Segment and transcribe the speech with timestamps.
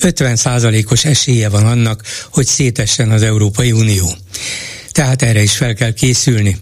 [0.00, 4.16] 50%-os esélye van annak, hogy szétessen az Európai Unió.
[4.90, 6.56] Tehát erre is fel kell készülni.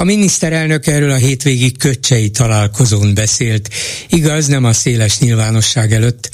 [0.00, 3.68] A miniszterelnök erről a hétvégi köcsei találkozón beszélt,
[4.08, 6.30] igaz, nem a széles nyilvánosság előtt,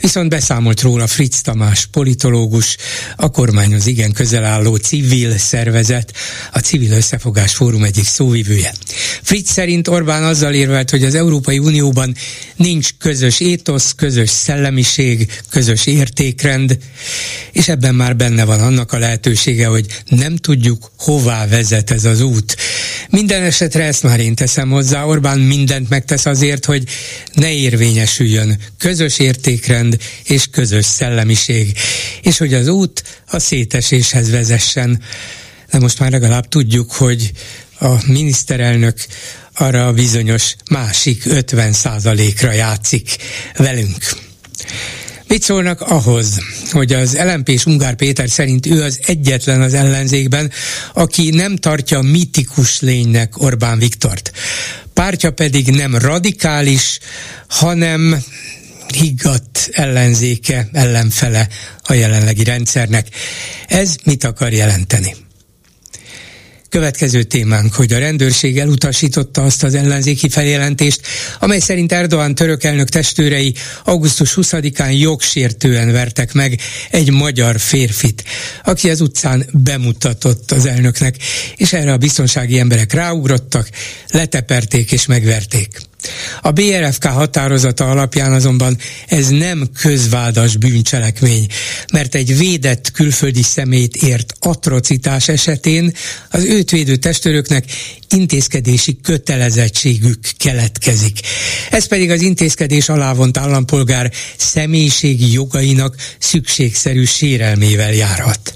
[0.00, 2.76] viszont beszámolt róla Fritz Tamás politológus,
[3.16, 6.12] a kormányhoz igen közel álló civil szervezet,
[6.52, 8.74] a Civil Összefogás Fórum egyik szóvivője.
[9.22, 12.14] Fritz szerint Orbán azzal érvelt, hogy az Európai Unióban
[12.56, 16.78] nincs közös étosz, közös szellemiség, közös értékrend,
[17.52, 22.20] és ebben már benne van annak a lehetősége, hogy nem tudjuk, hová vezet ez az
[22.20, 22.56] út.
[23.08, 26.84] Minden esetre ezt már én teszem hozzá, Orbán mindent megtesz azért, hogy
[27.32, 31.78] ne érvényesüljön közös értékrend és közös szellemiség,
[32.22, 35.02] és hogy az út a széteséshez vezessen.
[35.70, 37.32] De most már legalább tudjuk, hogy
[37.80, 38.98] a miniszterelnök
[39.54, 41.74] arra a bizonyos másik 50
[42.40, 43.16] ra játszik
[43.56, 43.98] velünk.
[45.30, 46.38] Mit szólnak ahhoz,
[46.70, 50.50] hogy az lmp és Ungár Péter szerint ő az egyetlen az ellenzékben,
[50.94, 54.32] aki nem tartja mitikus lénynek Orbán Viktort.
[54.94, 56.98] Pártja pedig nem radikális,
[57.48, 58.24] hanem
[58.94, 61.48] higgadt ellenzéke, ellenfele
[61.82, 63.06] a jelenlegi rendszernek.
[63.68, 65.16] Ez mit akar jelenteni?
[66.70, 71.00] Következő témánk, hogy a rendőrség elutasította azt az ellenzéki feljelentést,
[71.38, 73.54] amely szerint Erdoğan török elnök testőrei
[73.84, 76.60] augusztus 20-án jogsértően vertek meg
[76.90, 78.24] egy magyar férfit,
[78.64, 81.16] aki az utcán bemutatott az elnöknek,
[81.56, 83.68] és erre a biztonsági emberek ráugrottak,
[84.08, 85.89] leteperték és megverték.
[86.42, 91.46] A BRFK határozata alapján azonban ez nem közvádas bűncselekmény,
[91.92, 95.92] mert egy védett külföldi szemét ért atrocitás esetén
[96.30, 97.64] az őt védő testőröknek
[98.08, 101.18] intézkedési kötelezettségük keletkezik.
[101.70, 108.52] Ez pedig az intézkedés alávont állampolgár személyiségi jogainak szükségszerű sérelmével járhat.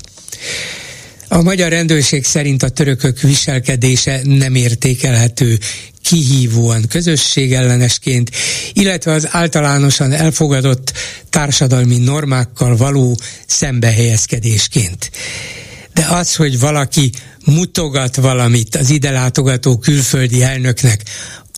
[1.34, 5.58] A magyar rendőrség szerint a törökök viselkedése nem értékelhető
[6.02, 8.30] kihívóan közösségellenesként,
[8.72, 10.92] illetve az általánosan elfogadott
[11.30, 15.10] társadalmi normákkal való szembehelyezkedésként.
[15.94, 17.10] De az, hogy valaki
[17.44, 21.02] mutogat valamit az ide látogató külföldi elnöknek,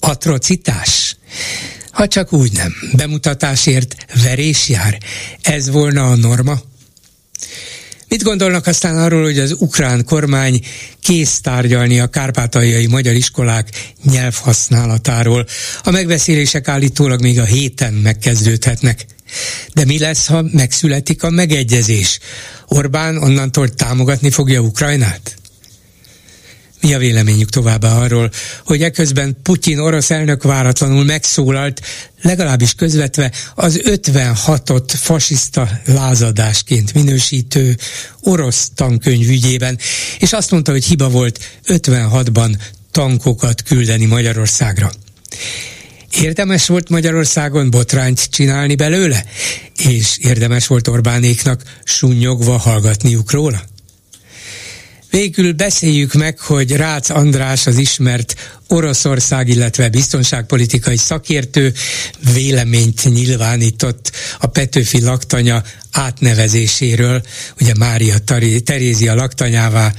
[0.00, 1.16] atrocitás?
[1.91, 4.98] Ha csak úgy nem, bemutatásért verés jár,
[5.42, 6.60] ez volna a norma?
[8.16, 10.60] Mit gondolnak aztán arról, hogy az ukrán kormány
[11.00, 13.69] kész tárgyalni a kárpátaljai magyar iskolák
[14.04, 15.47] nyelvhasználatáról?
[15.82, 19.06] A megbeszélések állítólag még a héten megkezdődhetnek.
[19.75, 22.19] De mi lesz, ha megszületik a megegyezés?
[22.66, 25.37] Orbán onnantól támogatni fogja Ukrajnát?
[26.81, 28.31] Mi a véleményük továbbá arról,
[28.64, 31.81] hogy eközben Putyin orosz elnök váratlanul megszólalt,
[32.22, 37.76] legalábbis közvetve az 56-ot fasiszta lázadásként minősítő
[38.20, 39.78] orosz tankönyv ügyében,
[40.19, 42.59] és azt mondta, hogy hiba volt 56-ban
[42.91, 44.91] tankokat küldeni Magyarországra.
[46.20, 49.25] Érdemes volt Magyarországon botrányt csinálni belőle?
[49.88, 53.65] És érdemes volt Orbánéknak sunnyogva hallgatniuk róla?
[55.16, 61.72] Végül beszéljük meg, hogy Rácz András az ismert Oroszország, illetve biztonságpolitikai szakértő
[62.32, 65.62] véleményt nyilvánított a Petőfi laktanya
[65.97, 67.22] átnevezéséről,
[67.60, 68.16] ugye Mária
[68.65, 69.93] Terézia laktanyává.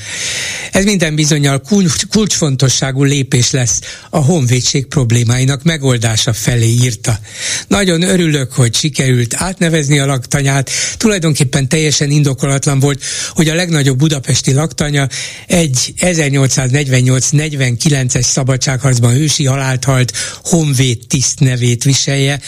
[0.72, 3.80] Ez minden bizonyal kulcs, kulcsfontosságú lépés lesz
[4.10, 7.20] a honvédség problémáinak megoldása felé írta.
[7.68, 10.70] Nagyon örülök, hogy sikerült átnevezni a laktanyát.
[10.98, 15.08] Tulajdonképpen teljesen indokolatlan volt, hogy a legnagyobb budapesti laktanya
[15.48, 18.26] egy 1848-49-es
[18.58, 20.14] szabadságharcban ősi halált halt
[20.44, 22.40] honvéd tiszt nevét viselje,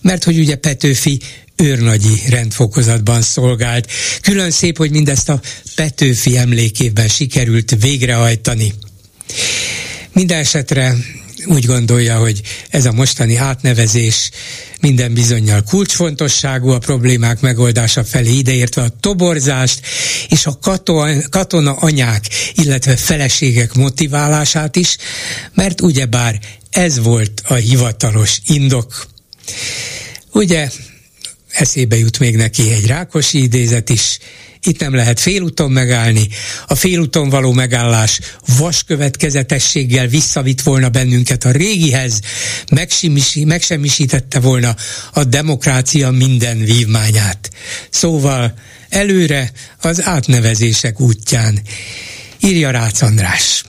[0.00, 1.20] mert hogy ugye Petőfi
[1.56, 3.90] őrnagyi rendfokozatban szolgált.
[4.20, 5.40] Külön szép, hogy mindezt a
[5.74, 8.72] Petőfi emlékében sikerült végrehajtani.
[10.12, 10.96] Minden esetre
[11.46, 14.30] úgy gondolja, hogy ez a mostani átnevezés
[14.80, 19.80] minden bizonyal kulcsfontosságú a problémák megoldása felé, ideértve a toborzást
[20.28, 20.58] és a
[21.30, 22.24] katona, anyák,
[22.54, 24.96] illetve feleségek motiválását is,
[25.54, 29.06] mert ugyebár ez volt a hivatalos indok.
[30.32, 30.70] Ugye
[31.48, 34.18] eszébe jut még neki egy Rákosi idézet is,
[34.66, 36.28] itt nem lehet félúton megállni.
[36.66, 38.20] A félúton való megállás
[38.58, 42.20] vaskövetkezetességgel visszavitt volna bennünket a régihez,
[43.44, 44.76] megsemmisítette volna
[45.12, 47.50] a demokrácia minden vívmányát.
[47.90, 48.54] Szóval
[48.88, 51.60] előre az átnevezések útján.
[52.40, 53.64] Írja Rácz András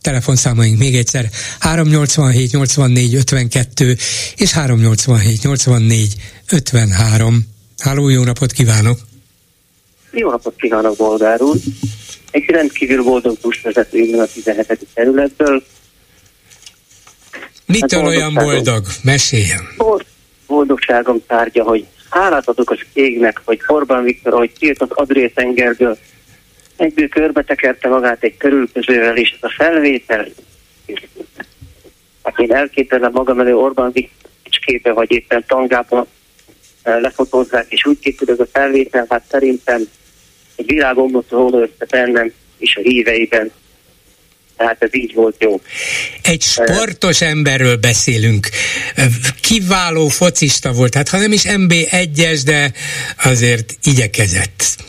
[0.00, 3.96] telefonszámaink még egyszer 387 84 52
[4.36, 6.14] és 387 84
[6.46, 7.46] 53.
[7.78, 9.07] Háló, jó napot kívánok!
[10.18, 11.56] Jó napot kívánok, Bolgár úr!
[12.30, 14.86] Egy rendkívül boldog buszvezető a 17.
[14.94, 15.62] területből.
[17.66, 18.84] Mitől hát olyan boldog?
[19.02, 19.68] Meséljen!
[20.46, 25.98] Boldogságom tárgya, hogy hálát adok az égnek, hogy Orbán Viktor, hogy tiltott Adré tengerből,
[26.76, 30.28] egyből körbe tekerte magát egy körülközővel, és ez a felvétel,
[32.22, 34.28] hát én elképzelem magam elő Orbán Viktor
[34.68, 36.06] képe, vagy éppen tangában
[36.82, 39.88] eh, lefotózzák, és úgy készül ez a felvétel, hát szerintem
[40.58, 43.50] egy világomlott volna össze bennem és a híveiben.
[44.56, 45.60] Tehát ez így volt jó.
[46.22, 48.48] Egy sportos emberről beszélünk.
[49.40, 52.72] Kiváló focista volt, hát ha nem is MB1-es, de
[53.24, 54.86] azért igyekezett.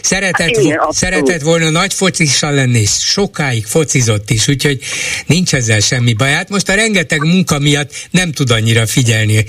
[0.00, 4.78] Szeretett, hát igen, vo- szeretett volna nagy focisa lenni, és sokáig focizott is, úgyhogy
[5.26, 6.30] nincs ezzel semmi baj.
[6.30, 9.44] Hát most a rengeteg munka miatt nem tud annyira figyelni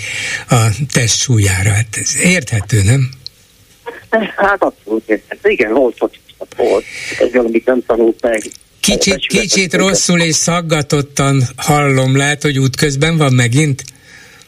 [0.49, 1.71] a test súlyára.
[1.71, 3.09] Hát ez érthető, nem?
[4.35, 5.49] Hát abszolút érthető.
[5.49, 6.83] Igen, volt focista, volt.
[7.19, 8.43] Ez valamit nem tanult meg.
[8.79, 13.83] Kicsit, kicsit rosszul és szaggatottan hallom, lehet, hogy útközben van megint?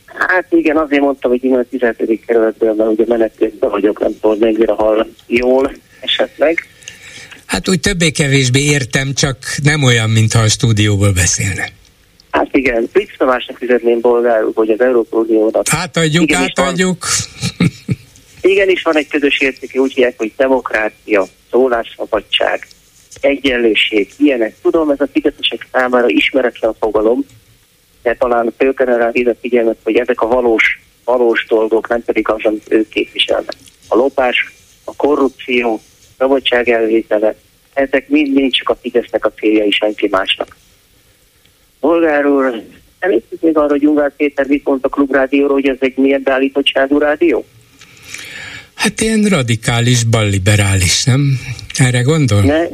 [0.05, 2.25] Hát igen, azért mondtam, hogy én a 17.
[2.25, 6.67] kerületből, mert ugye menetközben vagyok, nem tudom, mennyire hall jól esetleg.
[7.45, 11.69] Hát úgy többé-kevésbé értem, csak nem olyan, mintha a stúdióból beszélne.
[12.29, 15.65] Hát igen, Fritz Tamásnak fizetném bolgárul, hogy az Európai Uniónak.
[15.69, 17.07] Átadjuk, átadjuk.
[17.07, 17.94] Igen, is van
[18.45, 22.67] egy közös értéke, úgy hívják, hogy demokrácia, szólásszabadság,
[23.21, 24.55] egyenlőség, ilyenek.
[24.61, 27.25] Tudom, ez a fideszesek számára ismeretlen fogalom,
[28.01, 32.29] de talán föl kellene rá ide figyelmet, hogy ezek a valós, valós dolgok, nem pedig
[32.29, 33.55] az, amit ők képviselnek.
[33.87, 34.53] A lopás,
[34.83, 35.81] a korrupció,
[36.17, 37.35] szabadság elvétele,
[37.73, 40.55] ezek mind-mind csak a Fidesznek a célja is senki másnak.
[41.79, 42.63] Bolgár úr,
[42.99, 46.97] emlékszik még arra, hogy Ungár Péter mit mondta a klubrádióról, hogy ez egy milyen beállítottságú
[46.97, 47.45] rádió?
[48.75, 51.39] Hát ilyen radikális, balliberális, nem?
[51.77, 52.41] Erre gondol?
[52.41, 52.67] Ne,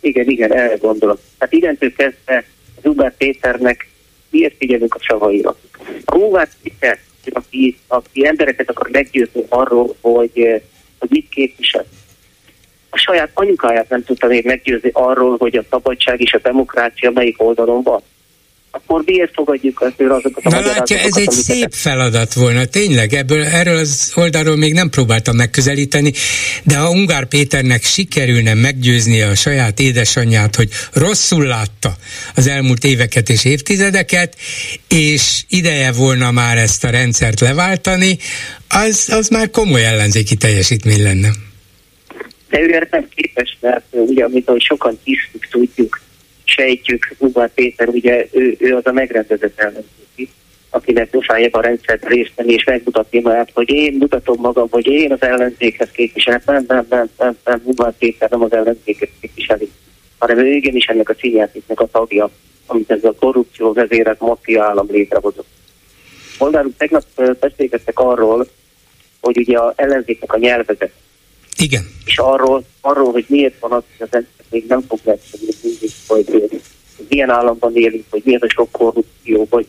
[0.00, 1.20] igen, igen, erre gondolok.
[1.38, 2.44] Hát identől kezdve
[2.82, 3.88] Zubár Péternek
[4.30, 5.56] miért figyelünk a szavaira?
[6.04, 6.98] A Zubár Péter,
[7.32, 10.62] aki, aki embereket akar meggyőzni arról, hogy,
[10.98, 11.86] hogy mit képvisel.
[12.90, 17.42] A saját anyukáját nem tudta még meggyőzni arról, hogy a szabadság és a demokrácia melyik
[17.42, 18.02] oldalon van
[18.76, 23.44] akkor miért fogadjuk azért azokat a Na látja, ez egy szép feladat volna, tényleg, ebből,
[23.44, 26.12] erről az oldalról még nem próbáltam megközelíteni,
[26.64, 31.96] de ha Ungár Péternek sikerülne meggyőzni a saját édesanyját, hogy rosszul látta
[32.34, 34.36] az elmúlt éveket és évtizedeket,
[34.88, 38.18] és ideje volna már ezt a rendszert leváltani,
[38.68, 41.28] az, az már komoly ellenzéki teljesítmény lenne.
[42.50, 46.00] De ő erre nem képes, mert ugye, amit sokan tisztük, tudjuk,
[46.46, 50.28] sejtjük, Ugár Péter, ugye ő, ő az a megrendezett ellenzéki,
[50.70, 55.12] akinek muszáj a rendszert részt venni és megmutatni magát, hogy én mutatom magam, hogy én
[55.12, 56.40] az ellenzékhez képviselem.
[56.46, 59.70] Nem, nem, nem, nem, nem, Ugár Péter nem az ellenzéket képviseli,
[60.18, 62.30] hanem ő igenis ennek a színjátéknek a tagja,
[62.66, 65.48] amit ez a korrupció vezérek maffia állam létrehozott.
[66.38, 67.04] Moldáruk tegnap
[67.40, 68.46] beszélgettek arról,
[69.20, 70.92] hogy ugye az ellenzéknek a nyelvezet.
[71.58, 71.82] Igen.
[72.04, 74.18] És arról, arról, hogy miért van az, hogy az
[74.50, 76.60] még nem fog megszabni mindig, hogy
[77.08, 79.66] milyen államban élünk, hogy milyen a sok korrupció, vagy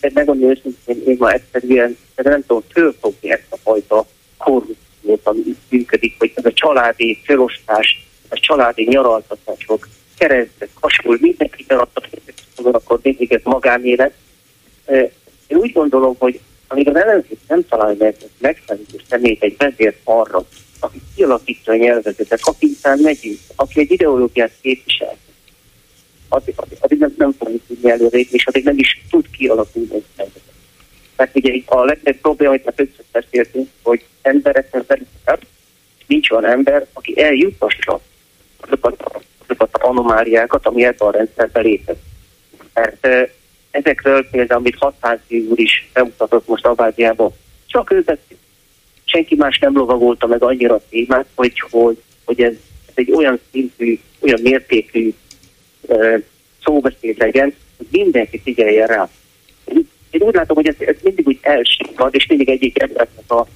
[0.00, 4.06] megmondani őszintén, én ma egyszerűen nem tudom fölfogni ezt a fajta
[4.38, 11.64] korrupciót, ami itt működik, hogy ez a családi felosztás, a családi nyaraltatások, keresztek, hasonló, mindenki
[11.68, 14.12] nyaraltatások, akkor mindig ez magánélet.
[15.46, 20.46] Én úgy gondolom, hogy amíg az ellenzék nem találja meg megfelelő személyt egy vezért arra,
[21.14, 25.16] aki kialakítja a nyelvezetet, aki után megyünk, aki egy ideológiát képvisel,
[26.28, 30.04] addig, addig, addig nem, nem fogjuk tudni előrépni, és addig nem is tud kialakulni egy
[30.16, 30.42] nyelvezet.
[31.16, 35.38] Tehát ugye a legnagyobb probléma, amit már többször beszéltünk, hogy embereknek szerintem
[36.06, 38.00] nincs olyan ember, aki eljutassa
[38.60, 42.02] azokat, azokat a anomáliákat, ami ebben a rendszerbe lépett.
[42.74, 43.06] Mert
[43.70, 47.32] ezekről például, amit Hatházi úr is bemutatott most Abáziában,
[47.66, 48.36] csak ő beszél
[49.14, 52.52] senki más nem lovagolta meg annyira a témát, hogy, hogy, hogy ez,
[52.86, 55.12] ez egy olyan szintű, olyan mértékű
[55.80, 56.22] uh,
[56.64, 59.08] szóbeszéd legyen, hogy mindenki figyeljen rá.
[60.10, 63.46] Én úgy látom, hogy ez, ez mindig úgy elsikad, és mindig egyik embernek a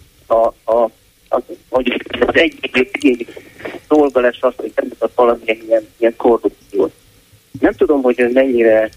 [2.79, 3.29] egyik
[3.89, 6.93] dolga lesz az, hogy bemutat valamilyen ilyen, ilyen korrupciót.
[7.61, 8.91] Nem tudom, hogy ön mennyire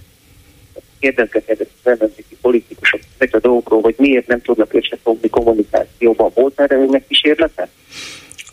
[1.01, 6.31] kérdezgetett az ellenzéki politikusok ezek a dolgokról, hogy miért nem tudnak összefogni kommunikációban.
[6.33, 7.69] Volt erre önnek kísérlete?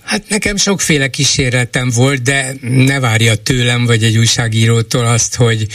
[0.08, 5.66] Hát nekem sokféle kísérletem volt, de ne várja tőlem, vagy egy újságírótól azt, hogy,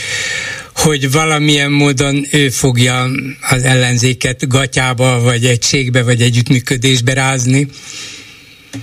[0.76, 3.06] hogy valamilyen módon ő fogja
[3.50, 7.68] az ellenzéket gatyába, vagy egységbe, vagy együttműködésbe rázni.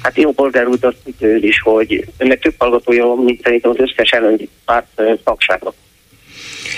[0.02, 0.97] Hát jó polgár úr, azt
[1.40, 5.75] is, hogy önnek több hallgatója van, mint szerintem az összes ellenzéki párt tagsága.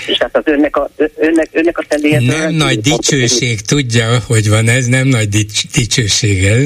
[0.07, 2.19] És hát az önnek a, önnek, önnek a személye...
[2.19, 6.65] Nem nagy dicsőség, tudja, hogy van ez, nem nagy dics, dicsőség ez.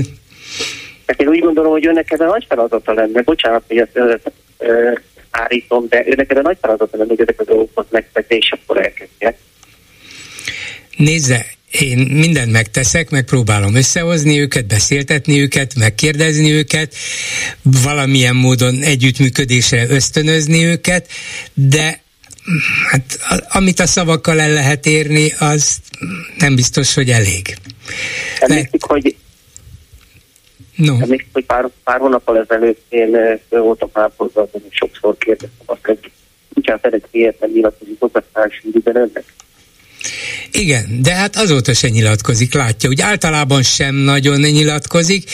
[1.08, 3.22] Hát én úgy gondolom, hogy önnek a nagy feladata lenne.
[3.22, 4.16] Bocsánat, hogy ezt ö,
[4.58, 4.92] ö,
[5.32, 8.78] árítom, de önnek ez a nagy feladata lenne, hogy ezek a dolgokat megtegye, és akkor
[8.78, 9.38] elkezdje.
[10.98, 16.96] Nézze, én mindent megteszek, megpróbálom összehozni őket, beszéltetni őket, megkérdezni őket,
[17.62, 21.08] valamilyen módon együttműködésre ösztönözni őket,
[21.54, 22.02] de
[22.90, 25.78] hát amit a szavakkal el lehet érni, az
[26.38, 27.58] nem biztos, hogy elég.
[28.40, 29.16] Emlékszik, hogy
[30.78, 30.94] No.
[31.02, 36.12] Emlékszik, hogy pár, pár hónappal ezelőtt én voltam ápolva, hogy sokszor kérdeztem azt, hogy
[36.54, 39.24] Kucsán Ferenc miért nem nyilatkozik oktatási időben önnek.
[40.52, 42.90] Igen, de hát azóta se nyilatkozik, látja.
[42.90, 45.30] Úgy általában sem nagyon nyilatkozik,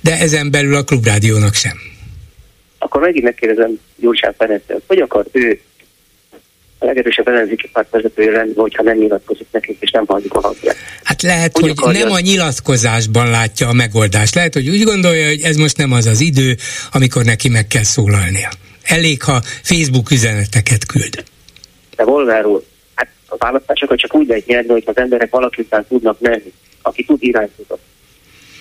[0.00, 1.78] de ezen belül a klubrádiónak sem.
[2.78, 5.60] Akkor megint megkérdezem Gyurcsán Ferencet, hogy akar ő
[6.78, 10.76] a legerősebb ellenzéki párt vezetője lenni, hogyha nem nyilatkozik nekünk, és nem halljuk a hangját.
[11.02, 14.34] Hát lehet, hogy, hogy nem a nyilatkozásban látja a megoldást.
[14.34, 16.56] Lehet, hogy úgy gondolja, hogy ez most nem az az idő,
[16.92, 18.48] amikor neki meg kell szólalnia.
[18.82, 21.24] Elég, ha Facebook üzeneteket küld.
[21.96, 22.62] De Volgár úr,
[22.94, 27.04] hát a választásokat csak úgy lehet nyerni, hogy az emberek valaki után tudnak menni, aki
[27.04, 27.80] tud irányítani.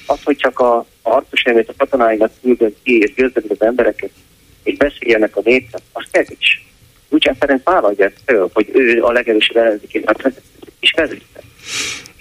[0.06, 4.10] Az, hogy csak a, a harcos a katonáinak küldön ki, és győződik az embereket,
[4.64, 6.66] és beszéljenek a népet, az kevés.
[7.10, 10.04] Lucsán Ferenc vállalja ezt föl, hogy ő a legerősebb ellenzéki
[10.80, 11.42] és vezette.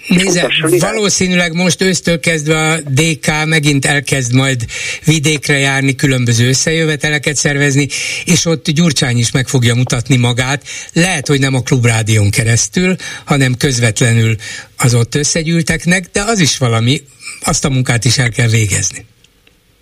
[0.07, 4.65] Nézze, valószínűleg most ősztől kezdve a DK megint elkezd majd
[5.05, 7.87] vidékre járni, különböző összejöveteleket szervezni,
[8.25, 10.63] és ott Gyurcsány is meg fogja mutatni magát.
[10.93, 14.35] Lehet, hogy nem a klubrádión keresztül, hanem közvetlenül
[14.77, 17.01] az ott összegyűlteknek, de az is valami,
[17.41, 19.05] azt a munkát is el kell végezni.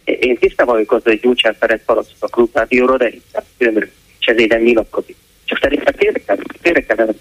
[0.04, 1.82] Én tisztában vagyok az, hogy Gyurcsány Ferenc
[2.20, 3.46] a klubrádióra, de inkább
[4.26, 5.16] nem nyilatkozik.
[5.46, 5.94] Csak szerintem
[6.62, 7.12] félre kellene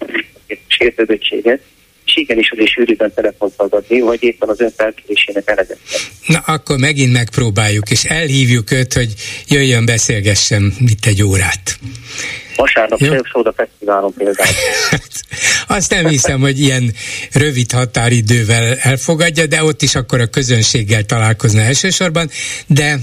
[0.67, 1.61] sértődöttséget,
[2.05, 5.77] és igenis az is sűrűben telefont adni, hogy éppen az ön felkérésének eredetlen.
[6.25, 9.13] Na akkor megint megpróbáljuk, és elhívjuk őt, hogy
[9.47, 11.79] jöjjön, beszélgessem itt egy órát.
[12.55, 14.49] Vasárnap Szélszóda Fesztiválon például.
[15.67, 16.93] Azt nem hiszem, hogy ilyen
[17.31, 22.29] rövid határidővel elfogadja, de ott is akkor a közönséggel találkozna elsősorban,
[22.67, 22.99] de,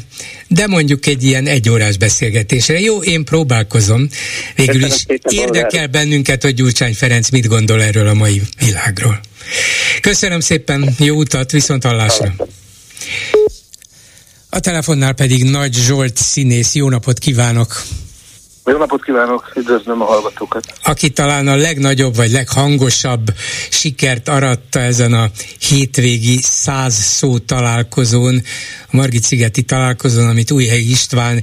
[0.48, 2.80] de mondjuk egy ilyen egyórás beszélgetésre.
[2.80, 4.08] Jó, én próbálkozom.
[4.56, 9.20] Végül is érdekel bennünket, hogy Gyurcsány Ferenc mit gondol erről a mai világról.
[10.00, 12.34] Köszönöm szépen, jó utat, viszont hallásra.
[14.50, 17.82] A telefonnál pedig Nagy Zsolt színész, jó napot kívánok!
[18.64, 20.64] Jó napot kívánok, üdvözlöm a hallgatókat.
[20.82, 23.26] Aki talán a legnagyobb vagy leghangosabb
[23.70, 25.30] sikert aratta ezen a
[25.68, 28.42] hétvégi száz szó találkozón,
[28.90, 31.42] a Margit-szigeti találkozón, amit Újhely István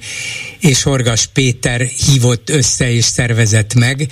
[0.60, 4.08] és Horgas Péter hívott össze és szervezett meg.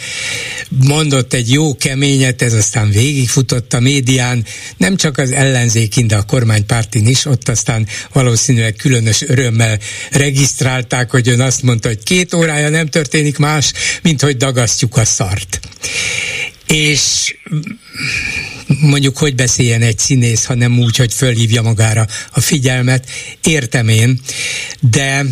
[0.70, 4.46] Mondott egy jó keményet, ez aztán végigfutott a médián,
[4.78, 9.80] nem csak az ellenzékin, de a kormánypártin is, ott aztán valószínűleg különös örömmel
[10.12, 15.06] regisztrálták, hogy ön azt mondta, hogy két órája nem történik más, mint hogy dagasztjuk a
[15.06, 15.60] szart.
[16.68, 17.36] És
[18.82, 23.10] mondjuk hogy beszéljen egy színész, hanem úgy, hogy fölhívja magára a figyelmet,
[23.44, 24.20] értem én,
[24.80, 25.26] de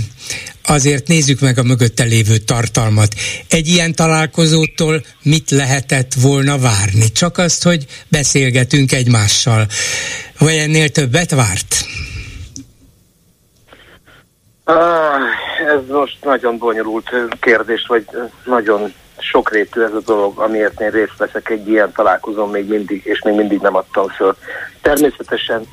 [0.64, 3.16] azért nézzük meg a mögötte lévő tartalmat.
[3.48, 7.12] Egy ilyen találkozótól mit lehetett volna várni?
[7.12, 9.68] Csak azt, hogy beszélgetünk egymással.
[10.38, 11.86] Vagy ennél többet várt?
[14.68, 15.22] Ah,
[15.68, 18.06] ez most nagyon bonyolult kérdés, vagy
[18.46, 23.22] nagyon sokrétű ez a dolog, amiért én részt veszek egy ilyen találkozón még mindig, és
[23.22, 24.36] még mindig nem adtam föl.
[24.82, 25.68] Természetesen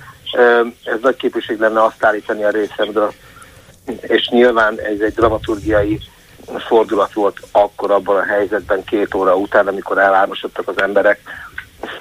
[0.84, 3.12] ez nagy képviség lenne azt állítani a részemről,
[4.00, 6.00] és nyilván ez egy dramaturgiai
[6.66, 11.20] fordulat volt akkor abban a helyzetben két óra után, amikor elálmosodtak az emberek,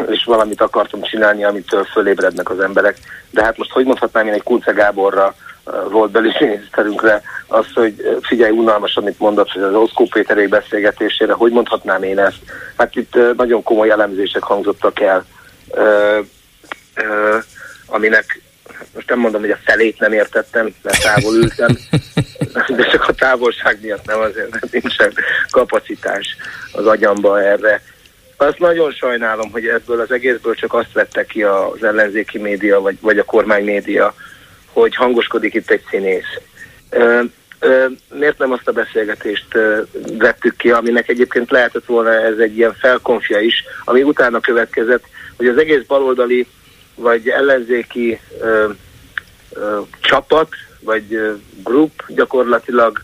[0.07, 2.97] és valamit akartam csinálni, amitől fölébrednek az emberek.
[3.29, 5.35] De hát most hogy mondhatnám én egy Kunce Gáborra,
[5.89, 12.03] volt belügyminiszterünkre az, hogy figyelj unalmas, amit mondott, hogy az Oszkó Péterék beszélgetésére, hogy mondhatnám
[12.03, 12.39] én ezt?
[12.77, 15.25] Hát itt nagyon komoly elemzések hangzottak el,
[17.85, 18.41] aminek
[18.93, 21.77] most nem mondom, hogy a felét nem értettem, mert távol ültem,
[22.77, 25.13] de csak a távolság miatt nem azért, mert nincsen
[25.49, 26.35] kapacitás
[26.71, 27.81] az agyamba erre.
[28.37, 32.97] Azt nagyon sajnálom, hogy ebből az egészből csak azt vette ki az ellenzéki média, vagy,
[33.01, 34.13] vagy a kormány média,
[34.73, 36.39] hogy hangoskodik itt egy színész.
[36.89, 37.21] Ö,
[37.59, 39.81] ö, miért nem azt a beszélgetést ö,
[40.17, 45.03] vettük ki, aminek egyébként lehetett volna ez egy ilyen felkonfja is, ami utána következett,
[45.37, 46.47] hogy az egész baloldali
[46.95, 48.69] vagy ellenzéki ö,
[49.53, 50.49] ö, csapat,
[50.79, 53.01] vagy ö, grup gyakorlatilag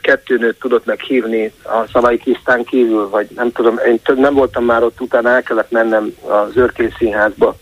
[0.00, 4.82] kettő nőt tudott meghívni a szavai tisztán kívül, vagy nem tudom, én nem voltam már
[4.82, 7.56] ott, utána el kellett mennem az Örkény Színházba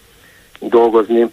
[0.61, 1.31] dolgozni,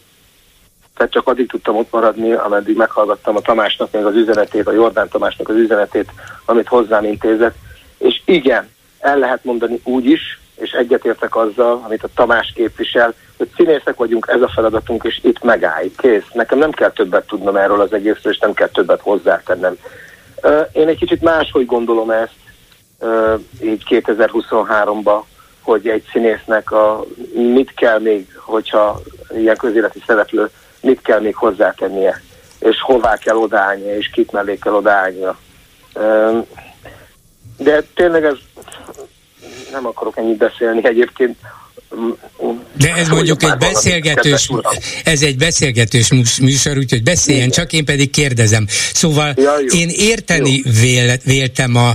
[0.99, 5.09] tehát csak addig tudtam ott maradni, ameddig meghallgattam a Tamásnak még az üzenetét, a Jordán
[5.09, 6.11] Tamásnak az üzenetét,
[6.45, 7.55] amit hozzám intézett.
[7.97, 13.49] És igen, el lehet mondani úgy is, és egyetértek azzal, amit a Tamás képvisel, hogy
[13.55, 16.25] színészek vagyunk, ez a feladatunk, és itt megáll, kész.
[16.33, 19.77] Nekem nem kell többet tudnom erről az egészről, és nem kell többet hozzátennem.
[20.71, 22.35] Én egy kicsit máshogy gondolom ezt,
[23.61, 25.21] így 2023-ban,
[25.61, 27.03] hogy egy színésznek a,
[27.33, 28.99] mit kell még, hogyha
[29.35, 30.49] ilyen közéleti szereplő,
[30.81, 32.21] mit kell még hozzátennie,
[32.59, 35.37] és hová kell odállnia, és kit mellé kell odállnia.
[37.57, 38.37] De tényleg ez
[39.71, 41.37] nem akarok ennyit beszélni egyébként.
[42.77, 44.49] De ez mondjuk egy beszélgetős,
[45.03, 47.59] ez egy beszélgetős műsor, úgyhogy beszéljen, Igen.
[47.59, 48.65] csak én pedig kérdezem.
[48.93, 51.91] Szóval ja, én érteni vél, véltem a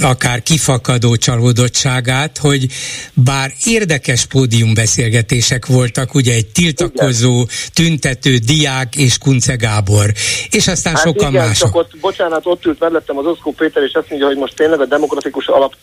[0.00, 2.66] akár kifakadó csalódottságát, hogy
[3.12, 7.46] bár érdekes pódiumbeszélgetések voltak, ugye egy tiltakozó, igen.
[7.74, 10.12] tüntető diák és Kunce Gábor,
[10.50, 11.66] és aztán hát sokan igen, mások.
[11.68, 14.80] Csak ott, bocsánat, ott ült mellettem az Oszkó Péter, és azt mondja, hogy most tényleg
[14.80, 15.74] a demokratikus alap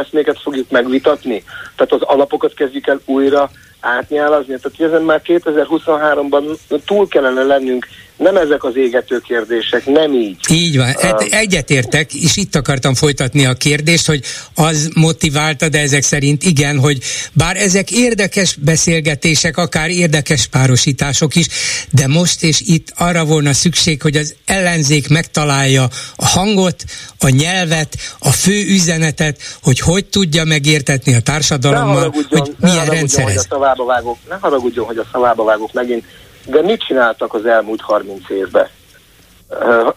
[0.00, 1.42] eszméket fogjuk megvitatni,
[1.76, 3.50] tehát az alapokat kezdjük el kell újra
[3.80, 4.58] átnyálazni.
[4.62, 7.86] Tehát ezen már 2023-ban túl kellene lennünk,
[8.16, 10.36] nem ezek az égető kérdések, nem így.
[10.50, 14.24] Így van, uh, egyetértek, és itt akartam folytatni a kérdést, hogy
[14.54, 16.98] az motiválta, de ezek szerint igen, hogy
[17.32, 21.46] bár ezek érdekes beszélgetések, akár érdekes párosítások is,
[21.90, 26.84] de most és itt arra volna szükség, hogy az ellenzék megtalálja a hangot,
[27.18, 33.46] a nyelvet, a fő üzenetet, hogy hogy tudja megértetni a társadalommal, hogy milyen rendszer ez.
[33.48, 36.04] Hogy a vágok, ne haragudjon, hogy a szavába vágok megint
[36.46, 38.68] de mit csináltak az elmúlt 30 évben?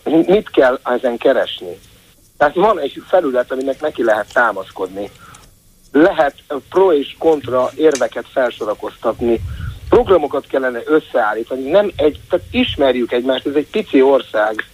[0.03, 1.79] Mit kell ezen keresni?
[2.37, 5.11] Tehát van egy felület, aminek neki lehet támaszkodni.
[5.91, 6.35] Lehet
[6.69, 9.41] pro és kontra érveket felsorakoztatni,
[9.89, 14.65] programokat kellene összeállítani, nem egy, tehát ismerjük egymást, ez egy pici ország.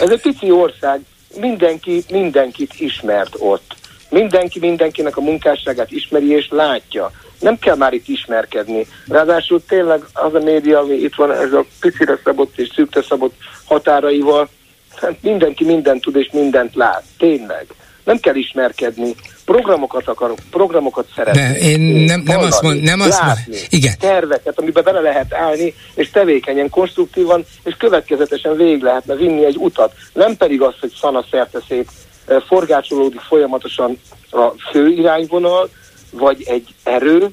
[0.00, 1.00] Ez egy pici ország,
[1.36, 3.74] mindenki mindenkit ismert ott.
[4.10, 8.86] Mindenki mindenkinek a munkásságát ismeri és látja nem kell már itt ismerkedni.
[9.08, 13.34] Ráadásul tényleg az a média, ami itt van, ez a picire szabott és szűkte szabott
[13.64, 14.48] határaival,
[14.96, 17.04] hát mindenki mindent tud és mindent lát.
[17.18, 17.66] Tényleg.
[18.04, 19.14] Nem kell ismerkedni.
[19.44, 21.52] Programokat akarok, programokat szeretnék.
[21.52, 23.92] De én nem, nem azt mondom, nem azt látni, igen.
[23.98, 29.92] Terveket, amiben bele lehet állni, és tevékenyen, konstruktívan, és következetesen végig lehetne vinni egy utat.
[30.12, 31.90] Nem pedig az, hogy szana szerte szét
[32.26, 35.70] eh, forgácsolódik folyamatosan a fő irányvonal,
[36.10, 37.28] vagy egy erő,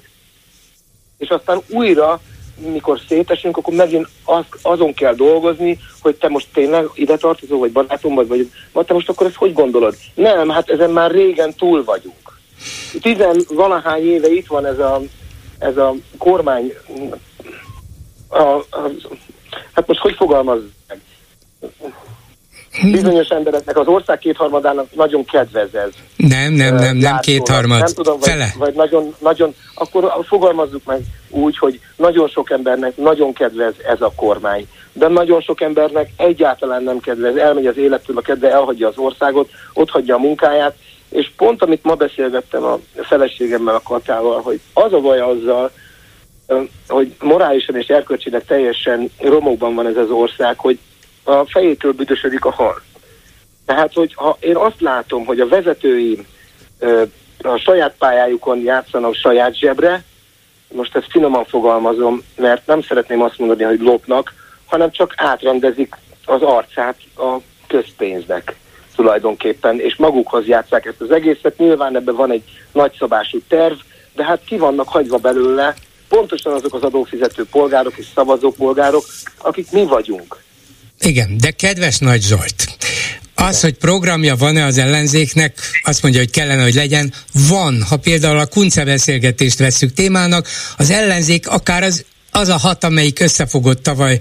[1.17, 2.21] és aztán újra,
[2.55, 7.71] mikor szétesünk, akkor megint az, azon kell dolgozni, hogy te most tényleg ide tartozol, vagy
[7.71, 9.95] barátom vagy, vagy, vagy te most akkor ezt hogy gondolod?
[10.13, 12.39] Nem, hát ezen már régen túl vagyunk.
[13.01, 15.01] Tizen valahány éve itt van ez a,
[15.59, 16.73] ez a kormány,
[18.27, 18.91] a, a,
[19.73, 21.01] hát most hogy fogalmaz meg?
[22.83, 25.89] Bizonyos embereknek, az ország kétharmadának nagyon kedvez ez.
[26.15, 27.79] Nem, nem, nem, nem kétharmad.
[27.79, 28.53] Nem tudom, vagy, Fele.
[28.57, 34.11] vagy nagyon, nagyon, akkor fogalmazzuk meg úgy, hogy nagyon sok embernek nagyon kedvez ez a
[34.15, 34.67] kormány.
[34.93, 39.49] De nagyon sok embernek egyáltalán nem kedvez, elmegy az élettől a kedve, elhagyja az országot,
[39.73, 40.75] ott hagyja a munkáját,
[41.09, 45.71] és pont amit ma beszélgettem a feleségemmel, a Katával, hogy az a baj azzal,
[46.88, 50.79] hogy morálisan és erkölcsileg teljesen romokban van ez az ország, hogy
[51.25, 52.81] a fejétől büdösödik a hal.
[53.65, 56.27] Tehát, hogy ha én azt látom, hogy a vezetőim
[57.41, 60.03] a saját pályájukon játszanak saját zsebre,
[60.73, 64.33] most ezt finoman fogalmazom, mert nem szeretném azt mondani, hogy lopnak,
[64.65, 68.55] hanem csak átrendezik az arcát a közpénznek
[68.95, 71.57] tulajdonképpen, és magukhoz játszák ezt az egészet.
[71.57, 73.75] Nyilván ebben van egy nagyszabású terv,
[74.13, 75.73] de hát ki vannak hagyva belőle
[76.09, 79.03] pontosan azok az adófizető polgárok és szavazó polgárok,
[79.38, 80.43] akik mi vagyunk.
[81.01, 82.77] Igen, de kedves Nagy Zsolt,
[83.36, 87.81] az, hogy programja van-e az ellenzéknek, azt mondja, hogy kellene, hogy legyen, van.
[87.81, 92.05] Ha például a kunce beszélgetést veszük témának, az ellenzék akár az
[92.36, 94.17] az a hat, amelyik összefogott tavaly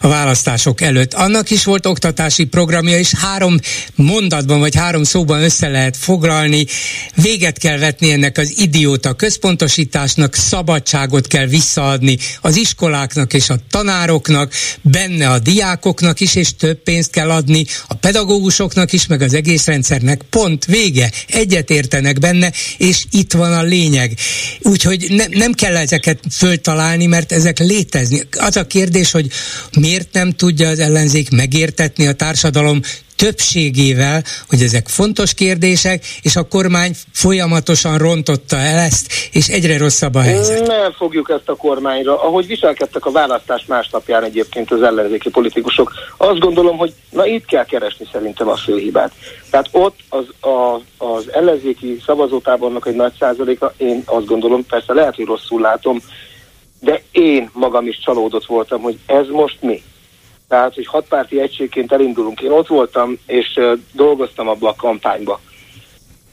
[0.00, 1.14] a választások előtt.
[1.14, 3.58] Annak is volt oktatási programja, és három
[3.94, 6.66] mondatban vagy három szóban össze lehet foglalni.
[7.14, 14.52] Véget kell vetni ennek az idióta központosításnak, szabadságot kell visszaadni az iskoláknak és a tanároknak,
[14.82, 19.66] benne a diákoknak is, és több pénzt kell adni a pedagógusoknak is, meg az egész
[19.66, 20.22] rendszernek.
[20.30, 21.10] Pont, vége.
[21.26, 24.18] Egyet értenek benne, és itt van a lényeg.
[24.62, 28.20] Úgyhogy ne, nem kell ezeket föltalálni, mert ezek létezni.
[28.38, 29.26] Az a kérdés, hogy
[29.78, 32.80] miért nem tudja az ellenzék megértetni a társadalom
[33.20, 40.14] többségével, hogy ezek fontos kérdések, és a kormány folyamatosan rontotta el ezt, és egyre rosszabb
[40.14, 40.66] a helyzet.
[40.66, 42.22] Nem fogjuk ezt a kormányra.
[42.22, 47.64] Ahogy viselkedtek a választás másnapján egyébként az ellenzéki politikusok, azt gondolom, hogy na itt kell
[47.64, 49.12] keresni szerintem a főhibát.
[49.50, 55.14] Tehát ott az, a, az ellenzéki szavazótábornak egy nagy százaléka, én azt gondolom, persze lehet,
[55.14, 56.02] hogy rosszul látom,
[56.80, 59.82] de én magam is csalódott voltam, hogy ez most mi?
[60.48, 62.40] Tehát, hogy hatpárti egységként elindulunk.
[62.40, 65.40] Én ott voltam, és uh, dolgoztam abba a kampányba.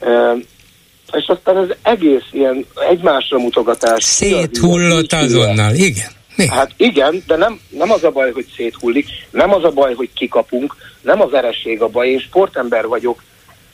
[0.02, 0.42] Uh,
[1.12, 4.04] és aztán az egész ilyen egymásra mutogatás.
[4.04, 6.16] Széthullott azonnal, igen.
[6.36, 6.48] Mi?
[6.48, 10.10] Hát igen, de nem, nem az a baj, hogy széthullik, nem az a baj, hogy
[10.14, 13.24] kikapunk, nem a vereség a baj, én sportember vagyok,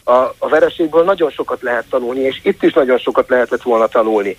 [0.03, 4.37] a, a vereségből nagyon sokat lehet tanulni, és itt is nagyon sokat lehetett volna tanulni.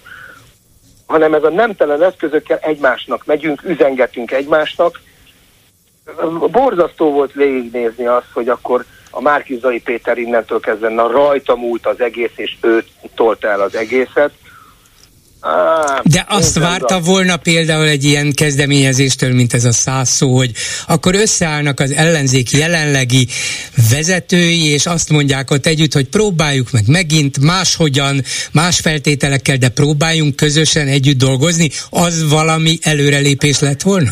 [1.06, 5.00] Hanem ez a nemtelen eszközökkel egymásnak megyünk, üzengetünk egymásnak,
[6.50, 12.00] borzasztó volt végignézni azt, hogy akkor a Márkizai Péter innentől kezdve na, rajta múlt az
[12.00, 14.32] egész, és ő tolta el az egészet.
[16.02, 20.50] De azt várta volna például egy ilyen kezdeményezéstől, mint ez a száz szó, hogy
[20.88, 23.26] akkor összeállnak az ellenzék jelenlegi
[23.90, 30.37] vezetői, és azt mondják ott együtt, hogy próbáljuk meg megint máshogyan, más feltételekkel, de próbáljunk
[30.37, 34.11] közösen együtt dolgozni, az valami előrelépés lett volna?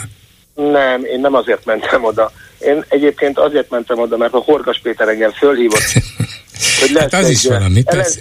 [0.55, 2.33] Nem, én nem azért mentem oda.
[2.59, 5.93] Én egyébként azért mentem oda, mert a Horgas Péter engem fölhívott,
[6.81, 8.21] hogy lesz hát az egy, is valami, persze.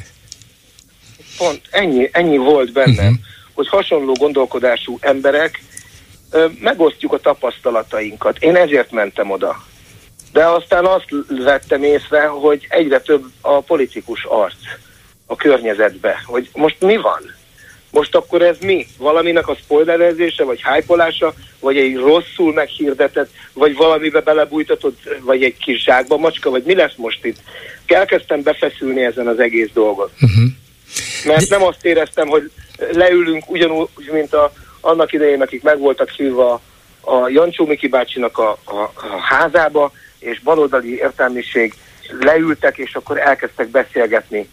[1.41, 3.19] Pont ennyi, ennyi volt bennem, uh-huh.
[3.53, 5.61] hogy hasonló gondolkodású emberek
[6.31, 8.37] ö, megosztjuk a tapasztalatainkat.
[8.39, 9.63] Én ezért mentem oda.
[10.31, 14.55] De aztán azt vettem észre, hogy egyre több a politikus arc
[15.25, 17.21] a környezetbe, hogy most mi van?
[17.91, 18.87] Most akkor ez mi?
[18.97, 25.83] Valaminek a spoilerezése, vagy hypolása, vagy egy rosszul meghirdetett, vagy valamibe belebújtatott, vagy egy kis
[25.83, 27.37] zsákba macska, vagy mi lesz most itt?
[27.85, 30.11] Elkezdtem befeszülni ezen az egész dolgot.
[30.21, 30.49] Uh-huh.
[31.25, 32.51] Mert nem azt éreztem, hogy
[32.91, 34.51] leülünk ugyanúgy, mint a,
[34.81, 36.59] annak idején, akik meg voltak szülve a,
[37.27, 41.73] Jancsó Miki bácsinak a, a, a házába, és baloldali értelmiség
[42.19, 44.49] leültek, és akkor elkezdtek beszélgetni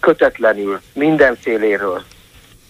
[0.00, 2.04] kötetlenül, mindenféléről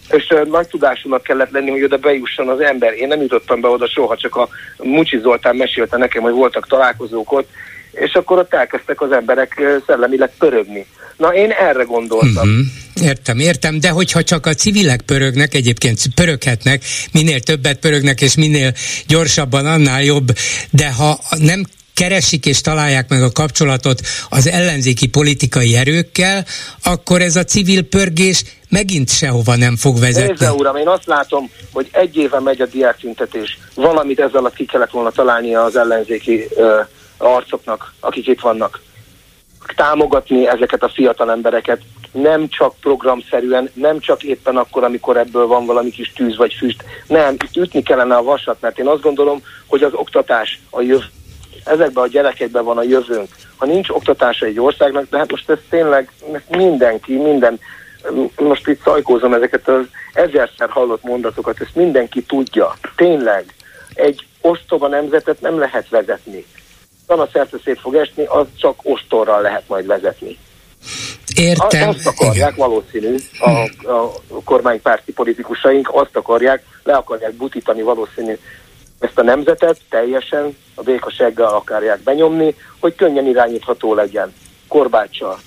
[0.09, 2.93] és nagy tudásúnak kellett lenni, hogy oda bejusson az ember.
[2.93, 4.47] Én nem jutottam be oda soha, csak a
[4.77, 7.49] Mucsi Zoltán mesélte nekem, hogy voltak találkozók ott,
[7.99, 10.85] és akkor ott elkezdtek az emberek szellemileg pörögni.
[11.17, 12.49] Na én erre gondoltam.
[12.49, 12.65] Uh-huh.
[13.01, 18.73] Értem, értem, de hogyha csak a civilek pörögnek, egyébként pöröghetnek, minél többet pörögnek, és minél
[19.07, 20.27] gyorsabban, annál jobb,
[20.69, 26.45] de ha nem keresik és találják meg a kapcsolatot az ellenzéki politikai erőkkel,
[26.83, 30.29] akkor ez a civil pörgés megint sehova nem fog vezetni.
[30.29, 33.57] Nézze, uram, én azt látom, hogy egy éve megy a diáktüntetés.
[33.75, 36.79] Valamit ezzel alatt ki kellett volna találni az ellenzéki ö,
[37.17, 38.81] arcoknak, akik itt vannak.
[39.75, 45.65] Támogatni ezeket a fiatal embereket, nem csak programszerűen, nem csak éppen akkor, amikor ebből van
[45.65, 46.83] valami kis tűz vagy füst.
[47.07, 51.05] Nem, itt ütni kellene a vasat, mert én azt gondolom, hogy az oktatás a jövő
[51.67, 53.29] ezekben a gyerekekben van a jövőnk.
[53.57, 56.11] Ha nincs oktatása egy országnak, de hát most ez tényleg
[56.49, 57.59] mindenki, minden,
[58.35, 62.73] most itt szajkózom ezeket az ezerszer hallott mondatokat, ezt mindenki tudja.
[62.95, 63.53] Tényleg,
[63.93, 66.45] egy ostoba nemzetet nem lehet vezetni.
[67.07, 70.37] Tana szerte szét fog esni, az csak ostorral lehet majd vezetni.
[71.35, 71.89] Értem.
[71.89, 72.67] Azt akarják, Igen.
[72.67, 73.49] valószínű, a,
[73.87, 74.11] a
[74.43, 78.37] kormánypárti politikusaink azt akarják, le akarják butítani valószínű
[78.99, 84.33] ezt a nemzetet teljesen a békassággal akarják benyomni, hogy könnyen irányítható legyen
[84.67, 85.39] korbáccsal.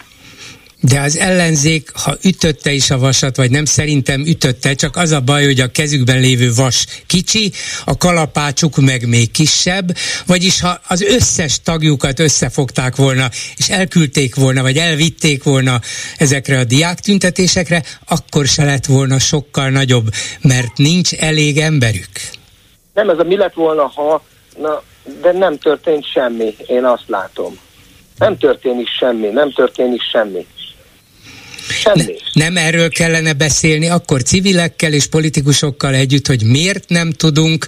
[0.82, 5.20] De az ellenzék, ha ütötte is a vasat, vagy nem, szerintem ütötte, csak az a
[5.20, 7.52] baj, hogy a kezükben lévő vas kicsi,
[7.84, 14.62] a kalapácsuk meg még kisebb, vagyis ha az összes tagjukat összefogták volna, és elküldték volna,
[14.62, 15.80] vagy elvitték volna
[16.18, 20.06] ezekre a diáktüntetésekre, akkor se lett volna sokkal nagyobb,
[20.40, 22.10] mert nincs elég emberük.
[22.94, 24.22] Nem, ez a mi lett volna, ha,
[24.58, 24.82] na,
[25.22, 27.58] de nem történt semmi, én azt látom.
[28.18, 30.46] Nem történik semmi, nem történik semmi.
[31.94, 37.66] Ne, nem erről kellene beszélni akkor civilekkel és politikusokkal együtt, hogy miért nem tudunk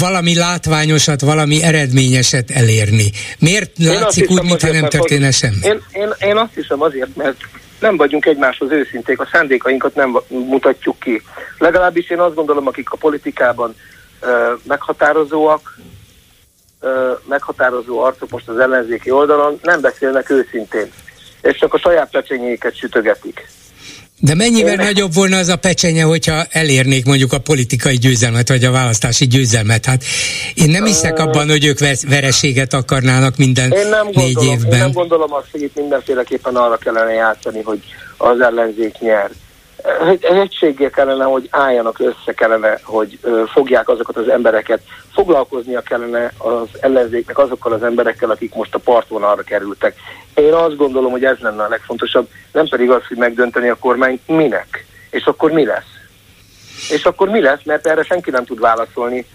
[0.00, 3.10] valami látványosat, valami eredményeset elérni.
[3.38, 5.56] Miért én látszik úgy, mintha nem történne semmi?
[5.62, 7.36] Én, én, én azt hiszem azért, mert
[7.80, 11.22] nem vagyunk egymáshoz őszinték, a szándékainkat nem mutatjuk ki.
[11.58, 13.74] Legalábbis én azt gondolom, akik a politikában
[14.20, 15.78] ö, meghatározóak,
[16.80, 20.90] ö, meghatározó arcok most az ellenzéki oldalon nem beszélnek őszintén,
[21.50, 23.46] és csak a saját pecsenyéket sütögetik.
[24.20, 24.84] De mennyivel Én...
[24.84, 29.84] nagyobb volna az a pecsenye, hogyha elérnék mondjuk a politikai győzelmet, vagy a választási győzelmet?
[29.84, 30.02] Hát
[30.54, 31.78] én nem hiszek abban, hogy ők
[32.08, 34.72] vereséget akarnának minden én nem négy gondolom, évben.
[34.72, 37.80] Én nem gondolom azt, hogy itt mindenféleképpen arra kellene játszani, hogy
[38.16, 39.30] az ellenzék nyer
[40.20, 43.18] egységgé kellene, hogy álljanak össze kellene, hogy
[43.52, 44.80] fogják azokat az embereket,
[45.12, 49.96] foglalkoznia kellene az ellenzéknek azokkal az emberekkel, akik most a partvonalra kerültek.
[50.34, 54.28] Én azt gondolom, hogy ez lenne a legfontosabb, nem pedig az, hogy megdönteni a kormányt
[54.28, 55.94] minek, és akkor mi lesz.
[56.90, 59.26] És akkor mi lesz, mert erre senki nem tud válaszolni,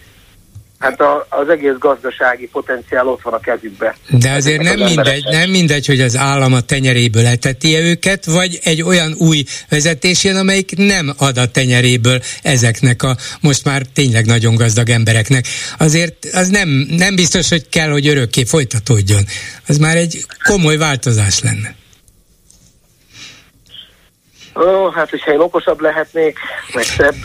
[0.82, 3.96] Hát a, az egész gazdasági potenciál ott van a kezükbe.
[4.10, 8.82] De azért nem mindegy, nem mindegy, hogy az állam a tenyeréből eteti őket, vagy egy
[8.82, 14.56] olyan új vezetés jön, amelyik nem ad a tenyeréből ezeknek a most már tényleg nagyon
[14.56, 15.46] gazdag embereknek.
[15.78, 19.26] Azért az nem, nem biztos, hogy kell, hogy örökké folytatódjon.
[19.68, 21.81] Az már egy komoly változás lenne.
[24.56, 26.38] Ó, hát hogyha én okosabb lehetnék,
[26.74, 27.16] meg szebb,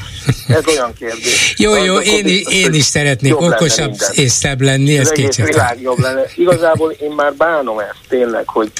[0.48, 1.54] ez olyan kérdés.
[1.56, 5.78] jó, jó, én, biztos, én is szeretnék okosabb és szebb lenni, ez kétségtelen.
[5.80, 6.22] jobb lenne.
[6.36, 8.70] Igazából én már bánom ezt tényleg, hogy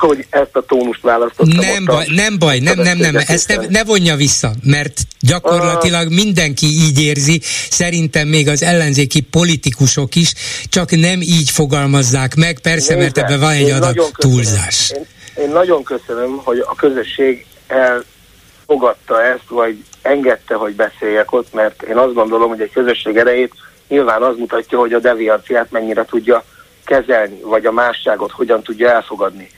[0.00, 1.66] hogy ezt a tónust választottam.
[1.66, 6.66] Nem baj, nem baj, nem, nem, nem, ezt ne, ne vonja vissza, mert gyakorlatilag mindenki
[6.66, 10.32] így érzi, szerintem még az ellenzéki politikusok is,
[10.68, 14.92] csak nem így fogalmazzák meg, persze, Nézze, mert ebben van egy adat túlzás.
[14.96, 15.06] Én,
[15.38, 21.96] én nagyon köszönöm, hogy a közösség elfogadta ezt, vagy engedte, hogy beszéljek ott, mert én
[21.96, 23.52] azt gondolom, hogy egy közösség erejét
[23.88, 26.44] nyilván az mutatja, hogy a devianciát mennyire tudja
[26.84, 29.50] kezelni, vagy a másságot hogyan tudja elfogadni.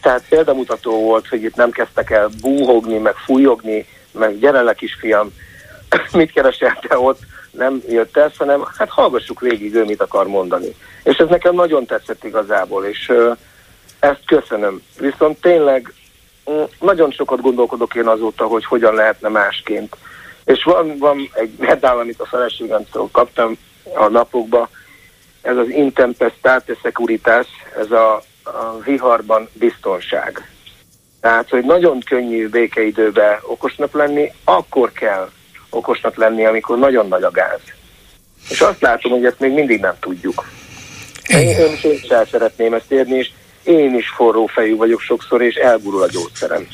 [0.00, 5.32] Tehát példamutató volt, hogy itt nem kezdtek el búhogni, meg fújogni, meg gyere le kisfiam,
[6.12, 7.18] mit keresel te ott,
[7.50, 10.74] nem jött el, hanem hát hallgassuk végig ő mit akar mondani.
[11.02, 13.36] És ez nekem nagyon tetszett igazából, és uh,
[14.02, 14.82] ezt köszönöm.
[14.98, 15.92] Viszont tényleg
[16.50, 19.96] mm, nagyon sokat gondolkodok én azóta, hogy hogyan lehetne másként.
[20.44, 23.56] És van, van egy medál, amit a feleségemtől kaptam
[23.94, 24.68] a napokba,
[25.42, 27.46] ez az intempestate securitás,
[27.78, 30.50] ez a, a viharban biztonság.
[31.20, 35.30] Tehát, hogy nagyon könnyű békeidőben okosnak lenni, akkor kell
[35.70, 37.60] okosnak lenni, amikor nagyon nagy a gáz.
[38.48, 40.46] És azt látom, hogy ezt még mindig nem tudjuk.
[41.26, 43.30] Én, én el szeretném ezt érni, és
[43.64, 46.66] én is forró fejű vagyok sokszor, és elgurul a gyógyszerem.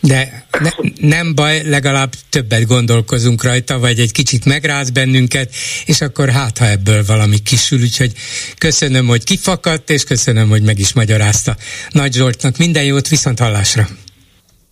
[0.00, 0.70] De ne,
[1.08, 5.54] nem baj, legalább többet gondolkozunk rajta, vagy egy kicsit megráz bennünket,
[5.86, 8.12] és akkor hát, ha ebből valami kisül, úgyhogy
[8.58, 11.56] köszönöm, hogy kifakadt, és köszönöm, hogy meg is magyarázta.
[11.88, 13.88] Nagy Zsoltnak minden jót, viszont hallásra!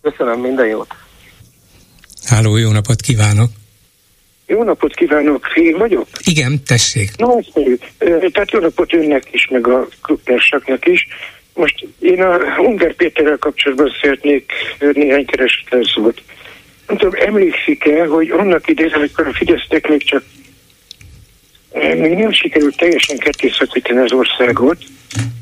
[0.01, 0.87] Köszönöm, minden jót!
[2.25, 3.58] Háló, jó napot kívánok!
[4.49, 6.07] Jó napot kívánok, én vagyok?
[6.23, 7.09] Igen, tessék.
[7.17, 7.81] Na, mondjuk.
[8.31, 11.07] Tehát jó napot önnek is, meg a klubtársaknak is.
[11.53, 14.51] Most én a Unger Péterrel kapcsolatban szeretnék
[14.93, 16.21] néhány keresetlen szót.
[16.87, 20.23] Nem tudom, emlékszik-e, hogy annak idején, amikor a Fidesztek még csak
[21.73, 24.77] még nem sikerült teljesen kettészakítani az országot,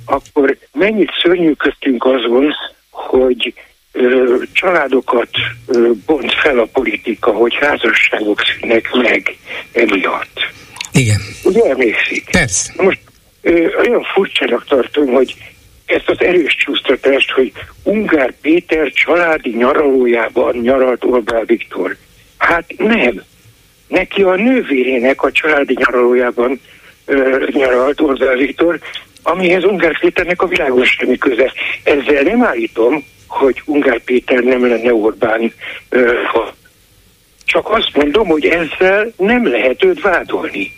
[0.05, 2.53] akkor mennyit szörnyűködtünk azon,
[2.89, 3.53] hogy
[4.51, 5.29] családokat
[6.05, 9.37] bont fel a politika, hogy házasságok szűnnek meg
[9.71, 10.51] emiatt.
[10.91, 11.19] Igen.
[11.43, 12.29] Ugye emlékszik?
[12.31, 12.73] Persze.
[12.77, 12.99] Most
[13.79, 15.35] olyan furcsának tartom, hogy
[15.85, 17.51] ezt az erős csúsztatást, hogy
[17.83, 21.95] Ungár Péter családi nyaralójában nyaralt Orbán Viktor.
[22.37, 23.23] Hát nem.
[23.87, 26.59] Neki a nővérének a családi nyaralójában
[27.05, 28.79] ö, nyaralt Orbán Viktor,
[29.23, 31.53] amihez Ungár Péternek a világon semmi köze.
[31.83, 35.53] Ezzel nem állítom, hogy Ungár Péter nem lenne Orbán.
[37.45, 40.71] Csak azt mondom, hogy ezzel nem lehet őt vádolni.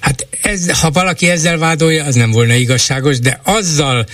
[0.00, 4.04] Hát ez, ha valaki ezzel vádolja, az nem volna igazságos, de azzal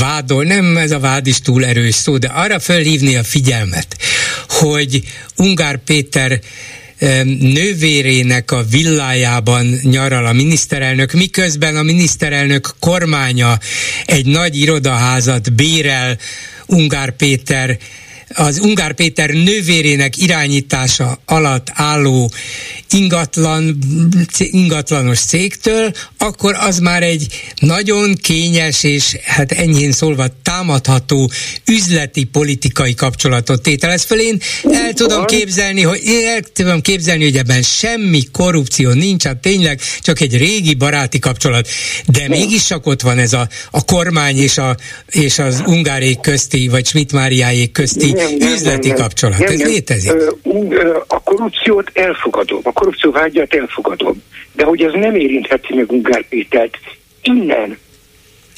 [0.00, 3.96] vádol, nem ez a vád is túl erős szó, de arra fölhívni a figyelmet,
[4.48, 5.00] hogy
[5.36, 6.40] Ungár Péter
[7.40, 13.58] nővérének a villájában nyaral a miniszterelnök, miközben a miniszterelnök kormánya
[14.06, 16.18] egy nagy irodaházat bérel
[16.66, 17.78] Ungár Péter
[18.34, 22.32] az Ungár Péter nővérének irányítása alatt álló
[22.90, 23.78] ingatlan,
[24.38, 27.26] ingatlanos cégtől, akkor az már egy
[27.60, 31.30] nagyon kényes és hát enyhén szólva támadható
[31.66, 34.20] üzleti politikai kapcsolatot tételez föl.
[34.20, 34.40] Én
[34.72, 40.20] el tudom képzelni, hogy el tudom képzelni, hogy ebben semmi korrupció nincs, hát tényleg csak
[40.20, 41.68] egy régi baráti kapcsolat,
[42.06, 44.76] de mégis csak ott van ez a, a kormány és, a,
[45.10, 49.38] és az ungárék közti, vagy Schmidt Máriáék közti nem, nem, üzleti nem, nem, kapcsolat.
[49.38, 49.68] Nem, ez nem.
[49.68, 50.12] létezik?
[51.06, 56.78] A korrupciót elfogadom, a korrupció vágyat elfogadom, de hogy ez nem érintheti meg Ungár Pétert,
[57.22, 57.78] innen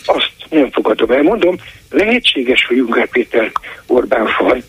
[0.05, 1.23] azt nem fogadom el.
[1.23, 1.57] Mondom,
[1.91, 3.53] lehetséges, hogy Ungár Péter
[3.87, 4.63] Orbán fal,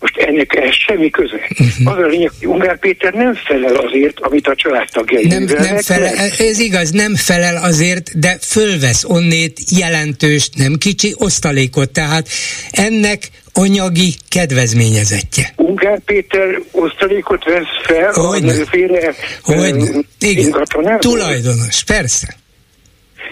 [0.00, 1.48] most ennek ehhez semmi köze.
[1.50, 1.92] Uh-huh.
[1.92, 6.14] Az a lényeg, hogy Ungár Péter nem felel azért, amit a családtagjai nem, nem felel,
[6.38, 12.28] Ez igaz, nem felel azért, de fölvesz onnét jelentős, nem kicsi osztalékot, tehát
[12.70, 15.52] ennek anyagi kedvezményezetje.
[15.56, 18.52] Ungár Péter osztalékot vesz fel Hogyne.
[18.52, 20.00] a nőféle Hogyne.
[20.20, 20.64] Igen,
[20.98, 22.36] tulajdonos, persze.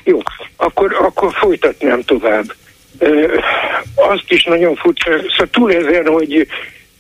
[0.04, 0.18] Jó,
[0.56, 2.54] akkor, akkor folytatnám tovább
[3.94, 6.46] azt is nagyon furcsa, szóval túl ezen, hogy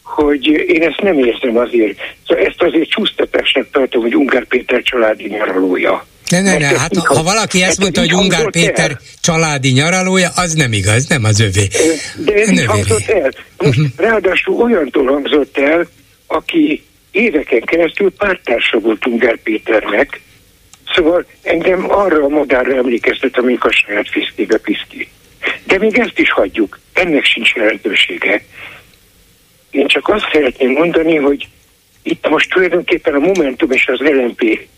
[0.02, 1.98] hogy én ezt nem érzem azért.
[2.26, 6.06] Szóval ezt azért csúsztatásnak tartom, hogy Ungár Péter családi nyaralója.
[6.30, 9.00] Ne, ne, ne, hát ha, valaki ezt mondta, hogy Ungár Péter el.
[9.20, 11.68] családi nyaralója, az nem igaz, nem az övé.
[12.16, 13.30] De ez így hangzott el.
[13.56, 13.86] Most uh-huh.
[13.96, 15.86] ráadásul olyantól hangzott el,
[16.26, 20.20] aki éveken keresztül pártársa volt Ungár Péternek,
[20.94, 25.08] szóval engem arra a modárra emlékeztet, amik a saját fiszkébe piszkít.
[25.64, 28.42] De még ezt is hagyjuk, ennek sincs jelentősége.
[29.70, 31.48] Én csak azt szeretném mondani, hogy
[32.02, 34.68] itt most tulajdonképpen a Momentum és az LMP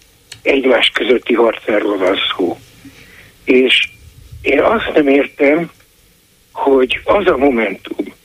[0.42, 2.58] egymás közötti harcáról van szó.
[3.44, 3.88] És
[4.42, 5.70] én azt nem értem,
[6.52, 8.16] hogy az a Momentum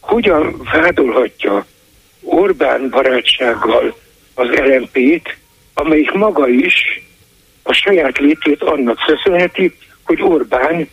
[0.00, 1.66] hogyan vádolhatja
[2.22, 3.96] Orbán barátsággal
[4.34, 5.36] az LMP-t,
[5.74, 6.74] amelyik maga is
[7.62, 9.72] a saját létét annak köszönheti,
[10.04, 10.88] hogy Orbán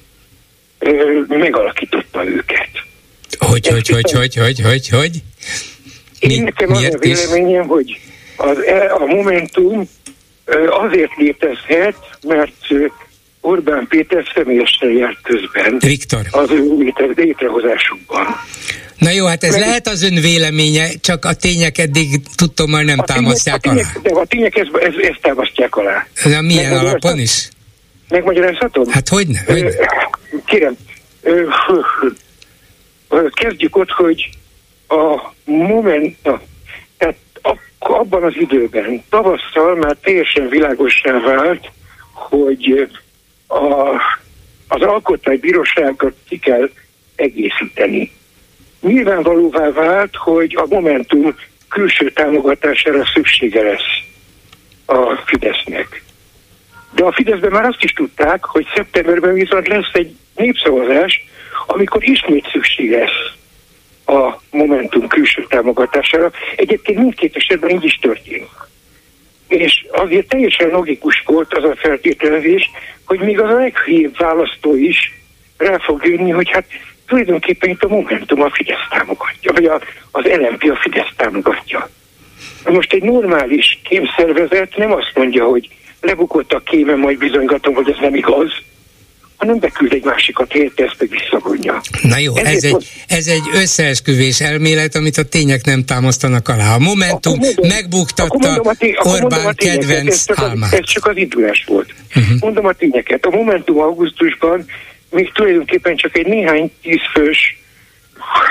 [1.28, 2.70] megalakította őket.
[3.38, 5.12] Hogy, hogy, hogy, hogy, hogy, hogy, hogy?
[6.22, 7.68] Mi, Én nekem az a véleményem, is?
[7.68, 8.00] hogy
[8.36, 9.90] az, e, a Momentum
[10.70, 12.68] azért létezhet, mert
[13.42, 15.78] Orbán Péter személyesen járt közben.
[15.80, 16.22] Viktor.
[16.32, 18.26] Az ő létrehozásukban.
[18.98, 22.84] Na jó, hát ez Mert lehet az ön véleménye, csak a tények eddig tudtom, már
[22.84, 24.02] nem a támasztják tények, alá.
[24.02, 26.08] De a tények ezt, ezt, ezt támasztják alá.
[26.24, 27.50] Na milyen alapon is?
[28.10, 28.90] Megmagyarázhatom?
[28.90, 29.70] Hát hogyne, hogyne.
[30.46, 30.78] Kérem,
[33.42, 34.30] kezdjük ott, hogy
[34.88, 36.42] a moment, tehát
[37.90, 41.72] abban az időben, tavasszal már teljesen világossá vált,
[42.14, 42.90] hogy
[43.48, 43.96] a,
[44.68, 46.70] az alkotmánybíróságot ki kell
[47.16, 48.12] egészíteni.
[48.82, 51.36] Nyilvánvalóvá vált, hogy a Momentum
[51.70, 54.04] külső támogatására szüksége lesz
[54.86, 56.04] a Fidesznek.
[56.92, 61.26] De a Fideszben már azt is tudták, hogy szeptemberben viszont lesz egy népszavazás,
[61.68, 63.36] amikor ismét szükség lesz
[64.08, 66.32] a Momentum külső támogatására.
[66.56, 68.50] Egyébként mindkét esetben így is történik.
[69.48, 72.72] És azért teljesen logikus volt az a feltételezés,
[73.06, 75.14] hogy még az a leghülyébb választó is
[75.58, 76.66] rá fog jönni, hogy hát
[77.08, 81.90] tulajdonképpen itt a Momentum a Fidesz támogatja, vagy a, az LMP a Fidesz támogatja.
[82.66, 85.70] Most egy normális kémszervezet nem azt mondja, hogy
[86.02, 88.52] lebukott a kémen, majd bizonygatom, hogy ez nem igaz,
[89.38, 91.82] hanem beküld egy másikat helyette, ezt meg visszavonja.
[92.02, 96.76] Na jó, ez egy, ez egy összeesküvés elmélet, amit a tények nem támasztanak alá.
[96.76, 100.74] A Momentum mondom, megbuktatta a tény, Orbán a kedvenc ez csak, álmát.
[100.74, 101.94] Ez csak az indulás volt.
[102.16, 102.40] Uh-huh.
[102.40, 103.26] Mondom a tényeket.
[103.26, 104.66] A Momentum augusztusban
[105.10, 107.58] még tulajdonképpen csak egy néhány tízfős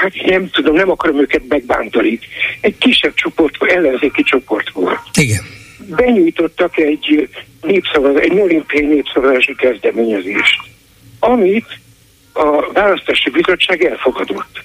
[0.01, 2.19] hát nem tudom, nem akarom őket megbántani.
[2.61, 5.01] Egy kisebb csoport, ellenzéki csoport volt.
[5.15, 7.29] Igen benyújtottak egy
[7.63, 10.61] népszavaz, egy olimpiai népszavazási kezdeményezést,
[11.19, 11.79] amit
[12.33, 14.63] a választási bizottság elfogadott.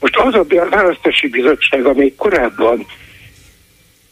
[0.00, 2.86] Most az a választási bizottság, amely korábban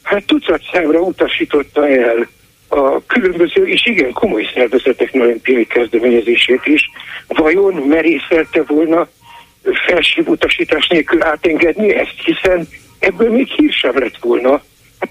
[0.03, 2.29] hát tucat számra utasította el
[2.69, 6.91] a különböző és igen komoly szervezetek olimpiai kezdeményezését is,
[7.29, 9.09] vajon merészelte volna
[9.87, 14.63] felsőbb utasítás nélkül átengedni ezt, hiszen ebből még hír sem lett volna,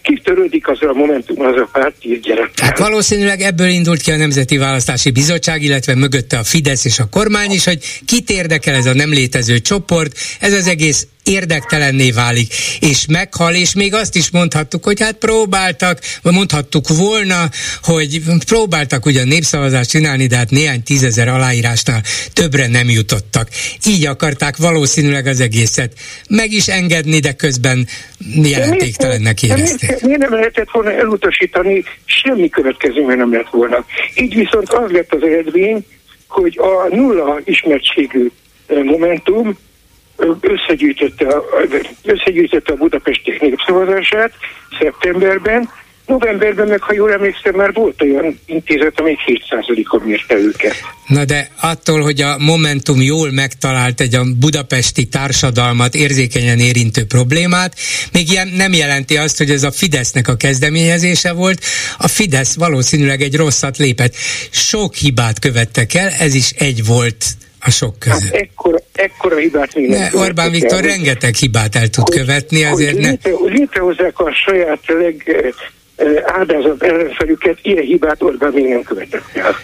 [0.02, 2.60] kitörődik az a Momentum, az a párt gyerek.
[2.60, 7.10] Hát valószínűleg ebből indult ki a Nemzeti Választási Bizottság, illetve mögötte a Fidesz és a
[7.10, 12.54] kormány is, hogy kit érdekel ez a nem létező csoport, ez az egész érdektelenné válik,
[12.80, 17.50] és meghal, és még azt is mondhattuk, hogy hát próbáltak, vagy mondhattuk volna,
[17.84, 22.02] hogy próbáltak ugyan népszavazást csinálni, de hát néhány tízezer aláírásnál
[22.34, 23.50] többre nem jutottak.
[23.88, 25.94] Így akarták valószínűleg az egészet
[26.30, 27.88] meg is engedni, de közben
[28.44, 30.02] jelentéktelennek érezték.
[30.02, 33.86] Miért, nem lehetett volna elutasítani, semmi következménye nem lett volna.
[34.16, 35.86] Így viszont az lett az eredmény,
[36.28, 38.32] hogy a nulla ismertségű
[38.68, 39.58] Momentum
[40.42, 41.28] összegyűjtötte
[42.04, 44.32] összegyűjtötte a Budapesti népszavazását
[44.80, 45.70] szeptemberben,
[46.12, 50.76] Novemberben meg, ha jól emlékszem, már volt olyan intézet, amely 7%-on mérte őket.
[51.08, 57.76] Na de attól, hogy a Momentum jól megtalált egy a budapesti társadalmat érzékenyen érintő problémát,
[58.12, 61.64] még ilyen nem jelenti azt, hogy ez a Fidesznek a kezdeményezése volt.
[61.98, 64.16] A Fidesz valószínűleg egy rosszat lépett.
[64.50, 67.26] Sok hibát követtek el, ez is egy volt
[67.62, 68.22] a sok között.
[68.22, 72.64] Hát ekkora, ekkora hibát még nem Orbán Viktor el, rengeteg hibát el tud hogy, követni,
[72.64, 73.50] azért hogy ne...
[73.50, 75.46] létrehozzák a saját leg
[76.26, 79.56] áldázat ellenfelüket, ilyen hibát Orbán még nem követett el.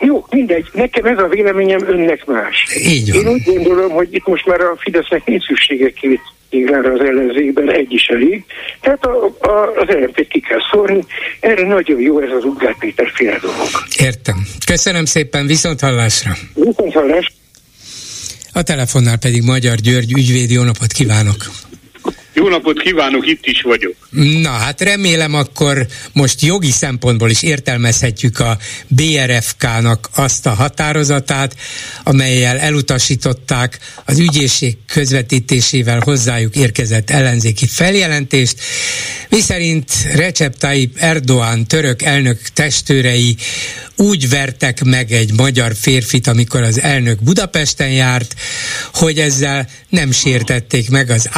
[0.00, 2.76] Jó, mindegy, nekem ez a véleményem, önnek más.
[2.76, 3.20] Így van.
[3.20, 7.72] Én úgy gondolom, hogy itt most már a Fidesznek nincs szüksége két iglára az ellenzékben,
[7.72, 8.44] egy is elég.
[8.80, 11.04] Tehát a, a, az lmp ki kell szórni.
[11.40, 13.68] Erre nagyon jó ez az Ugár Péter féle dolog.
[13.98, 14.46] Értem.
[14.66, 16.32] Köszönöm szépen, viszont hallásra.
[16.54, 17.34] Viszont hallásra.
[18.52, 21.65] A telefonnál pedig Magyar György ügyvédi, jó napot kívánok!
[22.36, 23.94] Jó napot kívánok, itt is vagyok.
[24.40, 28.58] Na hát remélem akkor most jogi szempontból is értelmezhetjük a
[28.88, 31.56] BRFK-nak azt a határozatát,
[32.04, 38.60] amelyel elutasították az ügyészség közvetítésével hozzájuk érkezett ellenzéki feljelentést,
[39.28, 43.36] miszerint Recep Tayyip Erdoğan török elnök testőrei
[43.96, 48.34] úgy vertek meg egy magyar férfit, amikor az elnök Budapesten járt,
[48.92, 51.28] hogy ezzel nem sértették meg az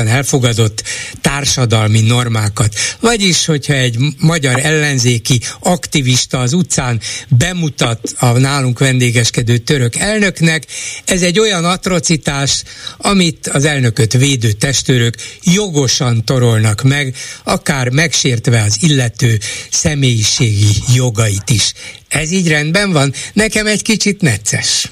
[0.00, 0.82] általánosan elfogadott
[1.20, 2.74] társadalmi normákat.
[3.00, 10.66] Vagyis, hogyha egy magyar ellenzéki aktivista az utcán bemutat a nálunk vendégeskedő török elnöknek,
[11.04, 12.62] ez egy olyan atrocitás,
[12.96, 19.38] amit az elnököt védő testőrök jogosan torolnak meg, akár megsértve az illető
[19.70, 21.72] személyiségi jogait is.
[22.08, 23.14] Ez így rendben van?
[23.32, 24.90] Nekem egy kicsit necces.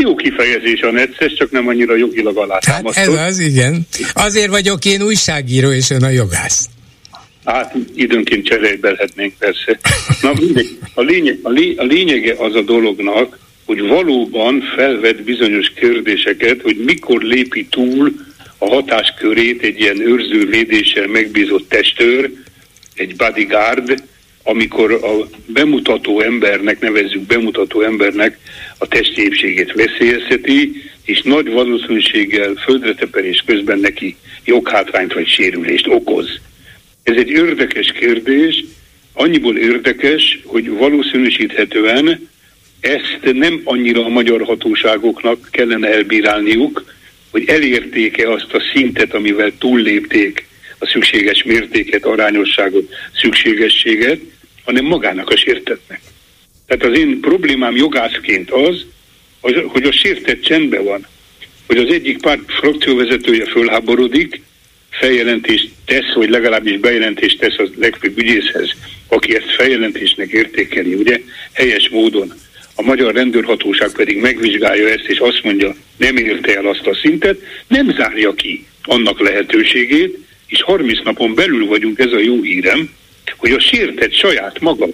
[0.00, 2.94] Jó kifejezés a necces, csak nem annyira jogilag alátámasztott.
[2.94, 3.86] Hát ez az, igen.
[4.12, 6.68] Azért vagyok én újságíró, és ön a jogász.
[7.44, 9.78] Hát időnként cserélbelhetnénk persze.
[10.22, 15.72] Na mindegy, a, lényeg, a, lé, a lényege az a dolognak, hogy valóban felvet bizonyos
[15.76, 18.12] kérdéseket, hogy mikor lépi túl
[18.58, 22.30] a hatáskörét egy ilyen őrzővédéssel megbízott testőr,
[22.94, 24.02] egy bodyguard,
[24.42, 28.38] amikor a bemutató embernek, nevezzük bemutató embernek
[28.78, 36.40] a testi épségét veszélyezteti, és nagy valószínűséggel földreteperés közben neki joghátrányt vagy sérülést okoz.
[37.02, 38.64] Ez egy érdekes kérdés,
[39.12, 42.28] annyiból érdekes, hogy valószínűsíthetően
[42.80, 46.84] ezt nem annyira a magyar hatóságoknak kellene elbírálniuk,
[47.30, 50.48] hogy elérték-e azt a szintet, amivel túllépték
[50.80, 54.20] a szükséges mértéket, arányosságot, szükségességet,
[54.64, 56.00] hanem magának a sértetnek.
[56.66, 58.84] Tehát az én problémám jogászként az,
[59.66, 61.06] hogy a sértett csendben van,
[61.66, 64.40] hogy az egyik párt frakcióvezetője fölháborodik,
[64.90, 68.70] feljelentést tesz, vagy legalábbis bejelentést tesz a legfőbb ügyészhez,
[69.08, 71.20] aki ezt feljelentésnek értékeli, ugye,
[71.52, 72.32] helyes módon.
[72.74, 77.40] A magyar rendőrhatóság pedig megvizsgálja ezt, és azt mondja, nem érte el azt a szintet,
[77.66, 80.18] nem zárja ki annak lehetőségét,
[80.50, 82.90] és 30 napon belül vagyunk, ez a jó hírem,
[83.36, 84.86] hogy a sértett saját maga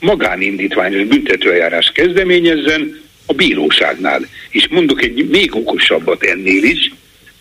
[0.00, 4.28] magánindítványos büntetőeljárás kezdeményezzen a bíróságnál.
[4.50, 6.92] És mondok egy még okosabbat ennél is,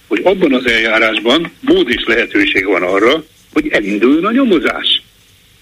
[0.08, 5.02] hogy abban az eljárásban mód és lehetőség van arra, hogy elinduljon a nyomozás.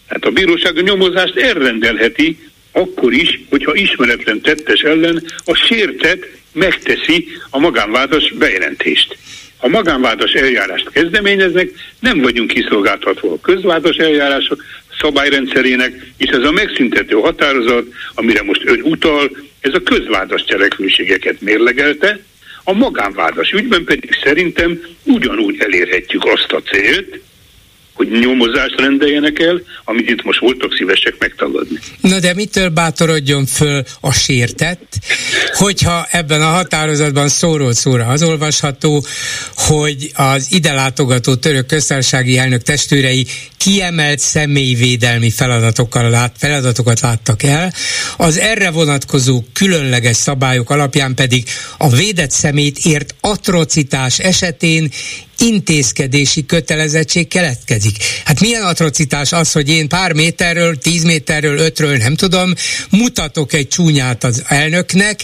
[0.07, 2.37] Hát a bíróság a nyomozást elrendelheti
[2.71, 9.17] akkor is, hogyha ismeretlen tettes ellen a sértett megteszi a magánvádas bejelentést.
[9.59, 14.63] Ha magánvádas eljárást kezdeményeznek, nem vagyunk kiszolgáltatva a közvádas eljárások
[14.99, 19.29] szabályrendszerének, és ez a megszüntető határozat, amire most ön utal,
[19.59, 22.19] ez a közvádas cselekvőségeket mérlegelte,
[22.63, 27.19] a magánvádas ügyben pedig szerintem ugyanúgy elérhetjük azt a célt,
[27.99, 31.79] hogy nyomozást rendeljenek el, amit itt most voltak szívesek megtagadni.
[32.01, 34.97] Na de mitől bátorodjon föl a sértett,
[35.53, 39.05] hogyha ebben a határozatban szóról szóra az olvasható,
[39.55, 43.25] hogy az ide látogató török köztársasági elnök testőrei
[43.57, 47.73] kiemelt személyvédelmi feladatokkal lát, feladatokat láttak el,
[48.17, 51.43] az erre vonatkozó különleges szabályok alapján pedig
[51.77, 54.89] a védett szemét ért atrocitás esetén
[55.39, 57.95] intézkedési kötelezettség keletkezik.
[58.25, 62.53] Hát milyen atrocitás az, hogy én pár méterről, tíz méterről, ötről, nem tudom,
[62.89, 65.19] mutatok egy csúnyát az elnöknek,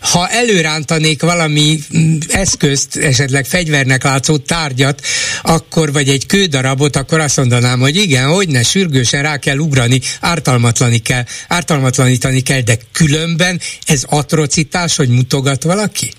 [0.00, 5.00] ha előrántanék valami mm, eszközt, esetleg fegyvernek látszó tárgyat,
[5.42, 10.00] akkor vagy egy kődarabot, akkor azt mondanám, hogy igen, hogy ne, sürgősen rá kell ugrani,
[10.20, 16.10] ártalmatlani kell, ártalmatlanítani kell, de különben ez atrocitás, hogy mutogat valaki?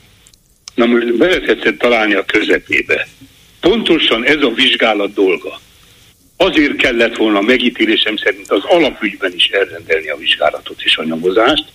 [0.76, 3.08] Na most beletetszett találni a közepébe.
[3.70, 5.60] Pontosan ez a vizsgálat dolga.
[6.38, 11.66] Azért kellett volna megítélésem szerint az alapügyben is elrendelni a vizsgálatot és a nyomozást,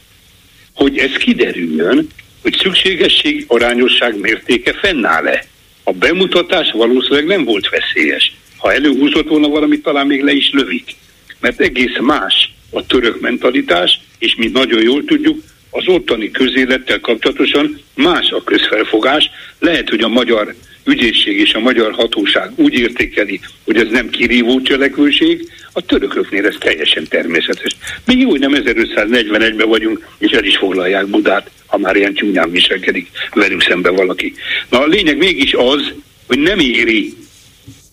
[0.74, 2.06] hogy ez kiderüljön,
[2.42, 5.44] hogy szükségesség, arányosság mértéke fennáll-e.
[5.82, 8.32] A bemutatás valószínűleg nem volt veszélyes.
[8.56, 10.96] Ha előhúzott volna valamit, talán még le is lövik.
[11.40, 17.80] Mert egész más a török mentalitás, és mi nagyon jól tudjuk, az ottani közélettel kapcsolatosan
[17.94, 19.30] más a közfelfogás.
[19.58, 20.54] Lehet, hogy a magyar
[20.88, 26.54] ügyészség és a magyar hatóság úgy értékeli, hogy ez nem kirívó cselekvőség, a törököknél ez
[26.58, 27.76] teljesen természetes.
[28.04, 32.50] Mi jó, hogy nem 1541-ben vagyunk, és el is foglalják Budát, ha már ilyen csúnyán
[32.50, 34.34] viselkedik velünk szembe valaki.
[34.70, 35.92] Na a lényeg mégis az,
[36.26, 37.14] hogy nem éri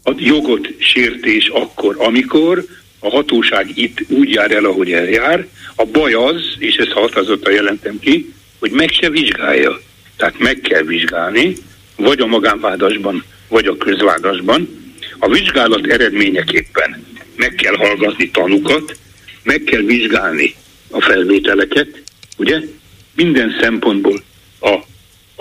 [0.03, 2.65] a jogot sértés akkor, amikor
[2.99, 5.47] a hatóság itt úgy jár el, ahogy eljár.
[5.75, 9.81] A baj az, és ezt határozottan jelentem ki, hogy meg se vizsgálja.
[10.17, 11.55] Tehát meg kell vizsgálni,
[11.95, 14.83] vagy a magánvádasban, vagy a közvádasban.
[15.19, 18.97] A vizsgálat eredményeképpen meg kell hallgatni tanukat,
[19.43, 20.55] meg kell vizsgálni
[20.89, 22.01] a felvételeket,
[22.37, 22.59] ugye?
[23.15, 24.23] Minden szempontból
[24.59, 24.69] a,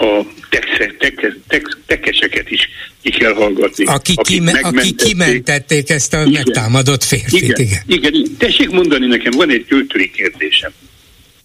[0.05, 2.69] a texe, teke, tek, tekeseket is
[3.03, 3.85] ki kell hallgatni.
[3.85, 7.43] Aki, kime, aki kimentették ezt a igen, megtámadott férfit.
[7.43, 7.61] Igen.
[7.61, 7.83] igen.
[7.87, 8.37] igen.
[8.39, 10.71] Tessék mondani nekem, van egy költői kérdésem.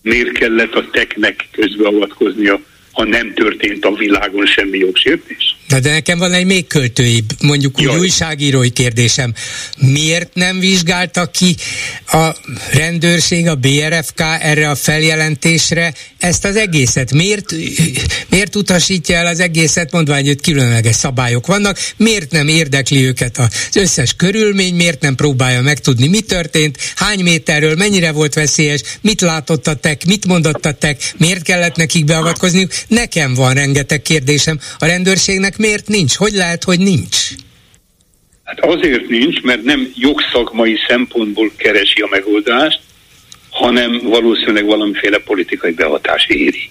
[0.01, 2.61] Miért kellett a teknek közbeavatkoznia
[2.99, 5.55] ha nem történt a világon semmi jogsértés.
[5.69, 9.33] De, de nekem van egy még költői, mondjuk úgy újságírói kérdésem.
[9.77, 11.55] Miért nem vizsgálta ki
[12.07, 12.35] a
[12.71, 17.13] rendőrség, a BRFK erre a feljelentésre ezt az egészet?
[17.13, 17.53] Miért,
[18.29, 21.77] miért utasítja el az egészet, mondván, hogy különleges szabályok vannak?
[21.97, 24.75] Miért nem érdekli őket az összes körülmény?
[24.75, 26.77] Miért nem próbálja megtudni, mi történt?
[26.95, 28.81] Hány méterről, mennyire volt veszélyes?
[29.01, 30.05] Mit látottatek?
[30.05, 31.13] Mit mondottatek?
[31.17, 32.71] Miért kellett nekik beavatkozniuk?
[32.87, 34.59] Nekem van rengeteg kérdésem.
[34.79, 36.15] A rendőrségnek miért nincs?
[36.15, 37.17] Hogy lehet, hogy nincs?
[38.43, 42.79] Hát azért nincs, mert nem jogszakmai szempontból keresi a megoldást,
[43.49, 46.69] hanem valószínűleg valamiféle politikai behatás éri.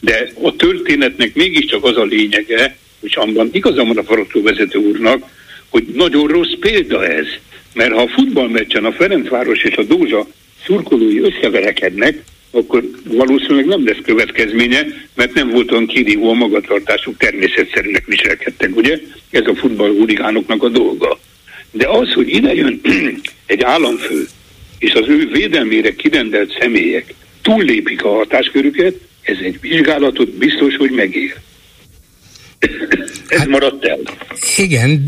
[0.00, 5.24] De a történetnek mégiscsak az a lényege, hogy abban igazán van a frakcióvezető úrnak,
[5.68, 7.26] hogy nagyon rossz példa ez.
[7.74, 10.26] Mert ha a futballmeccsen a Ferencváros és a Dózsa
[10.66, 18.06] szurkolói összeverekednek, akkor valószínűleg nem lesz következménye, mert nem volt olyan kirívó a magatartásuk, természetszerűnek
[18.06, 18.98] viselkedtek, ugye?
[19.30, 21.18] Ez a futballhurigánoknak a dolga.
[21.70, 22.80] De az, hogy ide jön
[23.46, 24.26] egy államfő,
[24.78, 31.34] és az ő védelmére kirendelt személyek túllépik a hatáskörüket, ez egy vizsgálatot biztos, hogy megér.
[33.28, 33.98] Ez hát, maradt el.
[34.56, 35.04] Igen,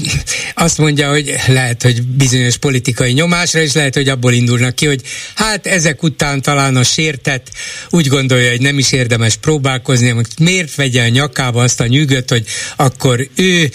[0.54, 5.00] azt mondja, hogy lehet, hogy bizonyos politikai nyomásra, és lehet, hogy abból indulnak ki, hogy
[5.34, 7.50] hát ezek után talán a sértett
[7.90, 12.30] úgy gondolja, hogy nem is érdemes próbálkozni, hogy miért vegye a nyakába azt a nyűgöt,
[12.30, 12.44] hogy
[12.76, 13.70] akkor ő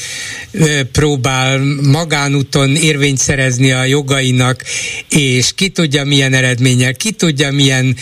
[0.91, 4.64] próbál magánúton érvényt szerezni a jogainak,
[5.10, 7.96] és ki tudja milyen eredménnyel, ki tudja milyen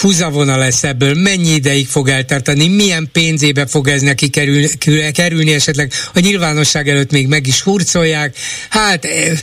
[0.00, 4.66] húzavona lesz ebből, mennyi ideig fog eltartani, milyen pénzébe fog ez neki kerül,
[5.12, 8.36] kerülni esetleg a nyilvánosság előtt még meg is hurcolják.
[8.68, 9.38] Hát eh,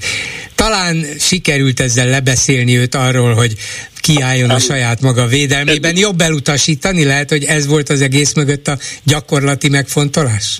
[0.56, 3.54] talán sikerült ezzel lebeszélni őt arról, hogy
[4.02, 5.98] kiálljon a saját maga védelmében.
[5.98, 10.60] Jobb elutasítani lehet, hogy ez volt az egész mögött a gyakorlati megfontolás?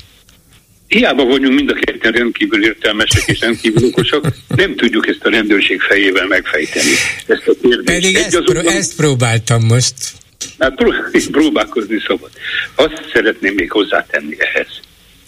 [0.88, 5.82] Hiába vagyunk mind a ketten rendkívül értelmesek és rendkívül okosak, nem tudjuk ezt a rendőrség
[5.82, 6.90] fejével megfejteni.
[7.26, 7.84] Ezt a kérdést.
[7.84, 8.68] Pedig ezt, azonban...
[8.74, 9.94] ezt próbáltam most.
[10.60, 10.74] Hát
[11.32, 12.30] próbálkozni szabad.
[12.76, 14.68] Azt szeretném még hozzátenni ehhez,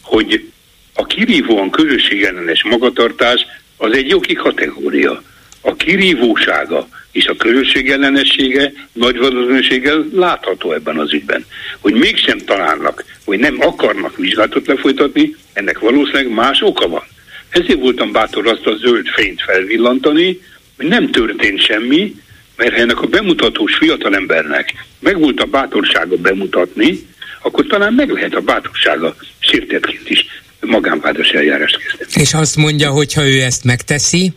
[0.10, 0.52] hogy
[0.94, 3.46] a kirívóan közösségellenes magatartás
[3.78, 5.24] az egy jogi kategória.
[5.62, 11.46] A kirívósága és a közösségellenessége nagy valószínűséggel látható ebben az ügyben.
[11.80, 17.04] Hogy mégsem találnak, hogy nem akarnak vizsgálatot lefolytatni, ennek valószínűleg más oka van.
[17.50, 20.40] Ezért voltam bátor azt a zöld fényt felvillantani,
[20.78, 22.16] hogy nem történt semmi,
[22.56, 27.00] mert ennek a bemutatós fiatalembernek megvolt a bátorsága bemutatni,
[27.42, 30.26] akkor talán meg lehet a bátorsága sértetként is
[30.62, 32.22] magánvádos eljárást kezdeni.
[32.22, 34.34] És azt mondja, hogy ha ő ezt megteszi,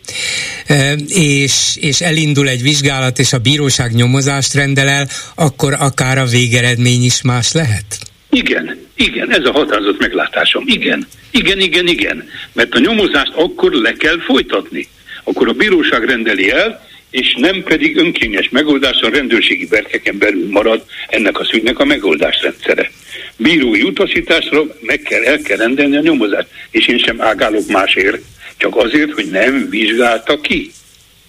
[1.09, 7.05] és, és elindul egy vizsgálat, és a bíróság nyomozást rendel el, akkor akár a végeredmény
[7.05, 7.99] is más lehet?
[8.31, 10.65] Igen, igen, ez a határozott meglátásom.
[10.67, 12.29] Igen, igen, igen, igen.
[12.53, 14.89] Mert a nyomozást akkor le kell folytatni.
[15.25, 20.85] Akkor a bíróság rendeli el, és nem pedig önkényes megoldás a rendőrségi berkeken belül marad
[21.09, 22.91] ennek a szügynek a megoldásrendszere.
[23.37, 28.23] Bírói utasításra meg kell, el kell rendelni a nyomozást, és én sem ágálok másért,
[28.57, 30.71] csak azért, hogy nem vizsgálta ki.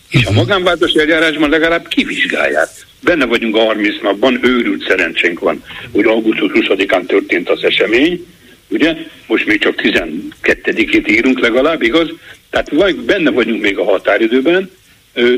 [0.09, 0.39] És a mhm.
[0.39, 2.69] magánvádos eljárásban legalább kivizsgálják.
[3.01, 8.25] Benne vagyunk a 30 napban, őrült szerencsénk van, hogy augusztus 20-án történt az esemény,
[8.67, 8.95] ugye?
[9.27, 12.09] Most még csak 12-ét írunk legalább, igaz?
[12.49, 14.69] Tehát vagy benne vagyunk még a határidőben,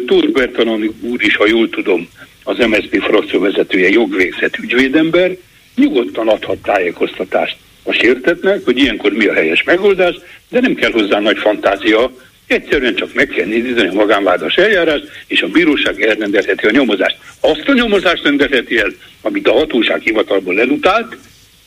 [0.05, 2.09] Tóth Bertalan úr is, ha jól tudom,
[2.43, 5.37] az MSZP frakció vezetője, jogvégzett ügyvédember,
[5.75, 10.15] nyugodtan adhat tájékoztatást a sértetnek, hogy ilyenkor mi a helyes megoldás,
[10.49, 12.11] de nem kell hozzá nagy fantázia,
[12.47, 17.17] egyszerűen csak meg kell nézni a magánvádas eljárás, és a bíróság elrendelheti a nyomozást.
[17.39, 21.17] Azt a nyomozást rendelheti el, amit a hatóság hivatalból elutált,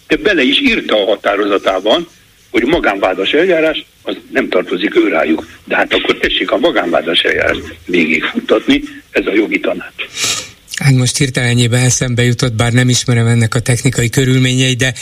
[0.06, 2.08] de bele is írta a határozatában,
[2.50, 5.46] hogy magánvádas eljárás az nem tartozik őrájuk.
[5.64, 10.06] De hát akkor tessék a magánvádas eljárást végigfuttatni, ez a jogi tanács.
[10.78, 14.94] Hát most hirtelenjében eszembe jutott, bár nem ismerem ennek a technikai körülményei, de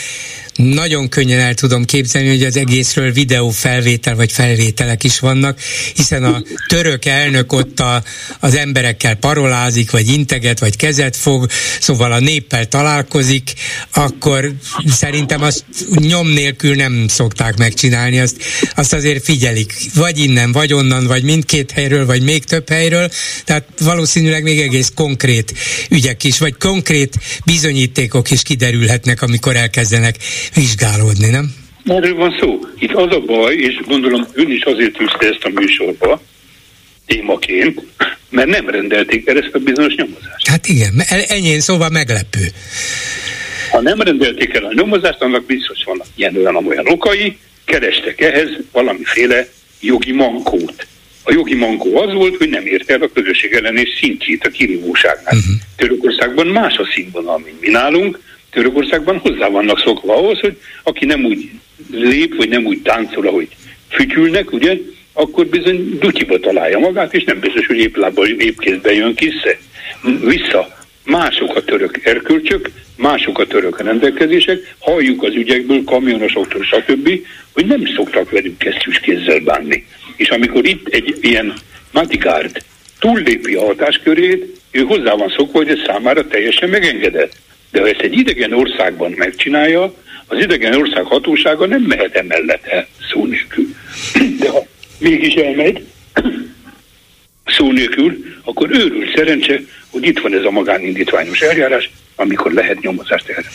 [0.56, 5.58] nagyon könnyen el tudom képzelni, hogy az egészről videófelvétel vagy felvételek is vannak,
[5.94, 8.02] hiszen a török elnök ott a,
[8.40, 11.46] az emberekkel parolázik, vagy integet, vagy kezet fog,
[11.80, 13.52] szóval a néppel találkozik,
[13.92, 14.52] akkor
[14.86, 15.64] szerintem azt
[15.94, 18.36] nyom nélkül nem szokták megcsinálni, azt,
[18.74, 23.10] azt azért figyelik, vagy innen, vagy onnan, vagy mindkét helyről, vagy még több helyről,
[23.44, 25.54] tehát valószínűleg még egész konkrét
[25.90, 27.14] ügyek is, vagy konkrét
[27.44, 30.16] bizonyítékok is kiderülhetnek, amikor elkezdenek
[30.54, 31.54] vizsgálódni, nem?
[31.84, 32.58] Erről van szó.
[32.78, 36.20] Itt az a baj, és gondolom ön is azért tűzte ezt a műsorba,
[37.06, 37.82] témaként,
[38.30, 40.48] mert nem rendelték el ezt a bizonyos nyomozást.
[40.48, 42.40] Hát igen, ennyi szóval meglepő.
[43.70, 48.48] Ha nem rendelték el a nyomozást, annak biztos vannak ilyen olyan olyan okai, kerestek ehhez
[48.72, 49.48] valamiféle
[49.80, 50.86] jogi mankót.
[51.28, 55.34] A jogi mankó az volt, hogy nem érte el a közösség ellenés szintjét a kirívóságnál.
[55.34, 55.54] Uh-huh.
[55.76, 58.18] Törökországban más a színvonal, mint mi nálunk,
[58.50, 61.50] Törökországban hozzá vannak szokva ahhoz, hogy aki nem úgy
[61.90, 63.48] lép, vagy nem úgy táncol, ahogy
[63.88, 64.76] fütyülnek, ugye,
[65.12, 69.56] akkor bizony dutyiba találja magát, és nem biztos, hogy épp lábbal, épp kézben jön vissza.
[70.24, 70.76] vissza.
[71.04, 77.10] Mások a török erkölcsök, mások a török rendelkezések, halljuk az ügyekből, kamionosoktól, stb.,
[77.52, 79.86] hogy nem szoktak velük kesztyűs kézzel bánni.
[80.16, 81.54] És amikor itt egy ilyen
[81.92, 82.62] Matigárd
[82.98, 87.32] túllépi a hatáskörét, ő hozzá van szokva, hogy ez számára teljesen megengedett.
[87.70, 89.94] De ha ezt egy idegen országban megcsinálja,
[90.26, 93.66] az idegen ország hatósága nem mehet emellett el szó nélkül.
[94.40, 94.66] De ha
[94.98, 95.84] mégis elmegy
[97.56, 99.60] szó nélkül, akkor őrült szerencse,
[99.90, 103.50] hogy itt van ez a magánindítványos eljárás, amikor lehet nyomozást erre.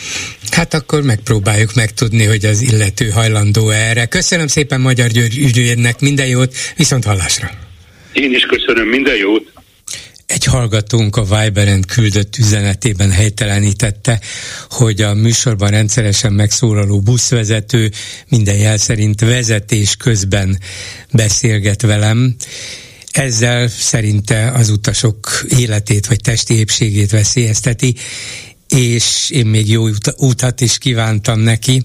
[0.50, 4.06] Hát akkor megpróbáljuk megtudni, hogy az illető hajlandó erre.
[4.06, 7.50] Köszönöm szépen Magyar György ügyvédnek, minden jót, viszont hallásra.
[8.12, 9.52] Én is köszönöm, minden jót.
[10.26, 14.20] Egy hallgatónk a Viberen küldött üzenetében helytelenítette,
[14.68, 17.90] hogy a műsorban rendszeresen megszólaló buszvezető
[18.28, 20.58] minden jel szerint vezetés közben
[21.12, 22.34] beszélget velem,
[23.12, 27.94] ezzel szerinte az utasok életét vagy testi épségét veszélyezteti,
[28.72, 31.82] és én még jó utat is kívántam neki.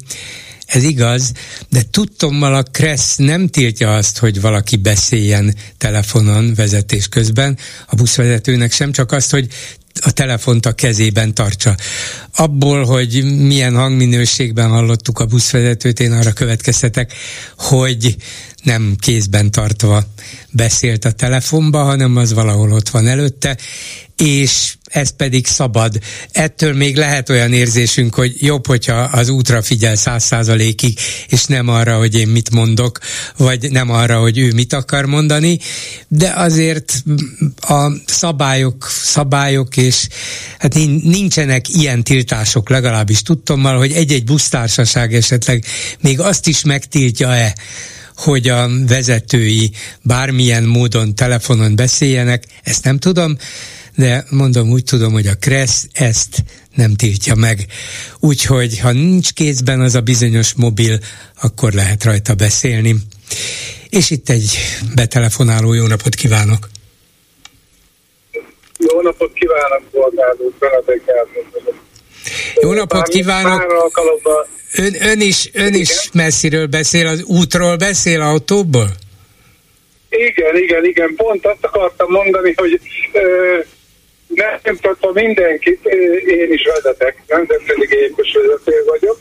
[0.66, 1.32] Ez igaz,
[1.70, 7.58] de tudtommal a Kressz nem tiltja azt, hogy valaki beszéljen telefonon vezetés közben,
[7.88, 9.48] a buszvezetőnek sem, csak azt, hogy
[10.02, 11.76] a telefont a kezében tartsa.
[12.36, 17.14] Abból, hogy milyen hangminőségben hallottuk a buszvezetőt, én arra következtetek,
[17.58, 18.16] hogy
[18.64, 20.04] nem kézben tartva
[20.52, 23.58] beszélt a telefonba, hanem az valahol ott van előtte,
[24.18, 26.00] és ez pedig szabad.
[26.32, 31.68] Ettől még lehet olyan érzésünk, hogy jobb, hogyha az útra figyel száz százalékig, és nem
[31.68, 33.00] arra, hogy én mit mondok,
[33.38, 35.60] vagy nem arra, hogy ő mit akar mondani,
[36.08, 37.04] de azért
[37.60, 40.08] a szabályok, szabályok, és
[40.60, 45.66] hát nincsenek ilyen tiltások, legalábbis tudtommal, hogy egy-egy busztársaság esetleg
[46.00, 47.56] még azt is megtiltja-e,
[48.16, 53.38] hogy a vezetői bármilyen módon telefonon beszéljenek, ezt nem tudom,
[53.98, 56.44] de mondom, úgy tudom, hogy a Kressz ezt
[56.76, 57.66] nem tiltja meg.
[58.20, 60.98] Úgyhogy ha nincs kézben az a bizonyos mobil,
[61.42, 62.96] akkor lehet rajta beszélni.
[63.90, 64.58] és itt egy
[64.96, 66.70] betelefonáló jó napot kívánok!
[68.92, 70.54] Jó napot kívánok, Bolgáró,
[72.62, 73.66] Jó napot kívánok!
[74.76, 78.90] Ön, ön is, ön is messziről beszél, az útról beszél, autóból?
[80.10, 81.14] Igen, igen, igen.
[81.16, 82.80] Pont azt akartam mondani, hogy
[83.12, 83.58] ö,
[84.64, 85.86] nem tartom mindenkit,
[86.28, 89.18] én is vezetek, nemzetközi gépkos vezető vagyok,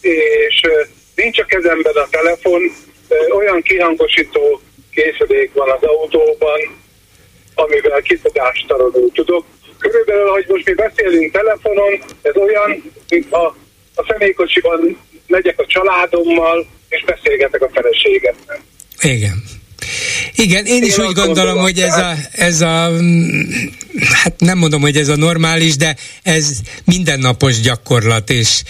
[0.00, 0.60] és
[1.14, 2.62] nincs a kezemben a telefon,
[3.36, 4.60] olyan kihangosító
[4.90, 6.60] készülék van az autóban,
[7.54, 9.44] amivel kifogástalanul tudok.
[9.78, 13.56] Körülbelül, hogy most mi beszélünk telefonon, ez olyan, mintha
[13.94, 18.60] a személykocsiban megyek a családommal, és beszélgetek a feleségemmel.
[19.00, 19.42] Igen.
[20.36, 22.90] Igen, én is én úgy gondolom, hogy ez a, ez a,
[24.22, 26.44] hát nem mondom, hogy ez a normális, de ez
[26.84, 28.62] mindennapos gyakorlat, és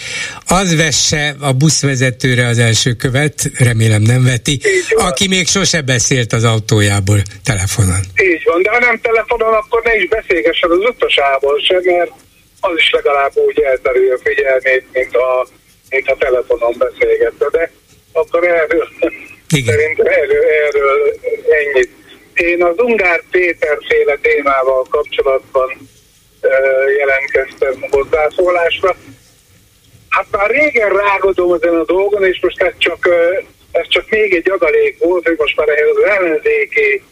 [0.47, 4.59] az vesse a buszvezetőre az első követ, remélem nem veti,
[5.07, 8.01] aki még sose beszélt az autójából telefonon.
[8.31, 12.11] Így van, de ha nem telefonon, akkor ne is beszélgessen az utasával sem, mert
[12.59, 15.47] az is legalább úgy elterül a figyelmét, mint a,
[15.89, 17.71] mint a telefonon beszélgetve, de
[18.11, 18.87] akkor erről
[19.49, 19.75] igen.
[19.75, 20.99] Szerintem erről, erről
[21.59, 21.89] ennyit.
[22.33, 25.89] Én az Ungár Péter féle témával kapcsolatban
[26.97, 28.95] jelentkeztem hozzászólásra.
[30.09, 33.09] Hát már régen rágodom ezen a dolgon, és most ez csak,
[33.71, 37.03] ez csak még egy adalék volt, hogy most már ehhez az ellenzéki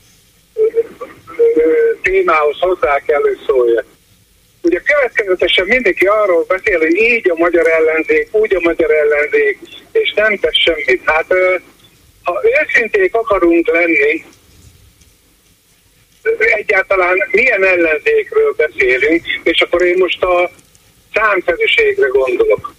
[2.01, 3.86] témához hozzá kell, hogy szóljak.
[4.61, 9.59] Ugye következetesen mindenki arról beszél, hogy így a magyar ellenzék, úgy a magyar ellenzék,
[9.91, 11.01] és nem tesz semmit.
[11.05, 11.26] Hát
[12.24, 14.26] ha őszinték akarunk lenni,
[16.38, 20.51] egyáltalán milyen ellenzékről beszélünk, és akkor én most a
[21.13, 22.74] számszerűségre gondolok.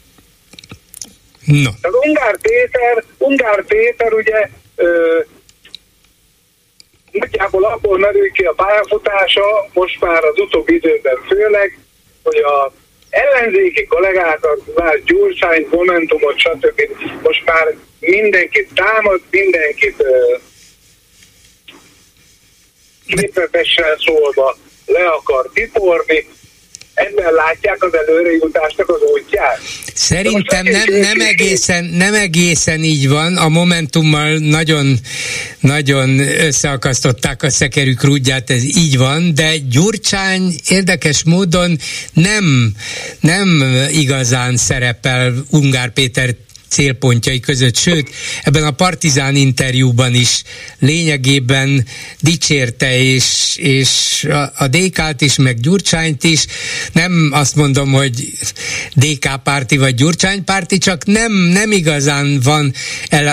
[1.47, 1.71] No.
[1.83, 5.19] Az Ungár Péter, Ungár Péter ugye ö,
[7.13, 11.79] nagyjából abból merül ki a pályafutása, most már az utóbbi időben főleg,
[12.23, 12.73] hogy a
[13.11, 16.81] ellenzéki kollégákat, már Gyurcsányt, Momentumot, stb.
[17.23, 20.41] most már mindenkit támad, mindenkit uh,
[23.07, 26.27] képletesen szólva le akar tiporni,
[26.95, 29.61] ebben látják az előrejutásnak az útját.
[29.95, 33.37] Szerintem nem, nem, egészen, nem egészen így van.
[33.37, 34.99] A Momentummal nagyon,
[35.61, 41.79] nagyon összeakasztották a szekerük rúdját, ez így van, de Gyurcsány érdekes módon
[42.13, 42.73] nem,
[43.21, 46.35] nem igazán szerepel Ungár Péter
[46.73, 48.11] célpontjai között, sőt,
[48.43, 50.43] ebben a Partizán interjúban is
[50.79, 51.87] lényegében
[52.21, 56.47] dicsérte, és, és a, a DK-t is, meg Gyurcsányt is,
[56.93, 58.13] nem azt mondom, hogy
[58.95, 62.73] DK párti vagy Gyurcsány párti, csak nem, nem igazán van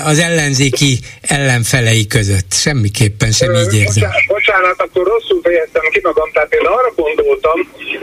[0.03, 2.53] az ellenzéki ellenfelei között.
[2.53, 3.85] Semmiképpen sem így érzem.
[3.93, 7.59] Bocsánat, bocsánat, akkor rosszul fejeztem ki magam, tehát én arra gondoltam,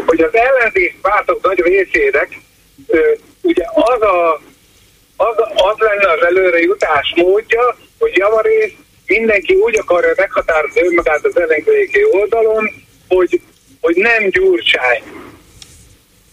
[0.07, 2.29] hogy az ellenzék pártok nagy részének
[3.43, 4.41] ugye az a
[5.17, 11.37] az, az lenne az előre jutás módja, hogy javarészt mindenki úgy akarja meghatározni önmagát az
[11.37, 12.71] ellenzéki oldalon,
[13.09, 13.41] hogy,
[13.81, 15.03] hogy nem gyurcsány.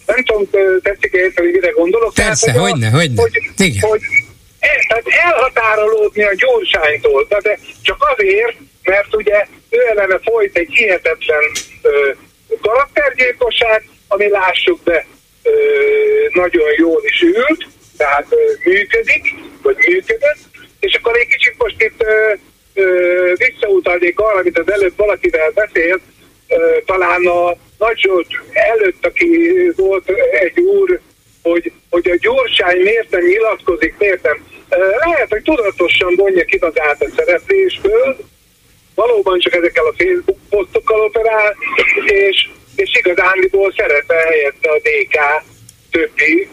[0.05, 0.49] Nem tudom,
[0.81, 2.13] tetszik érteni, mire gondolok.
[2.13, 3.21] Persze, tehát, hogyne, hogyne.
[3.21, 3.89] Hogy, Igen.
[3.89, 4.01] hogy
[4.59, 11.43] el, tehát elhatárolódni a gyurcsánytól, de csak azért, mert ugye ő ellene folyt egy hihetetlen
[11.81, 12.11] ö,
[12.61, 15.05] karaktergyilkosság, ami lássuk be
[15.43, 15.51] ö,
[16.33, 17.67] nagyon jól is ült,
[18.03, 20.41] tehát működik, vagy működött,
[20.79, 22.03] és akkor egy kicsit most itt
[23.37, 26.01] visszautalnék arra, amit az előbb valakivel beszélt,
[26.85, 28.09] talán a Nagy
[28.51, 30.99] előtt, aki volt egy úr,
[31.41, 34.45] hogy, hogy a gyorsány miért nem nyilatkozik, miért nem.
[35.05, 38.17] Lehet, hogy tudatosan vonja ki magát a szereplésből,
[38.95, 41.55] valóban csak ezekkel a Facebook posztokkal operál,
[42.05, 45.43] és, és igazándiból szeretne helyette a DK
[45.91, 46.47] többi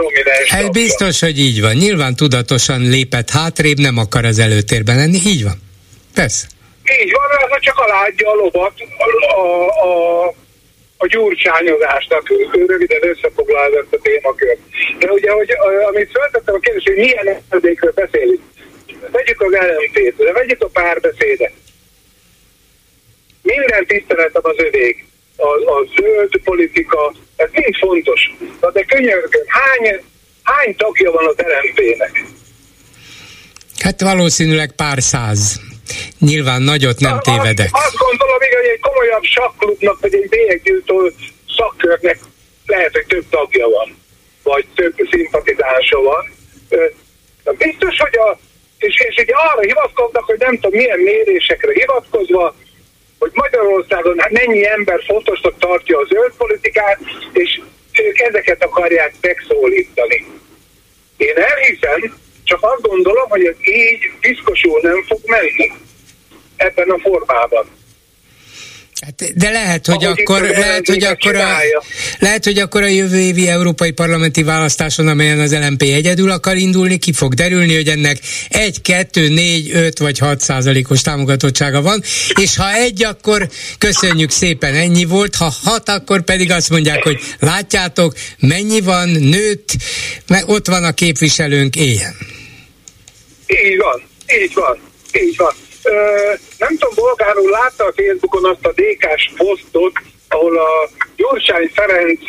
[0.00, 0.48] prominens.
[0.48, 1.74] Hát biztos, hogy így van.
[1.74, 5.18] Nyilván tudatosan lépett hátrébb, nem akar az előtérben lenni.
[5.26, 5.56] Így van.
[6.14, 6.46] Persze.
[7.02, 10.26] Így van, az csak aládja a lovat a, a, a,
[10.96, 12.22] a gyurcsányozásnak.
[12.66, 14.60] Röviden összefoglalva ezt a témakört.
[14.98, 15.50] De ugye, hogy,
[15.88, 18.40] amit feltettem a kérdés, hogy milyen ellenzékről beszélünk.
[19.12, 21.52] Vegyük az LMT-t, de vegyük a párbeszédet.
[23.42, 25.04] Minden tiszteletem az övék
[25.36, 28.20] a, a zöld politika, ez mind fontos.
[28.72, 30.02] De könyörgöm, hány,
[30.42, 32.24] hány tagja van az LMP-nek?
[33.78, 35.60] Hát valószínűleg pár száz.
[36.18, 37.68] Nyilván nagyot nem a, tévedek.
[37.72, 41.14] Azt, azt gondolom, hogy egy komolyabb sakklubnak, vagy egy bélyeggyűjtő
[41.56, 42.18] szakkörnek
[42.66, 43.96] lehet, hogy több tagja van,
[44.42, 46.32] vagy több szimpatizánsa van.
[47.58, 48.38] Biztos, hogy a
[48.80, 52.54] és, és ugye arra hivatkoznak, hogy nem tudom milyen mérésekre hivatkozva,
[53.20, 56.98] hogy Magyarországon hát mennyi ember fontosnak tartja a zöld politikát,
[57.32, 57.60] és
[57.92, 60.26] ők ezeket akarják megszólítani.
[61.16, 65.72] Én elhiszem, csak azt gondolom, hogy ez így piszkosul nem fog menni
[66.56, 67.79] ebben a formában.
[69.00, 71.58] Hát, de lehet, hogy Ahogy akkor, lehet, hogy akkor a,
[72.18, 76.98] lehet, hogy akkor a jövő évi európai parlamenti választáson, amelyen az LMP egyedül akar indulni,
[76.98, 82.02] ki fog derülni, hogy ennek egy, kettő, négy, öt vagy hat százalékos támogatottsága van,
[82.40, 83.48] és ha egy, akkor
[83.78, 89.70] köszönjük szépen, ennyi volt, ha hat, akkor pedig azt mondják, hogy látjátok, mennyi van, nőtt,
[90.26, 92.16] mert ott van a képviselőnk, éljen.
[93.46, 94.02] Így van,
[94.42, 94.78] így van,
[95.12, 95.54] így van
[96.58, 99.92] nem tudom, bolgárul látta a Facebookon azt a DK-s posztot,
[100.28, 102.20] ahol a Gyurcsány Ferenc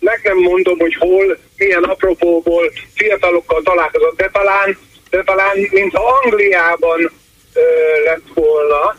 [0.00, 4.78] meg nem mondom, hogy hol, milyen apropóból fiatalokkal találkozott, de talán,
[5.10, 7.12] de talán mintha Angliában
[7.52, 7.60] ö,
[8.04, 8.96] lett volna,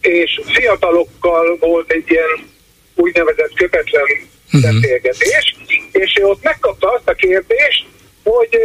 [0.00, 2.48] és fiatalokkal volt egy ilyen
[2.94, 4.72] úgynevezett köpetlen uh-huh.
[4.72, 5.56] beszélgetés,
[5.92, 7.86] és ő ott megkapta azt a kérdést,
[8.22, 8.58] hogy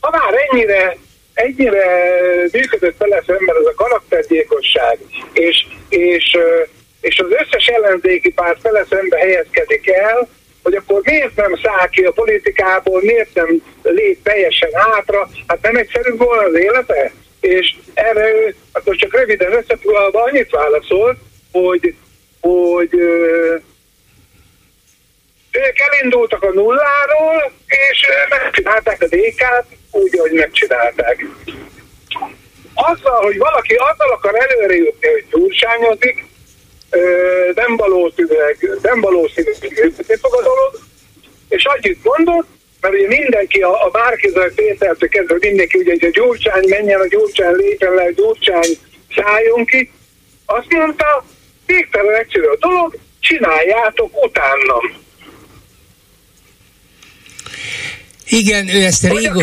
[0.00, 0.96] ha már ennyire
[1.34, 1.86] ennyire
[2.52, 4.98] működött vele szemben ez a karaktergyilkosság,
[5.32, 6.36] és, és,
[7.00, 10.28] és az összes ellenzéki párt vele szembe helyezkedik el,
[10.62, 15.76] hogy akkor miért nem száll ki a politikából, miért nem lép teljesen hátra, hát nem
[15.76, 17.12] egyszerű volna az élete?
[17.40, 21.16] És erre akkor csak röviden összefoglalva annyit válaszolt,
[21.52, 21.94] hogy,
[22.40, 22.90] hogy
[25.54, 31.24] ők elindultak a nulláról, és megcsinálták a DK-t, úgy, ahogy megcsinálták.
[32.74, 36.24] Azzal, hogy valaki azzal akar előre jutni, hogy gyurcsányozik,
[37.54, 39.58] nem valószínűleg, nem valószínűleg
[40.20, 40.78] fog a dolog,
[41.48, 42.46] és annyit mondott,
[42.80, 47.06] mert ugye mindenki, a, a Márkizaj Pétertől kezdve mindenki, ugye, hogy a gyurcsány menjen, a
[47.06, 48.78] gyurcsány lépjen le, a gyurcsány
[49.16, 49.90] szálljon ki,
[50.46, 51.24] azt mondta,
[51.66, 55.03] végtelen egyszerű a dolog, csináljátok utánam.
[58.28, 59.42] Igen, ő ezt régó,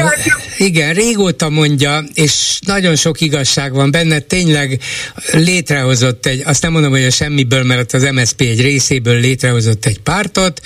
[0.57, 4.79] igen, régóta mondja, és nagyon sok igazság van benne, tényleg
[5.31, 9.99] létrehozott egy, azt nem mondom, hogy a semmiből, mert az MSP egy részéből létrehozott egy
[9.99, 10.61] pártot,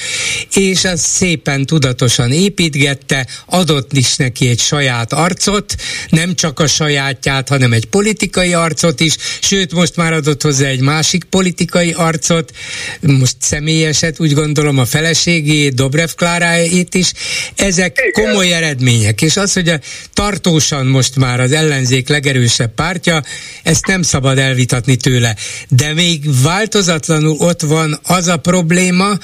[0.54, 5.76] és az szépen tudatosan építgette, adott is neki egy saját arcot,
[6.10, 10.82] nem csak a sajátját, hanem egy politikai arcot is, sőt, most már adott hozzá egy
[10.82, 12.52] másik politikai arcot,
[13.00, 17.12] most személyeset, úgy gondolom a feleségét, Dobrev Klárájét is,
[17.56, 19.80] ezek komoly eredmények, és az, hogy a
[20.14, 23.24] tartósan most már az ellenzék legerősebb pártja,
[23.64, 25.36] ezt nem szabad elvitatni tőle.
[25.70, 29.18] De még változatlanul ott van az a probléma,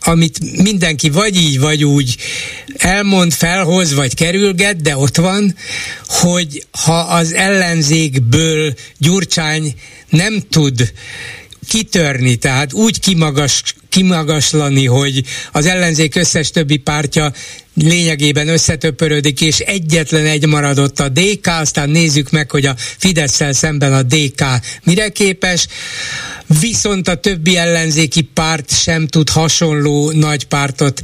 [0.00, 2.16] amit mindenki vagy így, vagy úgy
[2.76, 5.54] elmond, felhoz, vagy kerülget, de ott van,
[6.06, 9.74] hogy ha az ellenzékből Gyurcsány
[10.08, 10.92] nem tud
[11.68, 15.22] kitörni, tehát úgy kimagas, kimagaslani, hogy
[15.52, 17.32] az ellenzék összes többi pártja
[17.82, 23.92] lényegében összetöpörödik, és egyetlen egy maradott a DK, aztán nézzük meg, hogy a fidesz szemben
[23.92, 24.44] a DK
[24.84, 25.66] mire képes,
[26.60, 31.00] viszont a többi ellenzéki párt sem tud hasonló nagy pártot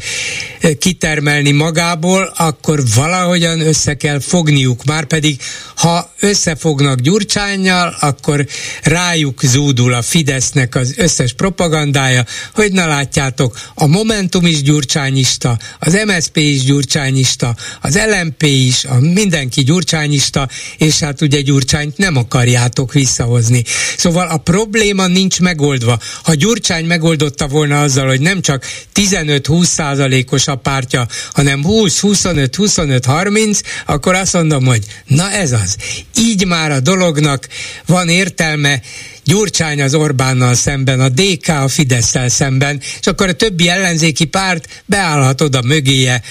[0.60, 4.84] eh, kitermelni magából, akkor valahogyan össze kell fogniuk.
[4.84, 5.40] Márpedig,
[5.76, 8.46] ha összefognak Gyurcsányjal, akkor
[8.82, 12.24] rájuk zúdul a Fidesznek az összes propagandája,
[12.54, 19.00] hogy na látjátok, a Momentum is gyurcsányista, az MSP is gyurcsányista, az LMP is, a
[19.00, 23.64] mindenki gyurcsányista, és hát ugye Gyurcsányt nem akarjátok visszahozni.
[23.96, 25.98] Szóval a probléma nincs megoldva.
[26.22, 34.14] Ha Gyurcsány megoldotta volna azzal, hogy nem csak 15-20 százalékos a pártja, hanem 20-25-25-30, akkor
[34.14, 35.76] azt mondom, hogy na ez az.
[36.18, 37.48] Így már a dolognak
[37.86, 38.80] van értelme,
[39.24, 44.82] Gyurcsány az Orbánnal szemben, a DK a fidesz szemben, és akkor a többi ellenzéki párt
[44.86, 46.22] beállhat oda mögéje,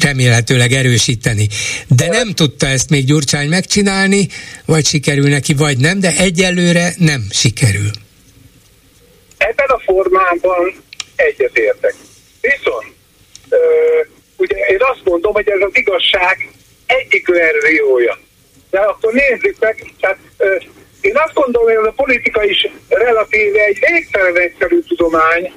[0.00, 1.48] remélhetőleg erősíteni.
[1.86, 4.28] De nem tudta ezt még Gyurcsány megcsinálni,
[4.64, 7.90] vagy sikerül neki, vagy nem, de egyelőre nem sikerül.
[9.38, 10.74] Ebben a formában
[11.16, 11.94] egyetértek.
[12.40, 12.86] Viszont
[13.48, 13.58] ö,
[14.36, 16.50] ugye én azt mondom, hogy ez az igazság
[16.86, 18.18] egyik verziója.
[18.70, 20.56] De akkor nézzük meg, tehát ö,
[21.00, 25.52] én azt gondolom, hogy a politika is relatíve egy végtelen egyszerű tudomány.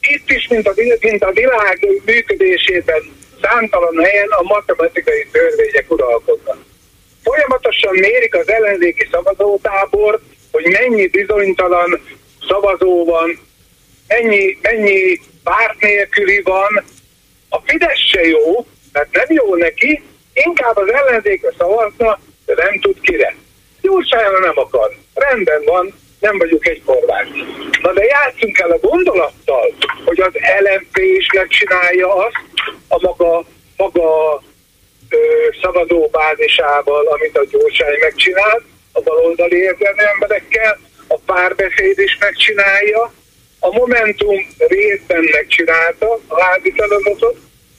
[0.00, 3.02] Itt is, mint a, mint a világ működésében,
[3.42, 6.58] számtalan helyen a matematikai törvények uralkodnak.
[7.22, 12.00] Folyamatosan mérik az ellenzéki szavazótábor, hogy mennyi bizonytalan
[12.48, 13.38] szavazó van,
[14.08, 16.84] mennyi, mennyi párt nélküli van.
[17.48, 23.00] A Fidesz se jó, mert nem jó neki, inkább az ellenzékre szavazna, de nem tud
[23.00, 23.34] kire.
[23.80, 24.90] Gyurcsányra nem akar.
[25.14, 27.28] Rendben van, nem vagyunk egy kormány.
[27.82, 29.74] Na de játszunk el a gondolattal,
[30.04, 32.36] hogy az LMP is megcsinálja azt
[32.88, 33.44] a maga,
[33.76, 34.42] maga
[35.08, 35.16] ö,
[35.62, 38.62] szavazóbázisával, amit a Gyurcsány megcsinált,
[38.92, 40.78] a baloldali érzelmi emberekkel,
[41.12, 43.12] a párbeszéd is megcsinálja,
[43.58, 47.36] a Momentum részben megcsinálta a házi feladatot,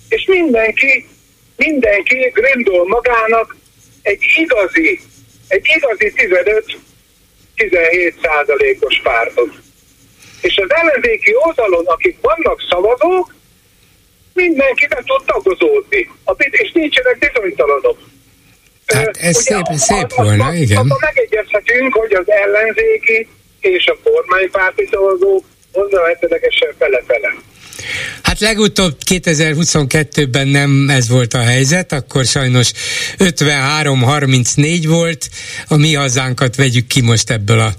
[0.10, 1.08] és mindenki,
[1.56, 3.56] mindenki grindol magának
[4.02, 5.00] egy igazi,
[5.48, 6.14] egy igazi
[7.58, 9.54] 15-17 százalékos pártot.
[10.42, 13.34] És az ellenzéki oldalon, akik vannak szavazók,
[14.34, 16.10] mindenki be tud tagozódni.
[16.52, 17.98] És nincsenek bizonytalanok.
[18.94, 20.78] Hát ez Ugye, szép, szép volna, a, igen.
[20.78, 23.28] Akkor megegyezhetünk, hogy az ellenzéki
[23.60, 27.34] és a kormánypárti szavazók hozzávetőlegesen fele-fele.
[28.22, 32.72] Hát legutóbb 2022-ben nem ez volt a helyzet, akkor sajnos
[33.18, 35.30] 53-34 volt,
[35.68, 37.74] a mi hazánkat vegyük ki most ebből a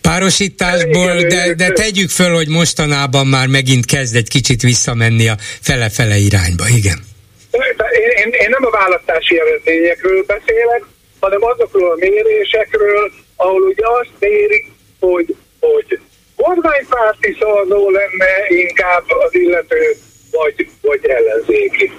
[0.00, 6.16] párosításból, de, de tegyük föl, hogy mostanában már megint kezd egy kicsit visszamenni a fele-fele
[6.16, 7.10] irányba, igen.
[7.52, 10.84] Én, én, nem a választási eredményekről beszélek,
[11.20, 14.66] hanem azokról a mérésekről, ahol ugye azt mérik,
[15.00, 16.00] hogy, hogy
[16.36, 19.94] kormánypárti szavazó lenne inkább az illető,
[20.30, 21.92] vagy, vagy ellenzéki.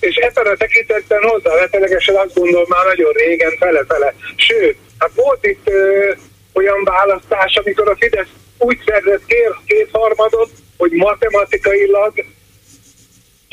[0.00, 4.14] És ebben a tekintetben hozzávetőlegesen azt gondolom már nagyon régen fele-fele.
[4.36, 6.12] Sőt, hát volt itt ö,
[6.52, 12.24] olyan választás, amikor a Fidesz úgy szerzett két, kétharmadot, hogy matematikailag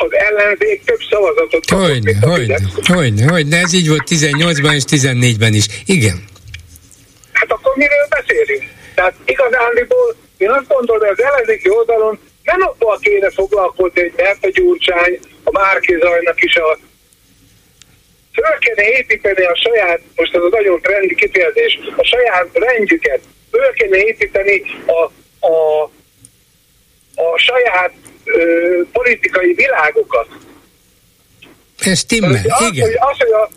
[0.02, 1.88] az ellenzék több szavazatot kapott.
[1.88, 2.58] Hogyne, hogyne,
[2.94, 5.66] hogyne, hogyne, ez így volt 18-ban és 14-ben is.
[5.86, 6.18] Igen.
[7.32, 8.64] Hát akkor miről beszélünk?
[8.96, 14.46] Tehát igazándiból én azt gondolom, hogy az ellenzéki oldalon nem abban kéne foglalkozni, hogy mert
[14.46, 16.78] a Gyurcsány, a Márkizajnak is a
[18.34, 23.22] föl kéne építeni a saját, most ez a nagyon trendi kifejezés, a saját rendjüket,
[23.52, 25.02] föl kéne építeni a,
[25.48, 25.84] a,
[27.16, 27.94] a saját
[28.36, 30.28] ö, politikai világokat.
[31.80, 32.86] Ez timmel, igen.
[32.86, 33.50] Hogy az, hogy a,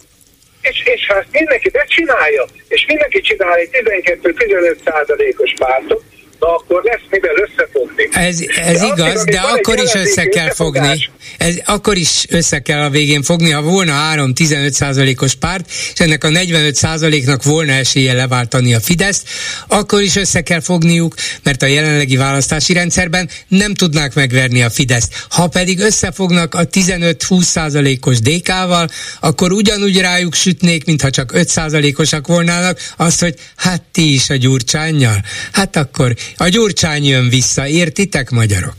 [0.61, 6.03] és, és ha ezt mindenki becsinálja, és mindenki csinál egy 12-15 százalékos pártot,
[6.43, 8.09] na akkor lesz mivel összefogni.
[8.13, 11.11] Ez, ez de igaz, azért, de akkor is össze kell fogni.
[11.39, 16.25] Ez akkor is össze kell a végén fogni, ha volna 3-15 százalékos párt, és ennek
[16.25, 19.29] a 45 százaléknak volna esélye leváltani a Fideszt,
[19.69, 25.27] akkor is össze kell fogniuk, mert a jelenlegi választási rendszerben nem tudnák megverni a Fideszt.
[25.29, 28.89] Ha pedig összefognak a 15-20 százalékos DK-val,
[29.21, 34.37] akkor ugyanúgy rájuk sütnék, mintha csak 5 százalékosak volnának, azt, hogy hát ti is a
[34.37, 35.25] gyurcsányjal.
[35.53, 38.77] Hát akkor a Gyurcsány jön vissza, értitek magyarok?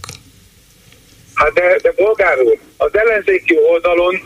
[1.34, 4.22] Hát de, de bolgár úr, az ellenzéki oldalon,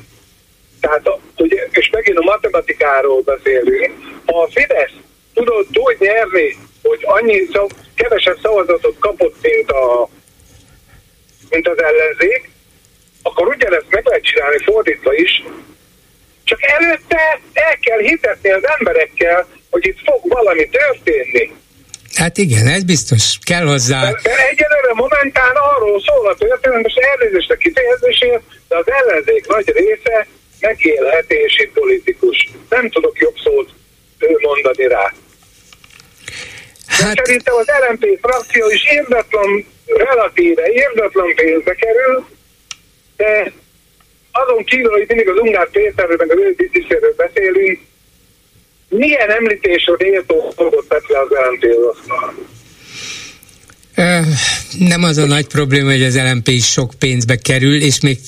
[0.80, 3.92] tehát ugye, és megint a matematikáról beszélünk,
[4.26, 4.92] ha a Fidesz
[5.34, 10.10] tudott úgy nyerni, hogy annyi szav, kevesebb szavazatot kapott, mint, a,
[11.50, 12.50] mint az ellenzék,
[13.22, 15.44] akkor ugyanezt meg lehet csinálni fordítva is,
[16.44, 21.52] csak előtte el kell hitetni az emberekkel, hogy itt fog valami történni.
[22.18, 23.38] Hát igen, ez biztos.
[23.43, 24.01] Kell hozzá.
[24.01, 29.47] De, de egyelőre momentán arról szól a történet, most elnézést a kifejezésért, de az ellenzék
[29.47, 30.28] nagy része
[30.59, 32.49] megélhetési politikus.
[32.70, 33.70] Nem tudok jobb szót
[34.41, 35.13] mondani rá.
[36.88, 37.15] Hát...
[37.15, 42.28] De szerintem az LMP frakció is érdetlen, relatíve érdetlen pénzbe kerül,
[43.18, 43.51] de
[44.32, 46.55] azon kívül, hogy mindig az Ungár Péterről, meg az ő
[47.18, 47.80] beszélünk,
[48.90, 51.66] milyen említésről éltó dolgot tett le az LMP
[54.78, 58.20] nem az a nagy probléma, hogy az LMP is sok pénzbe kerül, és még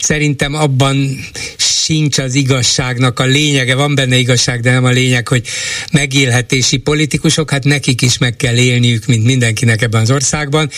[0.00, 1.18] szerintem abban
[1.84, 5.46] sincs az igazságnak a lényege, van benne igazság, de nem a lényeg, hogy
[5.92, 10.70] megélhetési politikusok, hát nekik is meg kell élniük, mint mindenkinek ebben az országban,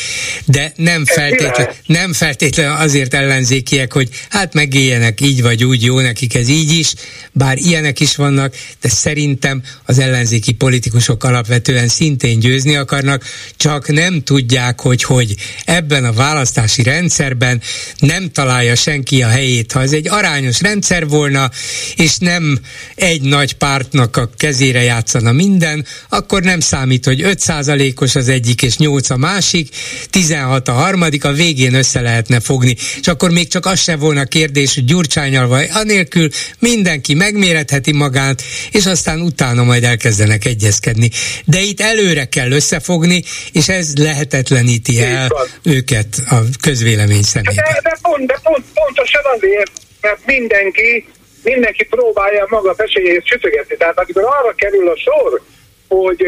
[0.45, 6.35] de nem feltétlen, nem feltétlen azért ellenzékiek, hogy hát megéljenek így vagy úgy, jó nekik
[6.35, 6.95] ez így is,
[7.33, 13.25] bár ilyenek is vannak, de szerintem az ellenzéki politikusok alapvetően szintén győzni akarnak,
[13.57, 15.35] csak nem tudják, hogy hogy
[15.65, 17.61] ebben a választási rendszerben
[17.99, 19.73] nem találja senki a helyét.
[19.73, 21.51] Ha ez egy arányos rendszer volna,
[21.97, 22.59] és nem
[22.95, 28.77] egy nagy pártnak a kezére játszana minden, akkor nem számít, hogy 5%-os az egyik és
[28.77, 29.69] 8 a másik,
[30.11, 32.77] 16 a harmadik, a végén össze lehetne fogni.
[33.01, 36.29] És akkor még csak az se volna kérdés, hogy Gyurcsányal vagy anélkül
[36.59, 41.11] mindenki megméretheti magát, és aztán utána majd elkezdenek egyezkedni.
[41.45, 43.95] De itt előre kell összefogni, és ez
[44.31, 45.29] lehetetleníti el
[45.63, 47.55] őket a közvélemény szemében.
[47.55, 51.07] De, de, pont, de pont, pontosan azért, mert mindenki,
[51.43, 53.77] mindenki próbálja maga esélyét sütögetni.
[53.77, 55.43] Tehát amikor arra kerül a sor,
[55.89, 56.25] hogy,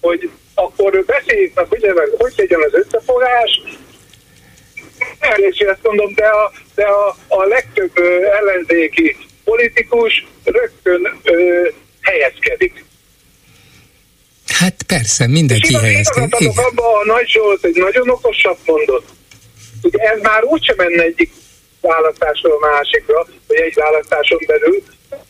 [0.00, 1.84] hogy akkor beszéljük meg, hogy,
[2.18, 3.62] hogy legyen az összefogás,
[5.18, 7.98] elnézést ezt mondom, de a, de a, a legtöbb
[8.40, 11.68] ellenzéki politikus rögtön ö,
[12.00, 12.84] helyezkedik.
[14.58, 16.40] Hát persze, mindenki helyezkedik.
[16.40, 19.08] Én abba a Nagy Zsolt egy nagyon okosat mondott.
[19.82, 21.32] Ugye ez már úgysem menne egyik
[21.80, 24.82] választásról a másikra, vagy egy választáson belül,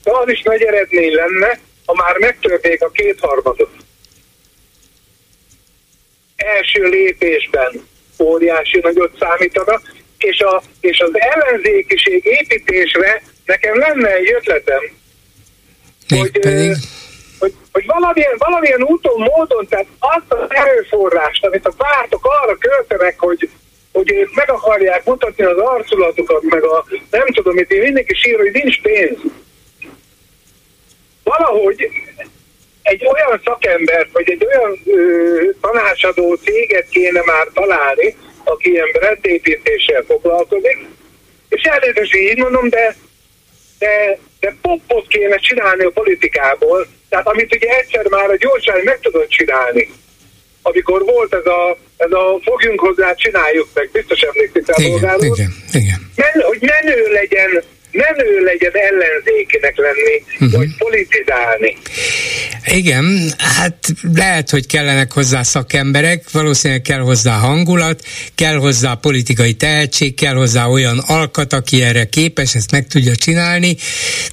[0.03, 3.71] de az is nagy eredmény lenne, ha már megtörték a kétharmadot.
[6.37, 7.87] Első lépésben
[8.19, 9.81] óriási nagyot számítana,
[10.19, 14.83] és, a, és az ellenzékiség építésre nekem lenne egy ötletem,
[16.09, 16.77] hogy, pedig...
[17.45, 23.19] hogy, hogy valamilyen, valamilyen úton, módon, tehát azt az erőforrást, amit a pártok arra költenek,
[23.19, 23.51] hogy,
[23.93, 28.37] hogy ők meg akarják mutatni az arculatukat, meg a nem tudom, mit én mindenki sír,
[28.39, 29.19] hogy nincs pénz.
[31.25, 31.89] Valahogy
[32.83, 40.03] egy olyan szakembert, vagy egy olyan ö, tanácsadó céget kéne már találni, aki ilyen rendépítéssel
[40.03, 40.87] foglalkozik,
[41.49, 42.97] és elnézést így mondom, de,
[43.79, 48.99] de, de popot kéne csinálni a politikából, tehát amit ugye egyszer már a gyorsan meg
[49.01, 49.91] tudott csinálni,
[50.63, 55.53] amikor volt ez a, ez a fogjunk hozzá, csináljuk meg, biztos emlékszik rá igen, igen,
[55.73, 56.11] igen.
[56.17, 57.63] Men, hogy menő legyen
[57.95, 60.53] nem ő legyen ellenzékinek lenni, uh-huh.
[60.53, 61.77] vagy politizálni.
[62.67, 63.77] Igen, hát
[64.15, 70.67] lehet, hogy kellenek hozzá szakemberek, valószínűleg kell hozzá hangulat, kell hozzá politikai tehetség, kell hozzá
[70.67, 73.77] olyan alkat, aki erre képes, ezt meg tudja csinálni,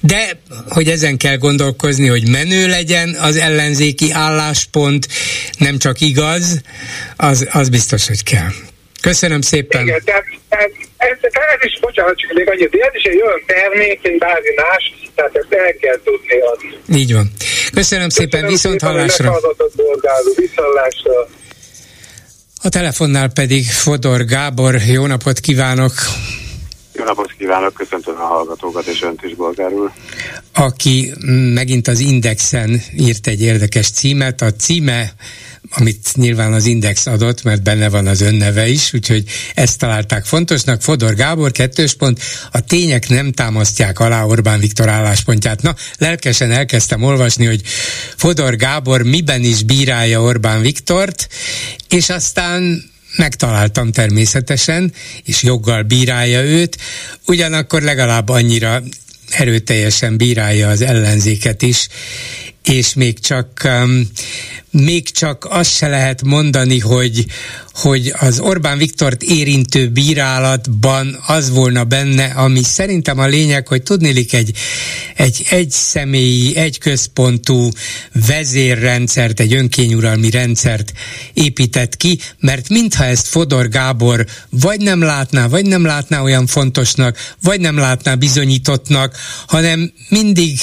[0.00, 5.08] de hogy ezen kell gondolkozni, hogy menő legyen az ellenzéki álláspont,
[5.58, 6.60] nem csak igaz,
[7.16, 8.50] az, az biztos, hogy kell.
[9.02, 9.82] Köszönöm szépen.
[9.82, 14.00] Igen, tehát, tehát ez, ez is, bocsánat, csak még annyit, ez is egy olyan termék,
[14.02, 14.82] mint bármi más,
[15.14, 17.00] tehát ezt el kell tudni adni.
[17.00, 17.30] Így van.
[17.38, 19.40] Köszönöm, Köszönöm szépen, viszont szépen, hallásra.
[20.36, 21.28] Viszontlásra.
[22.62, 25.92] A telefonnál pedig Fodor Gábor, jó napot kívánok!
[26.92, 29.90] Jó napot kívánok, köszöntöm a hallgatókat és önt is, bolgár úr.
[30.54, 31.12] Aki
[31.54, 35.12] megint az Indexen írt egy érdekes címet, a címe
[35.74, 40.82] amit nyilván az Index adott, mert benne van az önneve is, úgyhogy ezt találták fontosnak.
[40.82, 42.20] Fodor Gábor, kettős pont,
[42.50, 45.62] a tények nem támasztják alá Orbán Viktor álláspontját.
[45.62, 47.60] Na, lelkesen elkezdtem olvasni, hogy
[48.16, 51.28] Fodor Gábor miben is bírálja Orbán Viktort,
[51.88, 54.92] és aztán megtaláltam természetesen,
[55.24, 56.78] és joggal bírálja őt,
[57.26, 58.82] ugyanakkor legalább annyira
[59.30, 61.88] erőteljesen bírálja az ellenzéket is,
[62.64, 64.06] és még csak um,
[64.72, 67.26] még csak azt se lehet mondani, hogy,
[67.72, 74.32] hogy az Orbán Viktort érintő bírálatban az volna benne, ami szerintem a lényeg, hogy tudnélik
[74.32, 74.52] egy,
[75.16, 77.68] egy, egy személyi, egy központú
[78.26, 80.92] vezérrendszert, egy önkényuralmi rendszert
[81.32, 87.16] épített ki, mert mintha ezt Fodor Gábor vagy nem látná, vagy nem látná olyan fontosnak,
[87.42, 90.58] vagy nem látná bizonyítottnak, hanem mindig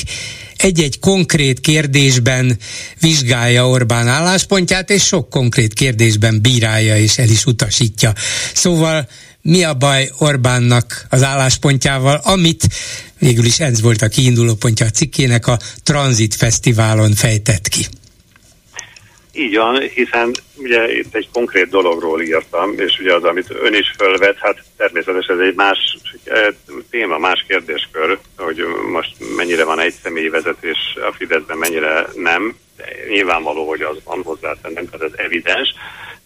[0.62, 2.58] egy-egy konkrét kérdésben
[3.00, 8.14] vizsgálja Orbán álláspontját, és sok konkrét kérdésben bírálja és el is utasítja.
[8.54, 9.08] Szóval
[9.42, 12.68] mi a baj Orbánnak az álláspontjával, amit
[13.20, 17.88] végül is ez volt a kiinduló pontja a cikkének, a Transit Fesztiválon fejtett ki.
[19.34, 23.94] Így van, hiszen ugye itt egy konkrét dologról írtam, és ugye az, amit ön is
[23.98, 26.48] fölvet, hát természetesen ez egy más eh,
[26.90, 30.78] téma, más kérdéskör, hogy most mennyire van egy személyi vezetés
[31.10, 32.56] a Fideszben, mennyire nem.
[33.10, 35.74] Nyilvánvaló, hogy az van hozzátennem, tehát ez evidens,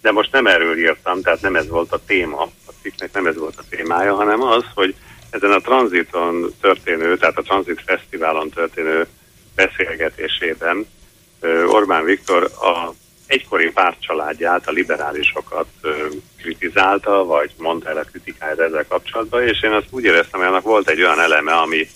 [0.01, 3.37] de most nem erről írtam, tehát nem ez volt a téma, a cikknek nem ez
[3.37, 4.95] volt a témája, hanem az, hogy
[5.29, 9.07] ezen a tranziton történő, tehát a tranzit fesztiválon történő
[9.55, 10.85] beszélgetésében
[11.67, 12.93] Orbán Viktor a
[13.27, 15.67] egykori pártcsaládját, a liberálisokat
[16.41, 20.63] kritizálta, vagy mondta el a kritikáját ezzel kapcsolatban, és én azt úgy éreztem, hogy annak
[20.63, 21.87] volt egy olyan eleme, ami,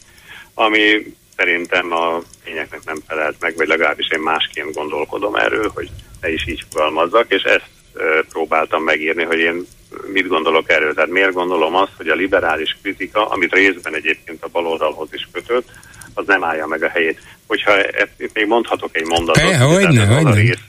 [0.54, 5.90] ami szerintem a tényeknek nem felelt meg, vagy legalábbis én másként gondolkodom erről, hogy
[6.22, 7.70] ne is így fogalmazzak, és ezt
[8.30, 9.66] próbáltam megírni, hogy én
[10.12, 10.94] mit gondolok erről.
[10.94, 15.70] Tehát miért gondolom azt, hogy a liberális kritika, amit részben egyébként a baloldalhoz is kötött,
[16.18, 17.20] az nem állja meg a helyét.
[17.48, 17.74] Hogyha
[18.18, 19.44] itt még mondhatok egy mondatot.
[19.44, 20.34] Te, hogyne, hogyne.
[20.34, 20.60] Rész,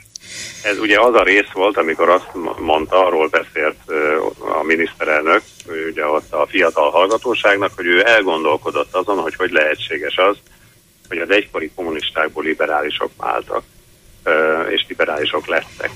[0.62, 3.76] ez ugye az a rész volt, amikor azt mondta, arról beszélt
[4.38, 5.42] a miniszterelnök,
[5.90, 10.36] ugye ott a fiatal hallgatóságnak, hogy ő elgondolkodott azon, hogy hogy lehetséges az,
[11.08, 13.62] hogy az egykori kommunistákból liberálisok váltak,
[14.68, 15.90] és liberálisok lettek.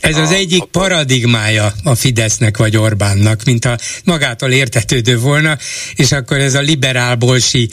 [0.00, 5.56] Ez az egyik a, paradigmája a Fidesznek vagy Orbánnak, mint a magától értetődő volna,
[5.94, 7.68] és akkor ez a liberál-bolsi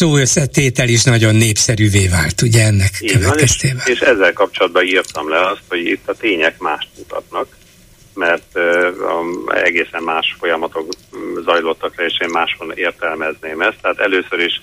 [0.00, 3.82] összetétel is nagyon népszerűvé vált, ugye ennek Így következtében.
[3.84, 7.46] Van, és, és ezzel kapcsolatban írtam le azt, hogy itt a tények mást mutatnak,
[8.14, 10.88] mert uh, egészen más folyamatok
[11.44, 13.76] zajlottak le, és én máshol értelmezném ezt.
[13.82, 14.60] Tehát először is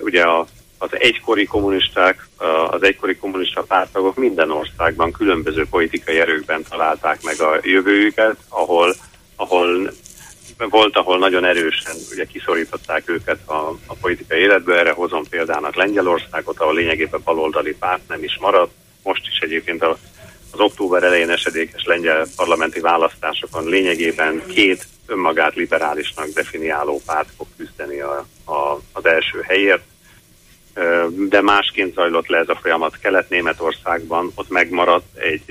[0.00, 0.46] ugye a
[0.82, 2.28] az egykori kommunisták,
[2.70, 8.94] az egykori kommunista pártagok minden országban különböző politikai erőkben találták meg a jövőjüket, ahol,
[9.36, 9.90] ahol
[10.68, 14.76] volt, ahol nagyon erősen ugye kiszorították őket a, a politikai életből.
[14.76, 18.72] Erre hozom példának Lengyelországot, ahol lényegében baloldali párt nem is maradt.
[19.02, 19.98] Most is egyébként a,
[20.50, 28.00] az október elején esedékes lengyel parlamenti választásokon lényegében két önmagát liberálisnak definiáló párt fog küzdeni
[28.00, 29.82] a, a, az első helyért
[31.28, 35.44] de másként zajlott le ez a folyamat Kelet-Németországban, ott megmaradt egy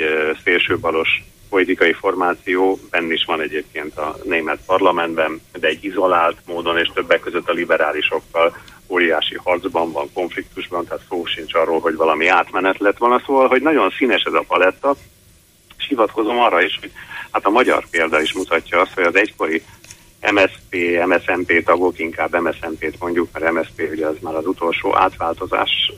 [0.43, 6.91] szélsőbalos politikai formáció, benne is van egyébként a német parlamentben, de egy izolált módon, és
[6.93, 12.79] többek között a liberálisokkal óriási harcban van, konfliktusban, tehát szó sincs arról, hogy valami átmenet
[12.79, 13.21] lett volna.
[13.25, 14.95] Szóval, hogy nagyon színes ez a paletta,
[15.77, 16.91] és hivatkozom arra is, hogy
[17.31, 19.63] hát a magyar példa is mutatja azt, hogy az egykori
[20.21, 20.75] MSP,
[21.05, 25.93] MSMP tagok, inkább MSMP-t mondjuk, mert MSP ugye az már az utolsó átváltozás,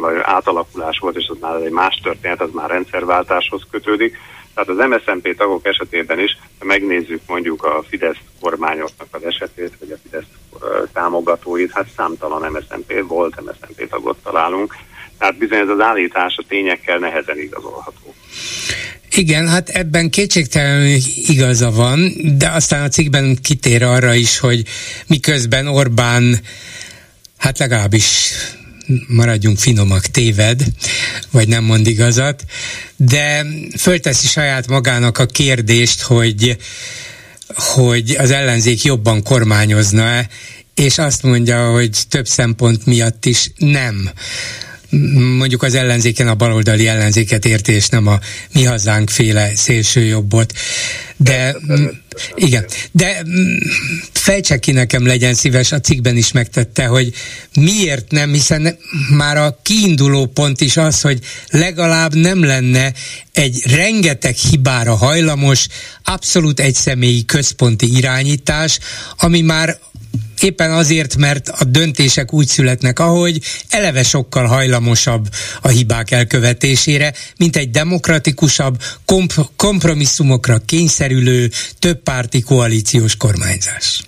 [0.00, 4.16] vagy átalakulás volt, és az már egy más történet, az már rendszerváltáshoz kötődik.
[4.54, 9.90] Tehát az MSZMP tagok esetében is, ha megnézzük mondjuk a Fidesz kormányoknak az esetét, vagy
[9.90, 10.28] a Fidesz
[10.92, 14.74] támogatóit, hát számtalan MSZMP volt, MSZMP tagot találunk.
[15.18, 18.14] Tehát bizony ez az állítás a tényekkel nehezen igazolható.
[19.18, 24.64] Igen, hát ebben kétségtelenül igaza van, de aztán a cikkben kitér arra is, hogy
[25.06, 26.40] miközben Orbán
[27.36, 28.30] hát legalábbis
[29.06, 30.64] maradjunk finomak, téved,
[31.30, 32.44] vagy nem mond igazat,
[32.96, 33.46] de
[33.78, 36.56] fölteszi saját magának a kérdést, hogy,
[37.48, 40.28] hogy az ellenzék jobban kormányozna-e,
[40.74, 44.10] és azt mondja, hogy több szempont miatt is nem
[45.38, 48.18] mondjuk az ellenzéken a baloldali ellenzéket érti, és nem a
[48.52, 50.52] mi hazánk féle szélsőjobbot.
[51.16, 51.56] De
[52.34, 53.22] igen, de
[54.12, 57.12] fejtse ki nekem legyen szíves, a cikkben is megtette, hogy
[57.54, 58.78] miért nem, hiszen
[59.10, 61.18] már a kiinduló pont is az, hogy
[61.50, 62.92] legalább nem lenne
[63.32, 65.66] egy rengeteg hibára hajlamos,
[66.04, 68.78] abszolút egyszemélyi központi irányítás,
[69.16, 69.78] ami már
[70.42, 75.24] éppen azért, mert a döntések úgy születnek, ahogy eleve sokkal hajlamosabb
[75.62, 78.74] a hibák elkövetésére, mint egy demokratikusabb,
[79.06, 81.48] komp- kompromisszumokra kényszerülő,
[81.78, 84.02] többpárti koalíciós kormányzás.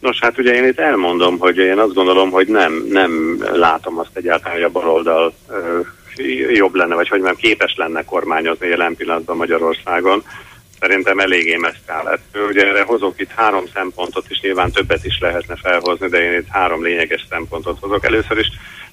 [0.00, 4.10] Nos, hát ugye én itt elmondom, hogy én azt gondolom, hogy nem, nem látom azt
[4.12, 5.80] egyáltalán, hogy a baloldal ö,
[6.54, 10.22] jobb lenne, vagy hogy nem képes lenne kormányozni jelen pillanatban Magyarországon
[10.80, 12.36] szerintem eléggé messze lett.
[12.48, 16.48] Ugye erre hozok itt három szempontot, és nyilván többet is lehetne felhozni, de én itt
[16.48, 18.04] három lényeges szempontot hozok.
[18.04, 18.48] Először is,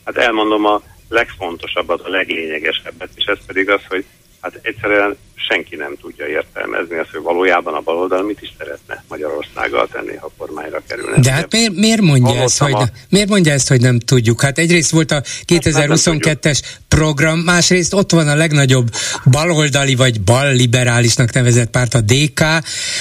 [0.05, 4.05] hát elmondom a legfontosabbat, a leglényegesebbet, és ez pedig az, hogy
[4.45, 5.17] hát egyszerűen
[5.47, 10.31] senki nem tudja értelmezni azt, hogy valójában a baloldal mit is szeretne Magyarországgal tenni, ha
[10.38, 11.19] kormányra kerülne.
[11.19, 12.89] De hát miért, miért, mondja ezt, hogy, a...
[13.09, 14.41] miért mondja ezt, hogy nem tudjuk?
[14.41, 18.89] Hát egyrészt volt a 2022-es program, másrészt ott van a legnagyobb
[19.31, 22.41] baloldali vagy balliberálisnak nevezett párt, a DK,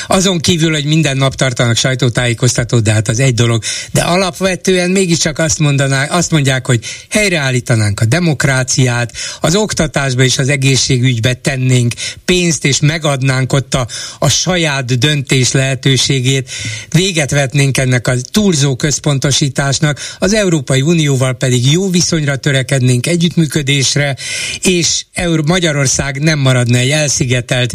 [0.07, 3.63] azon kívül, hogy minden nap tartanak sajtótájékoztatót, de hát az egy dolog.
[3.93, 10.49] De alapvetően mégiscsak azt, mondanák, azt mondják, hogy helyreállítanánk a demokráciát, az oktatásba és az
[10.49, 11.93] egészségügybe tennénk
[12.25, 13.89] pénzt, és megadnánk ott a,
[14.19, 16.51] a saját döntés lehetőségét,
[16.91, 24.17] véget vetnénk ennek a túlzó központosításnak, az Európai Unióval pedig jó viszonyra törekednénk, együttműködésre,
[24.63, 25.05] és
[25.47, 27.75] Magyarország nem maradna egy elszigetelt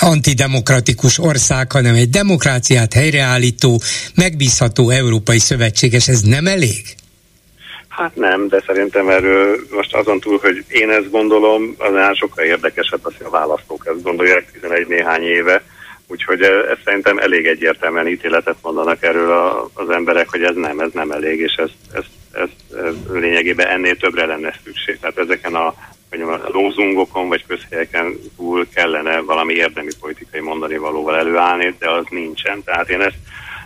[0.00, 3.82] antidemokratikus ország, hanem egy demokráciát helyreállító,
[4.14, 6.08] megbízható európai szövetséges.
[6.08, 6.96] Ez nem elég?
[7.96, 13.00] Hát nem, de szerintem erről most azon túl, hogy én ezt gondolom, annál sokkal érdekesebb
[13.02, 15.62] az, hogy a választók ezt gondolják 11 néhány éve,
[16.06, 20.90] úgyhogy ez szerintem elég egyértelműen ítéletet mondanak erről a, az emberek, hogy ez nem, ez
[20.92, 22.48] nem elég, és ez, ez, ez,
[22.84, 24.98] ez lényegében ennél többre lenne szükség.
[25.00, 31.74] Tehát ezeken a, a lózungokon vagy közhelyeken túl kellene valami érdemi politikai mondani valóval előállni,
[31.78, 32.62] de az nincsen.
[32.64, 33.18] Tehát én ezt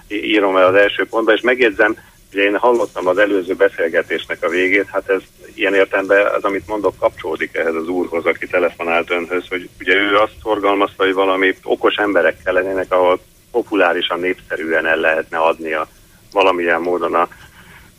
[0.08, 1.96] írom el az első pontba, és megjegyzem,
[2.32, 5.22] Ugye én hallottam az előző beszélgetésnek a végét, hát ez
[5.54, 10.16] ilyen értelemben az, amit mondok, kapcsolódik ehhez az úrhoz, aki telefonált önhöz, hogy ugye ő
[10.16, 13.20] azt szorgalmazta, hogy valami okos emberek kellenének, ahol
[13.50, 15.88] populárisan, népszerűen el lehetne adni a
[16.32, 17.28] valamilyen módon a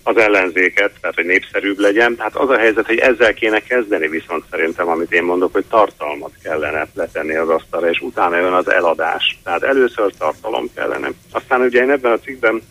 [0.04, 2.16] az ellenzéket, tehát hogy népszerűbb legyen.
[2.18, 6.32] Hát az a helyzet, hogy ezzel kéne kezdeni, viszont szerintem, amit én mondok, hogy tartalmat
[6.44, 9.40] kellene letenni az asztalra, és utána jön az eladás.
[9.44, 11.12] Tehát először tartalom kellene.
[11.32, 12.62] Aztán ugye én ebben a cikkben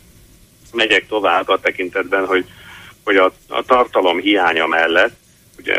[0.72, 2.44] megyek tovább a tekintetben, hogy,
[3.04, 5.18] hogy a, a tartalom hiánya mellett
[5.60, 5.76] ugye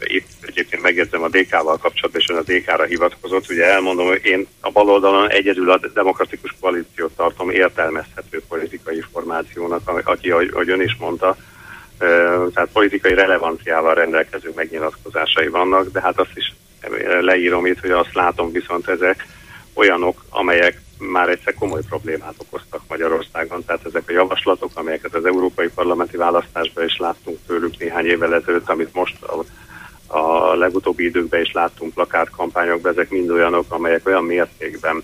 [0.00, 4.46] itt egyébként megjegyzem a DK-val kapcsolatban, és ön a DK-ra hivatkozott, ugye elmondom, hogy én
[4.60, 11.36] a baloldalon egyedül a demokratikus koalíciót tartom értelmezhető politikai formációnak, aki, ahogy ön is mondta,
[12.54, 16.54] tehát politikai relevanciával rendelkező megnyilatkozásai vannak, de hát azt is
[17.20, 19.26] leírom itt, hogy azt látom viszont ezek
[19.74, 23.64] olyanok, amelyek már egyszer komoly problémát okoztak Magyarországon.
[23.64, 28.68] Tehát ezek a javaslatok, amelyeket az európai parlamenti választásban is láttunk tőlük néhány évvel ezelőtt,
[28.68, 29.44] amit most a,
[30.18, 35.02] a legutóbbi időkben is láttunk plakátkampányokban, ezek mind olyanok, amelyek olyan mértékben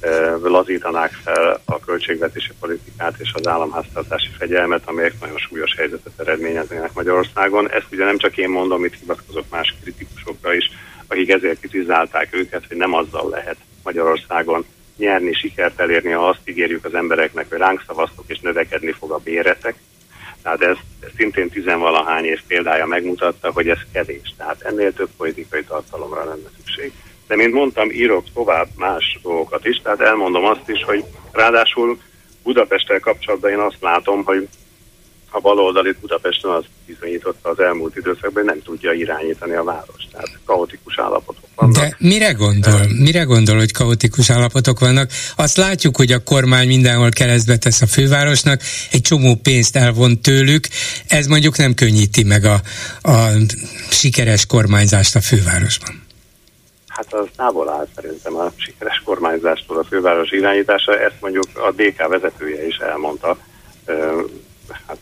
[0.00, 6.94] e, lazítanák fel a költségvetési politikát és az államháztartási fegyelmet, amelyek nagyon súlyos helyzetet eredményeznének
[6.94, 7.70] Magyarországon.
[7.70, 10.70] Ezt ugye nem csak én mondom, itt hivatkozok más kritikusokra is,
[11.06, 14.64] akik ezért kritizálták őket, hogy nem azzal lehet Magyarországon
[14.96, 19.20] nyerni, sikert elérni, ha azt ígérjük az embereknek, hogy ránk szavaztok és növekedni fog a
[19.24, 19.74] béretek.
[20.42, 24.34] Tehát ez, ez szintén tizenvalahány év példája megmutatta, hogy ez kevés.
[24.36, 26.92] Tehát ennél több politikai tartalomra lenne szükség.
[27.26, 31.98] De mint mondtam, írok tovább más dolgokat is, tehát elmondom azt is, hogy ráadásul
[32.42, 34.48] Budapesttel kapcsolatban én azt látom, hogy
[35.30, 40.10] a baloldali Budapesten az bizonyította az elmúlt időszakban, hogy nem tudja irányítani a várost.
[40.12, 41.74] Tehát kaotikus állapotok vannak.
[41.74, 42.80] De mire gondol?
[42.98, 45.10] Mire gondol, hogy kaotikus állapotok vannak?
[45.36, 48.60] Azt látjuk, hogy a kormány mindenhol keresztbe tesz a fővárosnak,
[48.90, 50.64] egy csomó pénzt elvon tőlük,
[51.08, 52.60] ez mondjuk nem könnyíti meg a,
[53.02, 53.28] a
[53.90, 56.02] sikeres kormányzást a fővárosban.
[56.88, 62.08] Hát az távol áll szerintem a sikeres kormányzástól a főváros irányítása, ezt mondjuk a DK
[62.08, 63.38] vezetője is elmondta,
[64.86, 64.98] hát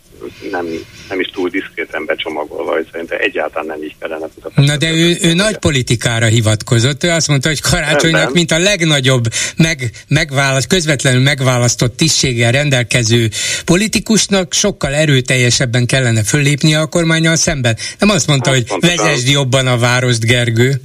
[0.51, 0.67] nem,
[1.09, 4.27] nem is túl diszkréten becsomagolva, hogy szerintem egyáltalán nem így kellene.
[4.55, 8.59] Na de ő, ő nagy politikára hivatkozott, ő azt mondta, hogy karácsonynak, nem, mint a
[8.59, 9.25] legnagyobb
[9.57, 13.29] meg, megválaszt, közvetlenül megválasztott tisztséggel rendelkező
[13.65, 17.77] politikusnak sokkal erőteljesebben kellene föllépnie a kormányal szemben.
[17.99, 20.81] Nem azt mondta, azt hogy mondta, vezesd jobban a várost, Gergő.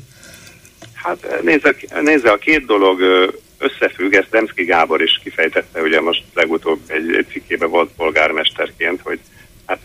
[0.93, 2.99] Hát nézze, nézze, a két dolog
[3.57, 9.19] összefügg, ezt Demszki Gábor is kifejtette, ugye most legutóbb egy, egy cikkében volt polgármesterként, hogy
[9.65, 9.79] hát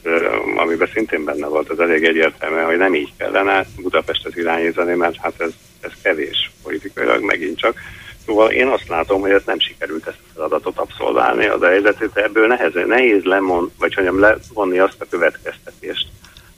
[0.57, 5.41] amiben szintén benne volt, az elég egyértelmű, hogy nem így kellene Budapestet irányítani, mert hát
[5.41, 5.51] ez,
[5.81, 7.79] ez kevés politikailag megint csak.
[8.27, 11.71] Szóval én azt látom, hogy ez nem sikerült ezt a feladatot abszolválni, az a
[12.15, 16.07] ebből nehéz, nehéz lemond, vagy mondjam, levonni azt a következtetést,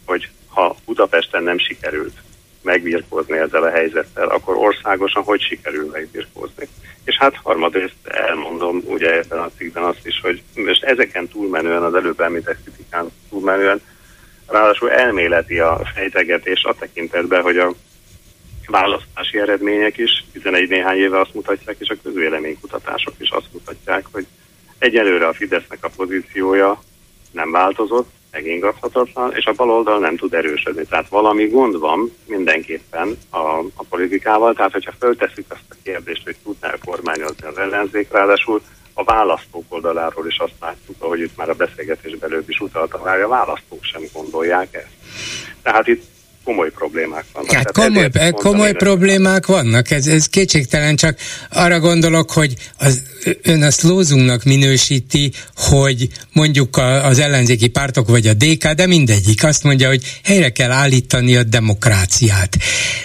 [0.05, 2.15] hogy ha Budapesten nem sikerült
[2.65, 6.69] megbirkózni ezzel a helyzettel, akkor országosan hogy sikerül megbirkózni.
[7.05, 11.95] És hát harmadrészt elmondom ugye ebben a cikkben azt is, hogy most ezeken túlmenően, az
[11.95, 13.81] előbb említett kritikán túlmenően,
[14.47, 17.75] ráadásul elméleti a fejtegetés a tekintetben, hogy a
[18.67, 24.27] választási eredmények is 11 néhány éve azt mutatják, és a közvéleménykutatások is azt mutatják, hogy
[24.79, 26.83] egyelőre a Fidesznek a pozíciója
[27.31, 30.85] nem változott, megingathatatlan, és a baloldal nem tud erősödni.
[30.85, 36.37] Tehát valami gond van mindenképpen a, a politikával, tehát hogyha föltesszük azt a kérdést, hogy
[36.45, 38.63] tudná kormányozni az ellenzék, ráadásul
[38.95, 43.21] a választók oldaláról is azt látjuk, ahogy itt már a beszélgetés belőbb is utalta, hogy
[43.21, 44.93] a választók sem gondolják ezt.
[45.63, 46.14] Tehát itt
[46.45, 47.53] komoly problémák vannak.
[47.53, 51.19] Hát komoly, komoly problémák vannak, ez, ez kétségtelen, csak
[51.51, 53.03] arra gondolok, hogy az,
[53.43, 59.45] ön azt lózunknak minősíti, hogy mondjuk a, az ellenzéki pártok vagy a DK, de mindegyik
[59.45, 62.57] azt mondja, hogy helyre kell állítani a demokráciát.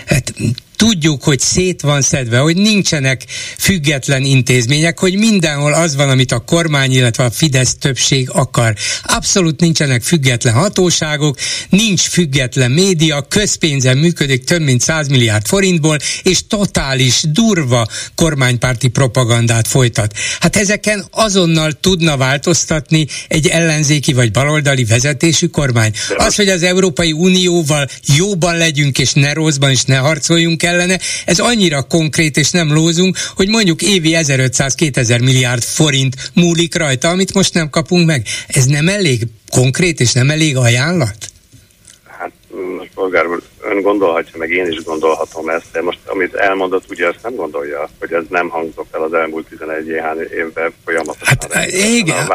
[0.05, 0.33] Hát,
[0.79, 3.25] tudjuk, hogy szét van szedve, hogy nincsenek
[3.57, 8.75] független intézmények, hogy mindenhol az van, amit a kormány, illetve a Fidesz többség akar.
[9.03, 11.37] Abszolút nincsenek független hatóságok,
[11.69, 19.67] nincs független média, közpénzen működik több mint 100 milliárd forintból, és totális, durva kormánypárti propagandát
[19.67, 20.13] folytat.
[20.39, 25.91] Hát ezeken azonnal tudna változtatni egy ellenzéki vagy baloldali vezetésű kormány.
[26.17, 31.39] Az, hogy az Európai Unióval jóban legyünk, és ne rosszban, és ne harcoljunk kellene, ez
[31.39, 37.53] annyira konkrét és nem lózunk, hogy mondjuk évi 1500-2000 milliárd forint múlik rajta, amit most
[37.53, 38.25] nem kapunk meg.
[38.47, 41.17] Ez nem elég konkrét és nem elég ajánlat?
[42.17, 42.31] Hát,
[42.77, 43.25] most polgár
[43.69, 47.89] ön gondolhatja, meg én is gondolhatom ezt, de most amit elmondott, ugye ezt nem gondolja,
[47.99, 49.87] hogy ez nem hangzott el az elmúlt 11
[50.33, 51.37] évben folyamatosan.
[51.41, 52.27] Hát igen,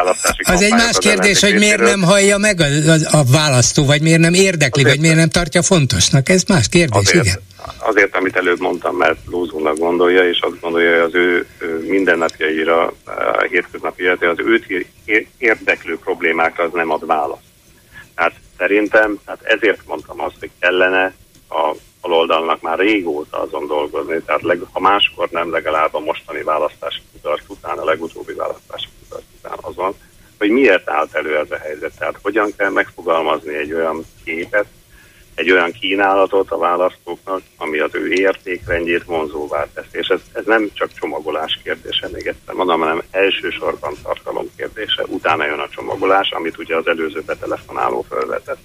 [0.43, 4.21] az egy más kérdés, hogy miért nem hallja meg a, a, a választó, vagy miért
[4.21, 7.43] nem érdekli, azért, vagy miért nem tartja fontosnak, ez más kérdés, azért, igen.
[7.79, 11.47] Azért, amit előbb mondtam, mert lózónak gondolja, és azt gondolja, hogy az ő
[11.89, 14.87] mindennapjaira, a hétköznapi életére, az őt
[15.39, 17.43] érdeklő problémákra az nem ad választ.
[18.15, 21.15] Tehát szerintem, hát ezért mondtam azt, hogy kellene
[21.49, 27.01] a baloldalnak már régóta azon dolgozni, tehát leg, ha máskor nem, legalább a mostani választási
[27.13, 29.95] kudarc után, a legutóbbi választási kudarc után azon,
[30.39, 34.67] hogy miért állt elő ez a helyzet, tehát hogyan kell megfogalmazni egy olyan képet,
[35.35, 39.99] egy olyan kínálatot a választóknak, ami az ő értékrendjét vonzóvá teszi.
[39.99, 45.05] És ez, ez nem csak csomagolás kérdése, még egyszer mondom, hanem elsősorban tartalom kérdése.
[45.07, 48.59] Utána jön a csomagolás, amit ugye az előző betelefonáló felvetett.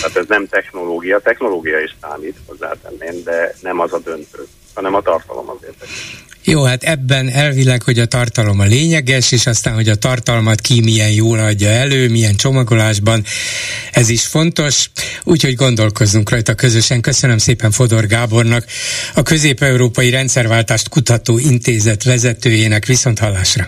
[0.00, 4.46] Tehát ez nem technológia, technológia is számít, hozzátenném, de nem az a döntő,
[4.76, 6.24] hanem a tartalom az érdekes.
[6.44, 10.80] Jó, hát ebben elvileg, hogy a tartalom a lényeges, és aztán, hogy a tartalmat ki
[10.80, 13.24] milyen jól adja elő, milyen csomagolásban,
[13.92, 14.90] ez is fontos,
[15.24, 17.00] úgyhogy gondolkozzunk rajta közösen.
[17.00, 18.64] Köszönöm szépen Fodor Gábornak,
[19.14, 23.66] a Közép-Európai Rendszerváltást Kutató Intézet vezetőjének viszont hallásra.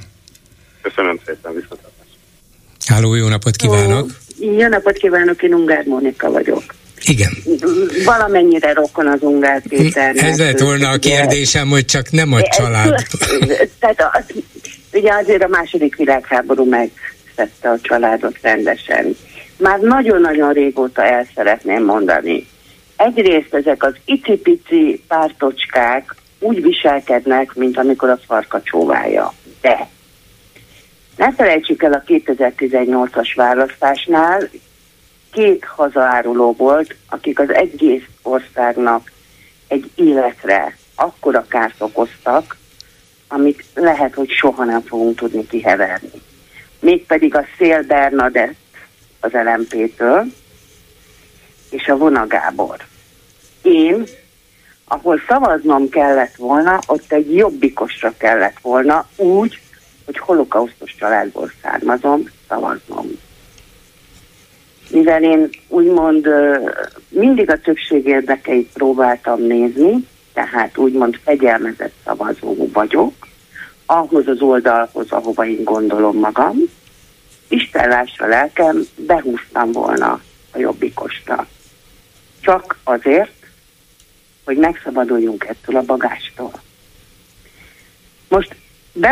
[0.83, 2.95] Köszönöm szépen, viszont hallásra.
[2.95, 4.11] Háló, jó napot kívánok!
[4.41, 6.78] Jó, jó napot kívánok, én Ungár Mónika vagyok.
[7.05, 7.31] Igen.
[8.05, 10.25] Valamennyire rokon az Ungár Péternek.
[10.25, 13.07] Ez lett volna a kérdésem, hogy csak nem a család.
[13.81, 14.35] Tehát az,
[14.93, 19.17] ugye azért a második világháború megszette a családot rendesen.
[19.57, 22.47] Már nagyon-nagyon régóta el szeretném mondani.
[22.97, 29.33] Egyrészt ezek az icipici pártocskák úgy viselkednek, mint amikor a farka csóválja.
[29.61, 29.89] De
[31.17, 34.49] ne felejtsük el a 2018-as választásnál,
[35.33, 39.13] két hazaáruló volt, akik az egész országnak
[39.69, 42.57] egy életre akkora kárt okoztak,
[43.29, 46.23] amit lehet, hogy soha nem fogunk tudni kiheverni.
[46.81, 48.57] Mégpedig a Szél Bernadett
[49.21, 50.25] az LMP-től,
[51.71, 52.77] és a Vona Gábor.
[53.63, 54.05] Én,
[54.85, 59.61] ahol szavaznom kellett volna, ott egy jobbikosra kellett volna, úgy,
[60.05, 63.27] hogy holokausztos családból származom, szavaznom
[64.91, 66.29] mivel én úgymond
[67.09, 73.13] mindig a többség érdekeit próbáltam nézni, tehát úgymond fegyelmezett szavazó vagyok,
[73.87, 76.57] ahhoz az oldalhoz, ahova én gondolom magam,
[77.49, 80.21] Isten lássa lelkem, behúztam volna
[80.51, 81.47] a jobbikosra.
[82.41, 83.33] Csak azért,
[84.45, 86.53] hogy megszabaduljunk ettől a bagástól.
[88.29, 88.57] Most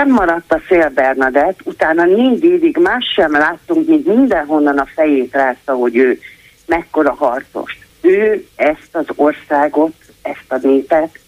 [0.07, 5.75] maradt a Szél Bernadett, utána négy évig más sem láttunk, mint mindenhonnan a fejét rázta,
[5.75, 6.19] hogy ő
[6.67, 7.79] mekkora harcos.
[8.01, 11.19] Ő ezt az országot, ezt a népet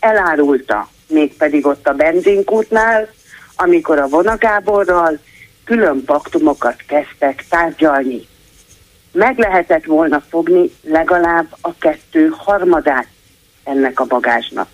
[0.00, 3.08] elárulta, mégpedig ott a benzinkútnál,
[3.56, 5.18] amikor a vonagáborral
[5.64, 8.20] külön paktumokat kezdtek tárgyalni.
[9.12, 13.06] Meg lehetett volna fogni legalább a kettő harmadát
[13.64, 14.68] ennek a bagázsnak.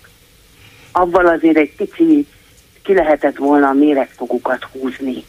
[0.91, 2.27] Avval azért egy pici
[2.89, 5.23] ki lehetett volna a méregfogukat húzni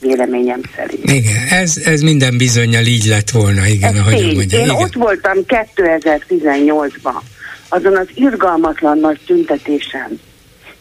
[0.00, 1.10] véleményem szerint.
[1.10, 4.58] Igen, ez, ez minden bizonyal így lett volna, igen, ez ahogy mondja.
[4.58, 4.76] Én igen.
[4.76, 7.20] ott voltam 2018-ban,
[7.68, 10.20] azon az irgalmatlan nagy tüntetésen,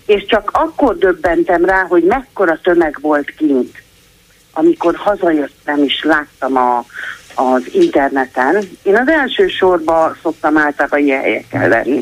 [0.05, 3.83] és csak akkor döbbentem rá, hogy mekkora tömeg volt kint,
[4.51, 6.85] amikor hazajöttem és láttam a,
[7.35, 8.69] az interneten.
[8.83, 12.01] Én az első sorba szoktam általában ilyen helyeken lenni.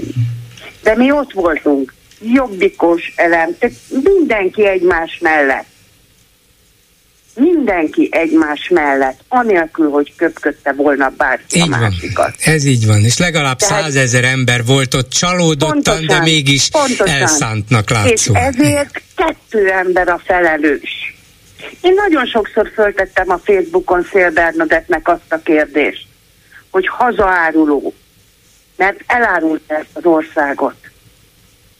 [0.82, 1.94] De mi ott voltunk,
[2.34, 5.66] jobbikos elem, tehát mindenki egymás mellett.
[7.36, 12.44] Mindenki egymás mellett, anélkül, hogy köpködte volna bárki így a másikat.
[12.46, 12.54] Van.
[12.54, 17.08] Ez így van, és legalább százezer ember volt ott csalódottan, pontosan, de mégis pontosan.
[17.08, 18.12] elszántnak látszó.
[18.14, 21.16] És ezért kettő ember a felelős.
[21.82, 26.06] Én nagyon sokszor föltettem a Facebookon Szél Bernadettnek azt a kérdést,
[26.70, 27.94] hogy hazaáruló,
[28.76, 30.76] mert elárult ezt az országot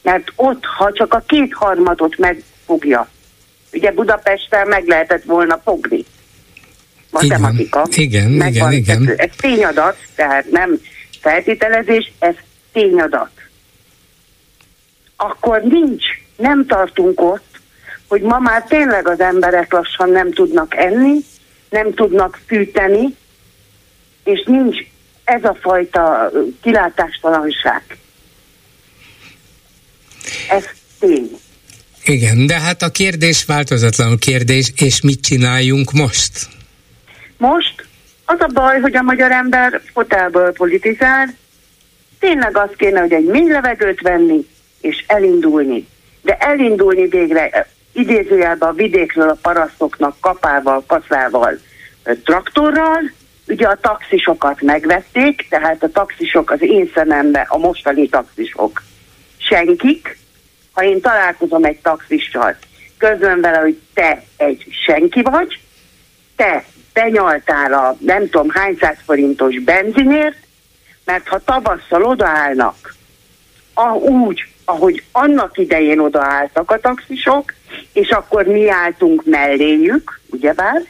[0.04, 3.08] mert ott, ha csak a kétharmadot megfogja,
[3.72, 6.04] ugye Budapesten meg lehetett volna fogni.
[7.10, 7.86] Matematika.
[7.90, 9.14] Igen, igen, igen.
[9.16, 10.80] Ez tényadat, tehát nem
[11.20, 12.34] feltételezés, ez
[12.72, 13.30] tényadat.
[15.16, 16.04] Akkor nincs,
[16.36, 17.60] nem tartunk ott,
[18.08, 21.18] hogy ma már tényleg az emberek lassan nem tudnak enni,
[21.70, 23.16] nem tudnak fűteni,
[24.24, 24.76] és nincs
[25.24, 26.30] ez a fajta
[26.62, 27.82] kilátástalanság.
[30.48, 30.64] Ez
[30.98, 31.30] tény.
[32.04, 36.48] Igen, de hát a kérdés változatlanul kérdés, és mit csináljunk most?
[37.36, 37.86] Most
[38.24, 41.34] az a baj, hogy a magyar ember fotelből politizál,
[42.18, 44.46] tényleg az kéne, hogy egy mély levegőt venni,
[44.80, 45.86] és elindulni.
[46.22, 51.58] De elindulni végre eh, idézőjelben a vidékről a parasztoknak kapával, kaszával,
[52.24, 53.12] traktorral,
[53.46, 58.82] ugye a taxisokat megvették, tehát a taxisok az én szemembe, a mostani taxisok
[59.48, 60.18] senkik,
[60.72, 62.56] ha én találkozom egy taxissal,
[62.98, 65.60] közön vele, hogy te egy senki vagy,
[66.36, 70.36] te benyaltál a nem tudom hány száz forintos benzinért,
[71.04, 72.94] mert ha tavasszal odaállnak,
[73.74, 77.52] a, úgy, ahogy annak idején odaálltak a taxisok,
[77.92, 80.82] és akkor mi álltunk melléjük, ugyebár,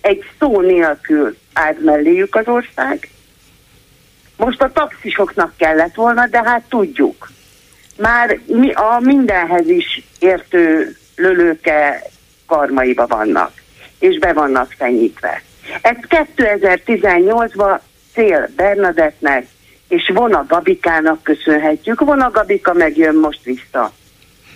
[0.00, 3.08] egy szó nélkül állt melléjük az ország.
[4.36, 7.30] Most a taxisoknak kellett volna, de hát tudjuk.
[7.96, 12.02] Már mi, a mindenhez is értő lölőke
[12.46, 13.52] karmaiba vannak,
[13.98, 15.42] és be vannak fenyítve.
[15.80, 17.78] Ez 2018-ban
[18.14, 19.46] Szél Bernadettnek
[19.88, 22.00] és Vona Gabikának köszönhetjük.
[22.00, 23.92] Vona Gabika megjön most vissza.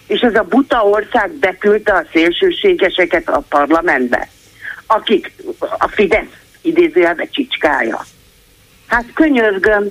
[0.06, 4.28] És ez a buta ország beküldte a szélsőségeseket a parlamentbe,
[4.86, 5.32] akik
[5.78, 6.32] a Fidesz
[6.62, 8.04] idézőjelbe csicskája.
[8.86, 9.86] Hát könyörgöm,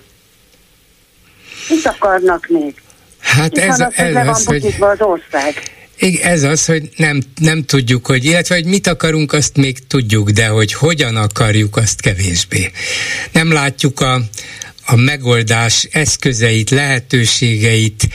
[1.69, 2.81] mit akarnak még?
[3.37, 4.75] Hát ez, az, ez van az, hogy...
[4.79, 5.53] az ország.
[6.21, 10.47] Ez az, hogy nem, nem tudjuk, hogy, illetve hogy mit akarunk, azt még tudjuk, de
[10.47, 12.71] hogy hogyan akarjuk, azt kevésbé.
[13.31, 14.21] Nem látjuk a,
[14.89, 18.07] a megoldás eszközeit, lehetőségeit,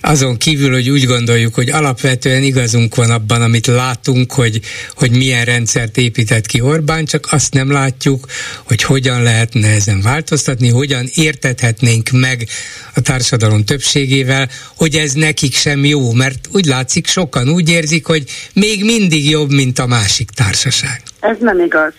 [0.00, 4.60] azon kívül, hogy úgy gondoljuk, hogy alapvetően igazunk van abban, amit látunk, hogy,
[4.94, 8.26] hogy milyen rendszert épített ki Orbán, csak azt nem látjuk,
[8.64, 12.46] hogy hogyan lehetne ezen változtatni, hogyan értethetnénk meg
[12.94, 18.24] a társadalom többségével, hogy ez nekik sem jó, mert úgy látszik, sokan úgy érzik, hogy
[18.52, 21.02] még mindig jobb, mint a másik társaság.
[21.20, 21.92] Ez nem igaz.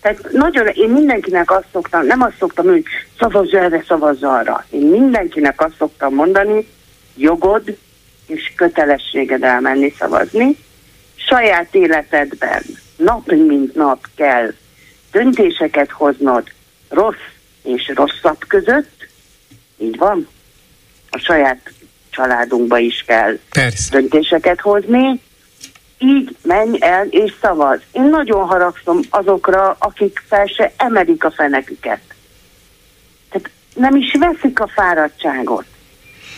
[0.00, 2.84] Tehát nagyon, én mindenkinek azt szoktam, nem azt szoktam, hogy
[3.18, 4.64] szavazz erre, szavazz arra.
[4.70, 6.68] Én mindenkinek azt szoktam mondani,
[7.16, 7.76] jogod
[8.26, 10.56] és kötelességed elmenni szavazni.
[11.14, 12.62] Saját életedben
[12.96, 14.52] nap mint nap kell
[15.12, 16.52] döntéseket hoznod
[16.88, 17.26] rossz
[17.62, 19.08] és rosszabb között.
[19.78, 20.28] Így van?
[21.10, 21.72] A saját
[22.10, 24.00] családunkba is kell Persze.
[24.00, 25.20] döntéseket hozni.
[25.98, 27.80] Így menj el és szavaz.
[27.92, 32.00] Én nagyon haragszom azokra, akik fel se emelik a feneküket.
[33.30, 35.64] Tehát nem is veszik a fáradtságot.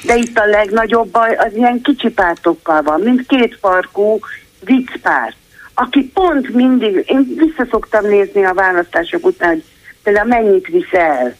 [0.04, 4.18] De itt a legnagyobb baj az ilyen kicsi pártokkal van, mint két farkú
[4.64, 5.36] viccpárt,
[5.74, 9.64] aki pont mindig, én visszaszoktam nézni a választások után, hogy
[10.02, 11.36] például mennyit visz el.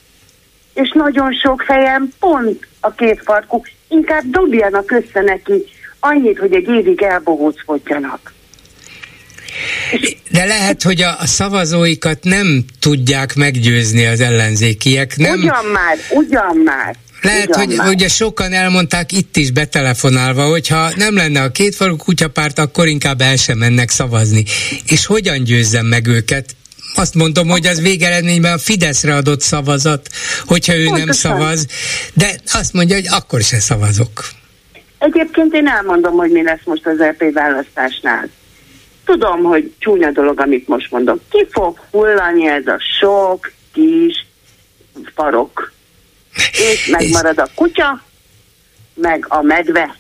[0.75, 5.65] És nagyon sok helyen pont a két farkú, inkább dobjanak össze neki
[6.01, 8.33] annyit, hogy egy évig elbohóckodjanak.
[10.31, 15.17] De lehet, hogy a, szavazóikat nem tudják meggyőzni az ellenzékiek.
[15.17, 15.39] Nem...
[15.39, 16.97] Ugyan már, ugyan már.
[17.23, 17.89] Lehet, ugyan hogy már.
[17.89, 23.37] ugye sokan elmondták itt is betelefonálva, hogyha nem lenne a kétfarú kutyapárt, akkor inkább el
[23.37, 24.45] sem mennek szavazni.
[24.87, 26.55] És hogyan győzzem meg őket?
[26.95, 30.09] Azt mondom, hogy az végeredményben a Fideszre adott szavazat,
[30.47, 31.15] hogyha ő nem Pontosan.
[31.15, 31.67] szavaz,
[32.15, 34.40] de azt mondja, hogy akkor se szavazok.
[35.01, 38.29] Egyébként én elmondom, hogy mi lesz most az EP választásnál.
[39.05, 41.21] Tudom, hogy csúnya dolog, amit most mondok.
[41.31, 44.27] Ki fog hullani ez a sok kis
[45.15, 45.73] farok.
[46.53, 48.03] És megmarad a kutya,
[48.95, 49.97] meg a medve,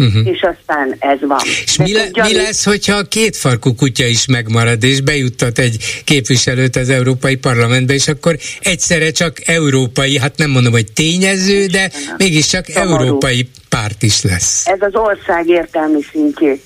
[0.00, 0.26] Uh-huh.
[0.26, 1.40] és aztán ez van.
[1.64, 6.76] És mi, le, mi lesz, hogyha a kétfarkú kutya is megmarad, és bejuttat egy képviselőt
[6.76, 12.64] az Európai Parlamentbe, és akkor egyszerre csak európai, hát nem mondom, hogy tényező, de mégiscsak
[12.66, 13.02] Szomorú.
[13.02, 14.66] európai párt is lesz.
[14.66, 16.62] Ez az ország értelmi szintjét.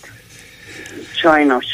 [1.20, 1.64] Sajnos.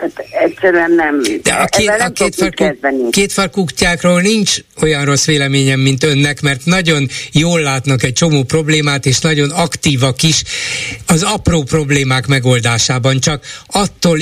[0.00, 1.22] Tehát egyszerűen nem.
[1.42, 3.10] De a, két, a nem mit kétfarkú, kezdeni.
[3.10, 9.06] kétfarkú kutyákról nincs olyan rossz véleményem, mint önnek, mert nagyon jól látnak egy csomó problémát,
[9.06, 10.42] és nagyon aktívak is
[11.06, 14.18] az apró problémák megoldásában, csak attól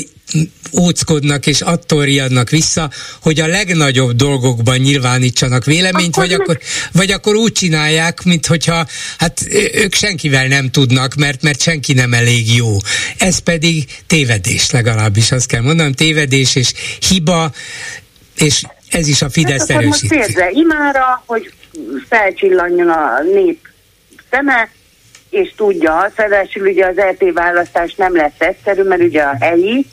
[0.73, 2.91] óckodnak és attól riadnak vissza,
[3.23, 6.59] hogy a legnagyobb dolgokban nyilvánítsanak véleményt, Akkor vagy akkor,
[6.93, 8.87] vagy akkor úgy csinálják, mint hogyha
[9.19, 12.77] hát ők senkivel nem tudnak, mert, mert senki nem elég jó.
[13.19, 16.73] Ez pedig tévedés legalábbis, azt kell mondanom, tévedés és
[17.09, 17.53] hiba,
[18.37, 20.33] és ez is a Fidesz Hát akkor most erősíti.
[20.33, 21.53] félre imára, hogy
[22.09, 23.59] felcsillanjon a nép
[24.31, 24.69] szeme,
[25.31, 29.87] és tudja azt, ráadásul ugye az EP választás nem lesz egyszerű, mert ugye a helyi,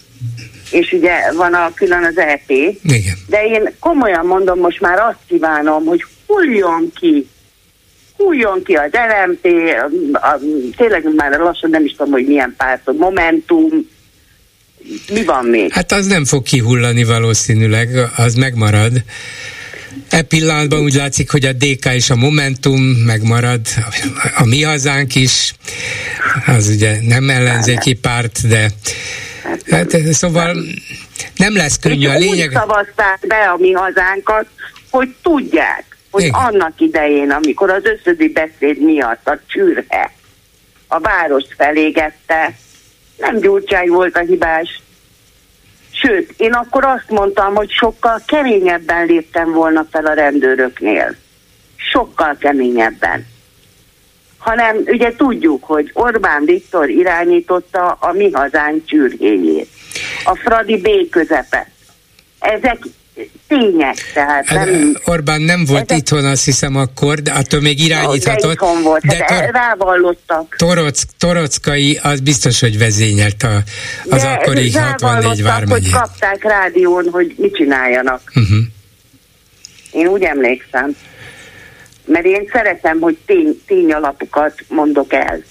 [0.72, 2.50] és ugye van a külön az EP,
[2.84, 3.18] Igen.
[3.28, 7.28] de én komolyan mondom, most már azt kívánom, hogy hulljon ki,
[8.18, 9.46] hulljon ki az LMP,
[10.14, 10.40] a, a,
[10.76, 13.70] tényleg már lassan nem is tudom, hogy milyen párt, a Momentum,
[15.12, 15.72] mi van még?
[15.74, 19.04] Hát az nem fog kihullani valószínűleg, az megmarad.
[20.10, 25.16] E pillanatban úgy látszik, hogy a DK és a Momentum megmarad, a, a mi hazánk
[25.16, 25.54] is,
[26.46, 28.72] az ugye nem ellenzéki párt, de
[29.70, 30.56] hát, szóval
[31.36, 32.48] nem lesz könnyű a lényeg.
[32.48, 34.46] úgy szavazták be a mi hazánkat,
[34.90, 36.40] hogy tudják, hogy Igen.
[36.40, 40.12] annak idején, amikor az összödi beszéd miatt a csürhe
[40.88, 42.58] a várost felégette,
[43.18, 44.84] nem Gyurcsány volt a hibás,
[46.02, 51.16] Sőt, én akkor azt mondtam, hogy sokkal keményebben léptem volna fel a rendőröknél.
[51.76, 53.26] Sokkal keményebben.
[54.46, 59.68] Hanem ugye tudjuk, hogy Orbán Viktor irányította a mi hazánk csürgéjét.
[60.24, 61.68] A Fradi B közepet.
[62.40, 62.78] Ezek
[63.48, 64.98] tények, tehát hát, nem...
[65.06, 65.98] Orbán nem volt ezek...
[65.98, 68.60] itthon, azt hiszem akkor, de attól még irányíthatott.
[68.60, 70.56] De volt, de hát tor- rávallottak.
[70.58, 73.56] Torock, Torockai, az biztos, hogy vezényelt a,
[74.10, 75.92] az de akkori 64 vármegyét.
[75.92, 78.22] hogy kapták rádión, hogy mit csináljanak.
[78.36, 78.58] Uh-huh.
[79.92, 80.96] Én úgy emlékszem.
[82.06, 85.44] Mert én szeretem, hogy tény, tény alapokat mondok el.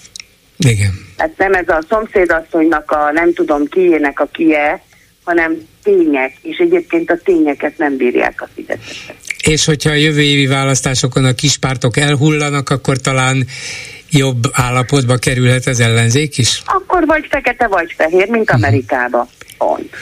[0.57, 0.91] Igen.
[1.17, 4.83] Hát nem ez a szomszédasszonynak a nem tudom kiének a kie,
[5.23, 9.15] hanem tények, és egyébként a tényeket nem bírják a fizetesek.
[9.43, 13.45] És hogyha a jövő évi választásokon a kispártok elhullanak, akkor talán
[14.09, 16.61] jobb állapotba kerülhet az ellenzék is?
[16.65, 18.63] Akkor vagy fekete, vagy fehér, mint mhm.
[18.63, 19.29] Amerikába.
[19.57, 19.95] Pont.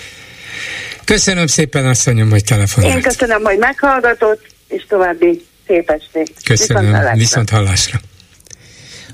[1.05, 2.95] Köszönöm szépen, asszonyom, hogy telefonált.
[2.95, 6.33] Én köszönöm, hogy meghallgatott, és további szép estét.
[6.43, 7.17] Köszönöm, viszont hallásra.
[7.17, 8.01] Viszont hallásra.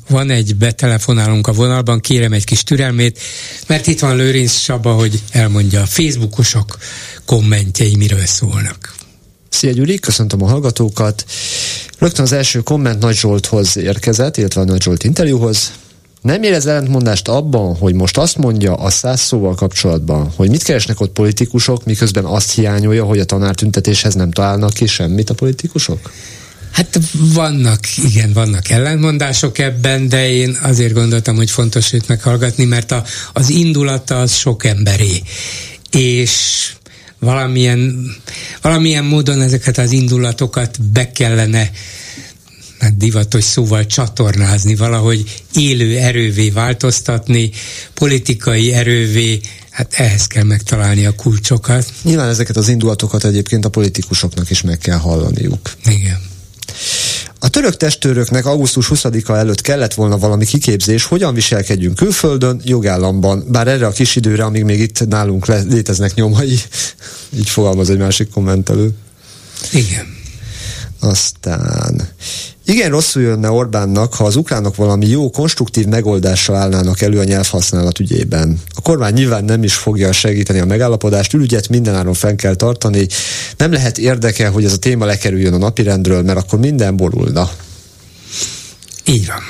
[0.09, 3.19] Van egy betelefonálunk a vonalban, kérem egy kis türelmét,
[3.67, 6.77] mert itt van Lőrinc Saba, hogy elmondja a Facebookosok
[7.25, 8.95] kommentjei miről szólnak.
[9.49, 11.25] Szia Gyuri, köszöntöm a hallgatókat.
[11.97, 15.71] Rögtön az első komment Nagy Zsolthoz érkezett, illetve a Nagy Zsolt interjúhoz.
[16.21, 20.99] Nem érez ellentmondást abban, hogy most azt mondja a száz szóval kapcsolatban, hogy mit keresnek
[20.99, 26.11] ott politikusok, miközben azt hiányolja, hogy a tanártüntetéshez nem találnak ki semmit a politikusok?
[26.71, 32.91] Hát vannak, igen, vannak ellentmondások ebben, de én azért gondoltam, hogy fontos őt meghallgatni, mert
[32.91, 35.21] a, az indulata az sok emberé.
[35.91, 36.31] És
[37.19, 38.11] valamilyen,
[38.61, 41.71] valamilyen módon ezeket az indulatokat be kellene
[42.79, 47.51] hát divatos szóval csatornázni, valahogy élő erővé változtatni,
[47.93, 49.39] politikai erővé,
[49.69, 51.93] hát ehhez kell megtalálni a kulcsokat.
[52.01, 55.71] Nyilván ezeket az indulatokat egyébként a politikusoknak is meg kell hallaniuk.
[55.85, 56.28] Igen.
[57.39, 63.67] A török testőröknek augusztus 20-a előtt kellett volna valami kiképzés, hogyan viselkedjünk külföldön, jogállamban, bár
[63.67, 66.57] erre a kis időre, amíg még itt nálunk léteznek nyomai,
[67.39, 68.89] így fogalmaz egy másik kommentelő.
[69.71, 70.18] Igen.
[70.99, 72.09] Aztán
[72.65, 77.99] igen rosszul jönne Orbánnak, ha az ukránok valami jó, konstruktív megoldással állnának elő a nyelvhasználat
[77.99, 78.59] ügyében.
[78.75, 83.07] A kormány nyilván nem is fogja segíteni a megállapodást, ülügyet mindenáron fenn kell tartani.
[83.57, 87.49] Nem lehet érdeke, hogy ez a téma lekerüljön a napirendről, mert akkor minden borulna.
[89.05, 89.41] Így van.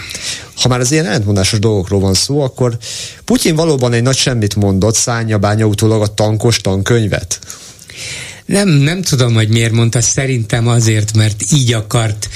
[0.56, 2.78] Ha már az ilyen ellentmondásos dolgokról van szó, akkor
[3.26, 7.40] Putyin valóban egy nagy semmit mondott, szánja bánya utólag a tankos tankönyvet.
[8.50, 12.30] Nem, nem tudom, hogy miért mondta, szerintem azért, mert így akart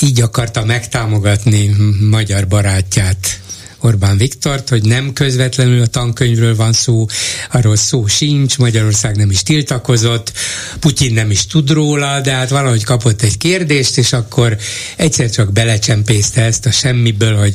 [0.00, 1.76] így akarta megtámogatni
[2.10, 3.40] magyar barátját,
[3.80, 7.06] Orbán Viktort, hogy nem közvetlenül a tankönyvről van szó,
[7.52, 10.32] arról szó sincs, Magyarország nem is tiltakozott,
[10.80, 14.56] Putyin nem is tud róla, de hát valahogy kapott egy kérdést, és akkor
[14.96, 17.54] egyszer csak belecsempészte ezt a semmiből, hogy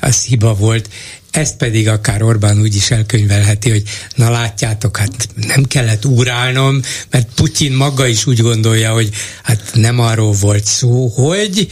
[0.00, 0.88] az hiba volt.
[1.32, 3.82] Ezt pedig akár Orbán úgy is elkönyvelheti, hogy
[4.14, 6.80] na látjátok, hát nem kellett úrálnom,
[7.10, 9.10] mert Putyin maga is úgy gondolja, hogy
[9.42, 11.68] hát nem arról volt szó, hogy,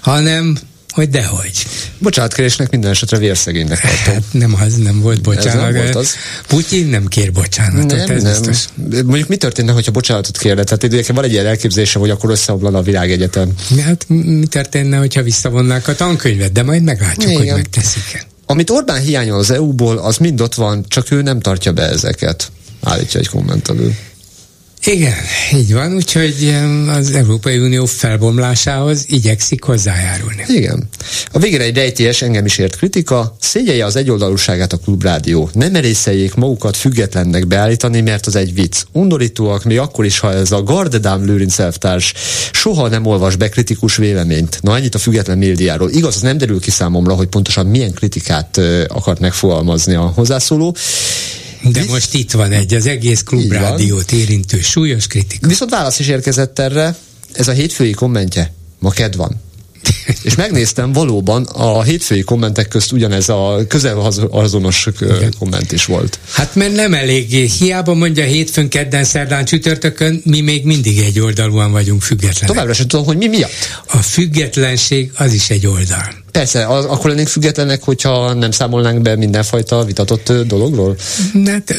[0.00, 0.58] hanem
[0.90, 1.66] hogy dehogy.
[1.98, 4.14] Bocsánatkérésnek minden esetre vérszegénynek tartom.
[4.14, 5.46] Hát nem az, nem volt bocsánat.
[5.46, 6.14] Ez nem volt az.
[6.46, 8.32] Putyin nem kér bocsánatot, nem, ez nem.
[8.32, 8.64] biztos.
[9.04, 10.64] Mondjuk mi történne, hogyha bocsánatot kérne?
[10.64, 13.52] Tehát nekem van egy ilyen elképzelése, hogy akkor összeomlan a világegyetem.
[13.80, 17.42] Hát mi történne, hogyha visszavonnák a tankönyvet, de majd meglátjuk, Igen.
[17.42, 21.72] hogy megteszik amit Orbán hiányol az EU-ból, az mind ott van, csak ő nem tartja
[21.72, 22.52] be ezeket,
[22.82, 23.96] állítja egy kommentelő.
[24.84, 25.14] Igen,
[25.54, 26.54] így van, úgyhogy
[26.88, 30.44] az Európai Unió felbomlásához igyekszik hozzájárulni.
[30.46, 30.88] Igen.
[31.32, 35.50] A végre egy rejtélyes, engem is ért kritika, szégyelje az egyoldalúságát a klubrádió.
[35.52, 38.82] Nem merészeljék magukat függetlennek beállítani, mert az egy vicc.
[38.92, 42.12] Undorítóak még akkor is, ha ez a Gardedám Lőrinc elvtárs
[42.52, 44.58] soha nem olvas be kritikus véleményt.
[44.62, 45.90] Na ennyit a független médiáról.
[45.90, 50.76] Igaz, az nem derül ki számomra, hogy pontosan milyen kritikát akart megfogalmazni a hozzászóló.
[51.62, 55.48] De most itt van egy, az egész klubrádiót érintő súlyos kritika.
[55.48, 56.96] Viszont válasz is érkezett erre,
[57.32, 58.52] ez a hétfői kommentje.
[58.78, 59.40] Ma ked van.
[60.22, 63.98] és megnéztem, valóban a hétfői kommentek közt ugyanez a közel
[64.30, 64.88] azonos
[65.38, 66.18] komment is volt.
[66.32, 67.50] Hát mert nem eléggé.
[67.58, 72.48] Hiába mondja hétfőn, kedden, szerdán, csütörtökön, mi még mindig egy oldalúan vagyunk függetlenek.
[72.48, 73.50] Továbbra sem tudom, hogy mi miatt.
[73.86, 76.04] A függetlenség az is egy oldal.
[76.32, 80.96] Persze, akkor lennénk függetlenek, hogyha nem számolnánk be mindenfajta vitatott dologról?
[81.44, 81.74] Hát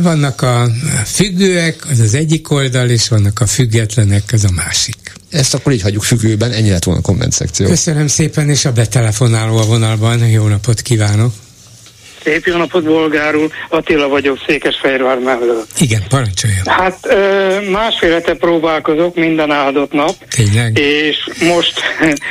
[0.00, 0.70] vannak a
[1.04, 4.96] függőek, az az egyik oldal, és vannak a függetlenek, az a másik.
[5.30, 7.66] Ezt akkor így hagyjuk függőben, ennyi lett volna a komment szekció.
[7.66, 10.28] Köszönöm szépen, és a betelefonáló a vonalban.
[10.28, 11.32] Jó napot kívánok!
[12.26, 13.50] Szép jó napot, bolgárul.
[13.68, 15.64] Attila vagyok, Székesfehérvár mellől.
[15.78, 16.62] Igen, parancsoljon.
[16.64, 17.08] Hát
[17.70, 20.14] másfél hete próbálkozok minden áldott nap.
[20.30, 20.78] Tényleg?
[20.78, 21.80] És most...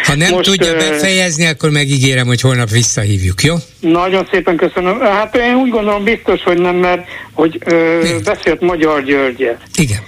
[0.03, 3.55] Ha nem most, tudja befejezni, akkor megígérem, hogy holnap visszahívjuk, jó?
[3.79, 4.99] Nagyon szépen köszönöm.
[4.99, 9.61] Hát én úgy gondolom biztos, hogy nem, mert hogy ö, beszélt Magyar Györgyet.
[9.75, 9.99] Igen.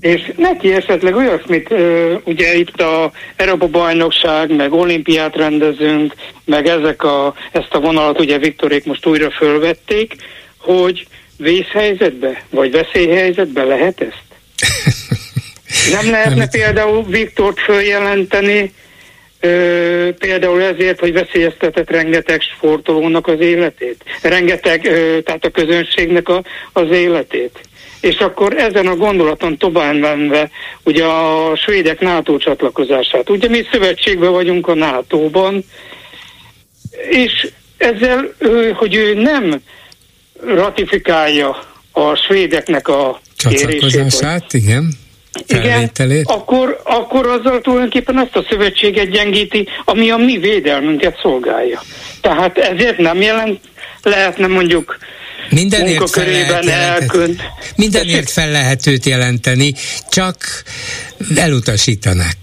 [0.00, 1.74] És neki esetleg olyasmit,
[2.24, 6.14] ugye itt a Európa bajnokság, meg olimpiát rendezünk,
[6.44, 10.14] meg ezek a, ezt a vonalat ugye Viktorék most újra fölvették,
[10.58, 11.06] hogy
[11.36, 14.22] vészhelyzetbe, vagy veszélyhelyzetbe lehet ezt?
[16.02, 18.72] Nem lehetne például Viktort följelenteni,
[19.42, 26.42] Ö, például ezért, hogy veszélyeztetett rengeteg sportolónak az életét, rengeteg, ö, tehát a közönségnek a,
[26.72, 27.60] az életét.
[28.00, 30.50] És akkor ezen a gondolaton tovább menve,
[30.84, 33.30] ugye a svédek NATO csatlakozását.
[33.30, 35.64] Ugye mi szövetségben vagyunk a NATO-ban,
[37.10, 38.34] és ezzel,
[38.74, 39.60] hogy ő nem
[40.44, 41.62] ratifikálja
[41.92, 44.92] a svédeknek a Csatlakozását, igen.
[45.46, 45.90] Igen,
[46.24, 51.82] akkor, akkor azzal tulajdonképpen ezt a szövetséget gyengíti, ami a mi védelmünket szolgálja.
[52.20, 53.60] Tehát ezért nem jelent,
[54.02, 54.98] lehetne mondjuk
[55.50, 57.36] Mindenért fel lehet jelenteni.
[57.76, 59.74] Mindenért fel lehet őt jelenteni,
[60.08, 60.62] csak
[61.36, 62.36] elutasítanak.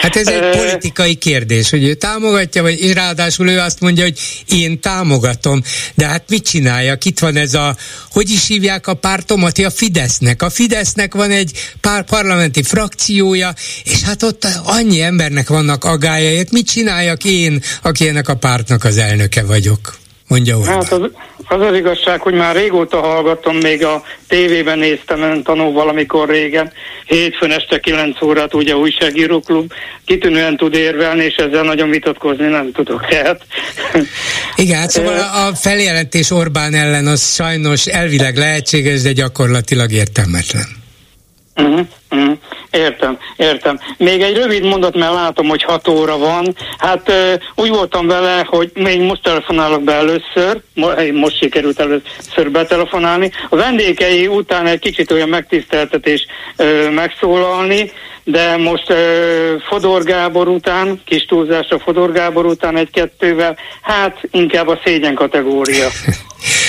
[0.00, 4.18] Hát ez egy politikai kérdés, hogy ő támogatja, vagy és ráadásul ő azt mondja, hogy
[4.48, 5.62] én támogatom,
[5.94, 7.04] de hát mit csináljak?
[7.04, 7.76] Itt van ez a,
[8.10, 9.58] hogy is hívják a pártomat?
[9.58, 10.42] A Fidesznek.
[10.42, 13.54] A Fidesznek van egy pár parlamenti frakciója,
[13.84, 18.96] és hát ott annyi embernek vannak agályait, mit csináljak én, aki ennek a pártnak az
[18.96, 19.96] elnöke vagyok?
[20.28, 20.74] Mondja Orbán.
[20.74, 21.00] Hát az,
[21.48, 26.72] az az igazság, hogy már régóta hallgatom, még a tévében néztem ön tanul valamikor régen,
[27.04, 29.72] hétfőn este 9 órát, ugye újságíróklub,
[30.04, 33.06] kitűnően tud érvelni, és ezzel nagyon vitatkozni nem tudok.
[33.08, 33.40] Tehát.
[34.56, 40.66] Igen, hát szóval a feljelentés Orbán ellen az sajnos elvileg lehetséges, de gyakorlatilag értelmetlen.
[41.56, 42.38] Uh-huh, uh-huh.
[42.74, 43.78] Értem, értem.
[43.96, 46.56] Még egy rövid mondat, mert látom, hogy hat óra van.
[46.78, 47.12] Hát
[47.54, 50.60] úgy voltam vele, hogy még most telefonálok be először,
[51.12, 53.30] most sikerült először betelefonálni.
[53.48, 56.26] A vendégei után egy kicsit olyan megtiszteltetés
[56.94, 57.90] megszólalni,
[58.24, 58.94] de most
[59.68, 65.88] Fodor Gábor után, kis túlzásra Fodor Gábor után egy-kettővel, hát inkább a szégyen kategória.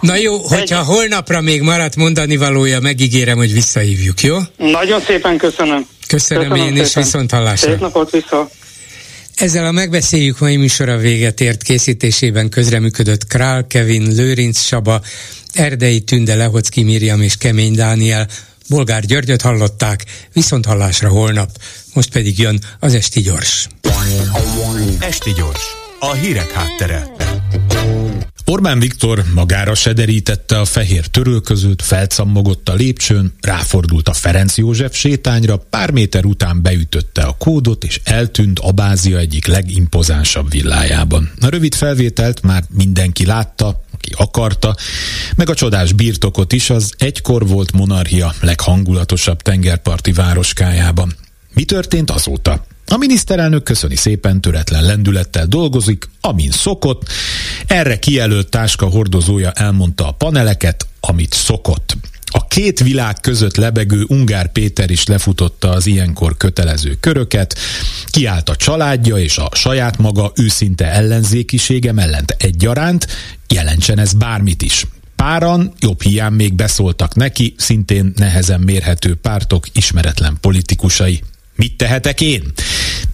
[0.00, 0.86] Na jó, hogyha egy...
[0.86, 4.36] holnapra még maradt mondani valója, megígérem, hogy visszahívjuk, jó?
[4.56, 5.86] Nagyon szépen köszönöm.
[6.06, 6.84] Köszönöm, köszönöm én szépen.
[6.84, 7.70] is, viszont hallásra.
[7.70, 8.50] Szép napot vissza.
[9.34, 15.00] Ezzel a megbeszéljük mai műsora véget ért készítésében közreműködött Král Kevin, Lőrinc Saba,
[15.52, 18.28] Erdei Tünde, Lehocki Miriam és Kemény Dániel,
[18.68, 21.50] Bolgár Györgyöt hallották, viszont hallásra holnap.
[21.94, 23.66] Most pedig jön az Esti Gyors.
[25.00, 25.64] Esti Gyors,
[25.98, 27.06] a hírek háttere.
[28.46, 35.56] Orbán Viktor magára sederítette a fehér törölközőt, felcammogott a lépcsőn, ráfordult a Ferenc József sétányra,
[35.56, 41.32] pár méter után beütötte a kódot, és eltűnt Abázia egyik legimpozánsabb villájában.
[41.40, 44.76] A rövid felvételt már mindenki látta, aki akarta,
[45.36, 51.14] meg a csodás birtokot is az egykor volt monarchia leghangulatosabb tengerparti városkájában.
[51.54, 52.64] Mi történt azóta?
[52.86, 57.08] A miniszterelnök köszöni szépen, töretlen lendülettel dolgozik, amin szokott.
[57.66, 61.96] Erre kijelölt táska hordozója elmondta a paneleket, amit szokott.
[62.26, 67.58] A két világ között lebegő Ungár Péter is lefutotta az ilyenkor kötelező köröket,
[68.06, 73.06] kiállt a családja és a saját maga őszinte ellenzékisége mellett egyaránt,
[73.48, 74.86] jelentsen ez bármit is.
[75.16, 81.22] Páran, jobb hiány még beszóltak neki, szintén nehezen mérhető pártok ismeretlen politikusai.
[81.56, 82.52] Mit tehetek én?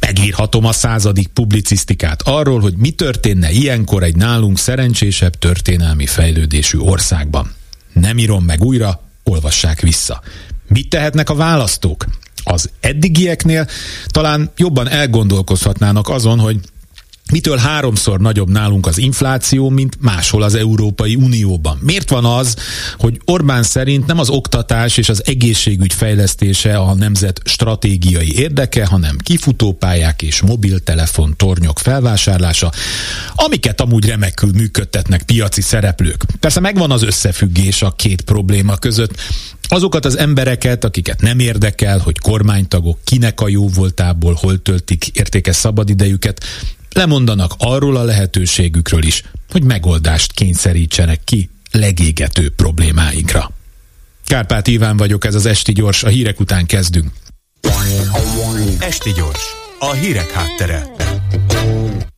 [0.00, 7.54] Megírhatom a századik publicisztikát arról, hogy mi történne ilyenkor egy nálunk szerencsésebb történelmi fejlődésű országban.
[7.92, 10.20] Nem írom meg újra, olvassák vissza.
[10.68, 12.06] Mit tehetnek a választók?
[12.44, 13.66] Az eddigieknél
[14.06, 16.58] talán jobban elgondolkozhatnának azon, hogy
[17.31, 21.78] Mitől háromszor nagyobb nálunk az infláció, mint máshol az Európai Unióban?
[21.82, 22.57] Miért van az,
[22.98, 29.16] hogy Orbán szerint nem az oktatás és az egészségügy fejlesztése a nemzet stratégiai érdeke, hanem
[29.19, 32.73] kifutópályák és mobiltelefon tornyok felvásárlása,
[33.35, 36.24] amiket amúgy remekül működtetnek piaci szereplők.
[36.40, 39.15] Persze megvan az összefüggés a két probléma között,
[39.69, 45.57] azokat az embereket, akiket nem érdekel, hogy kormánytagok kinek a jó voltából hol töltik értékes
[45.57, 46.44] szabadidejüket,
[46.94, 53.50] lemondanak arról a lehetőségükről is, hogy megoldást kényszerítsenek ki legégető problémáinkra.
[54.26, 57.10] Kárpát Iván vagyok, ez az Esti Gyors, a hírek után kezdünk.
[58.78, 59.44] Esti Gyors,
[59.78, 60.86] a hírek háttere.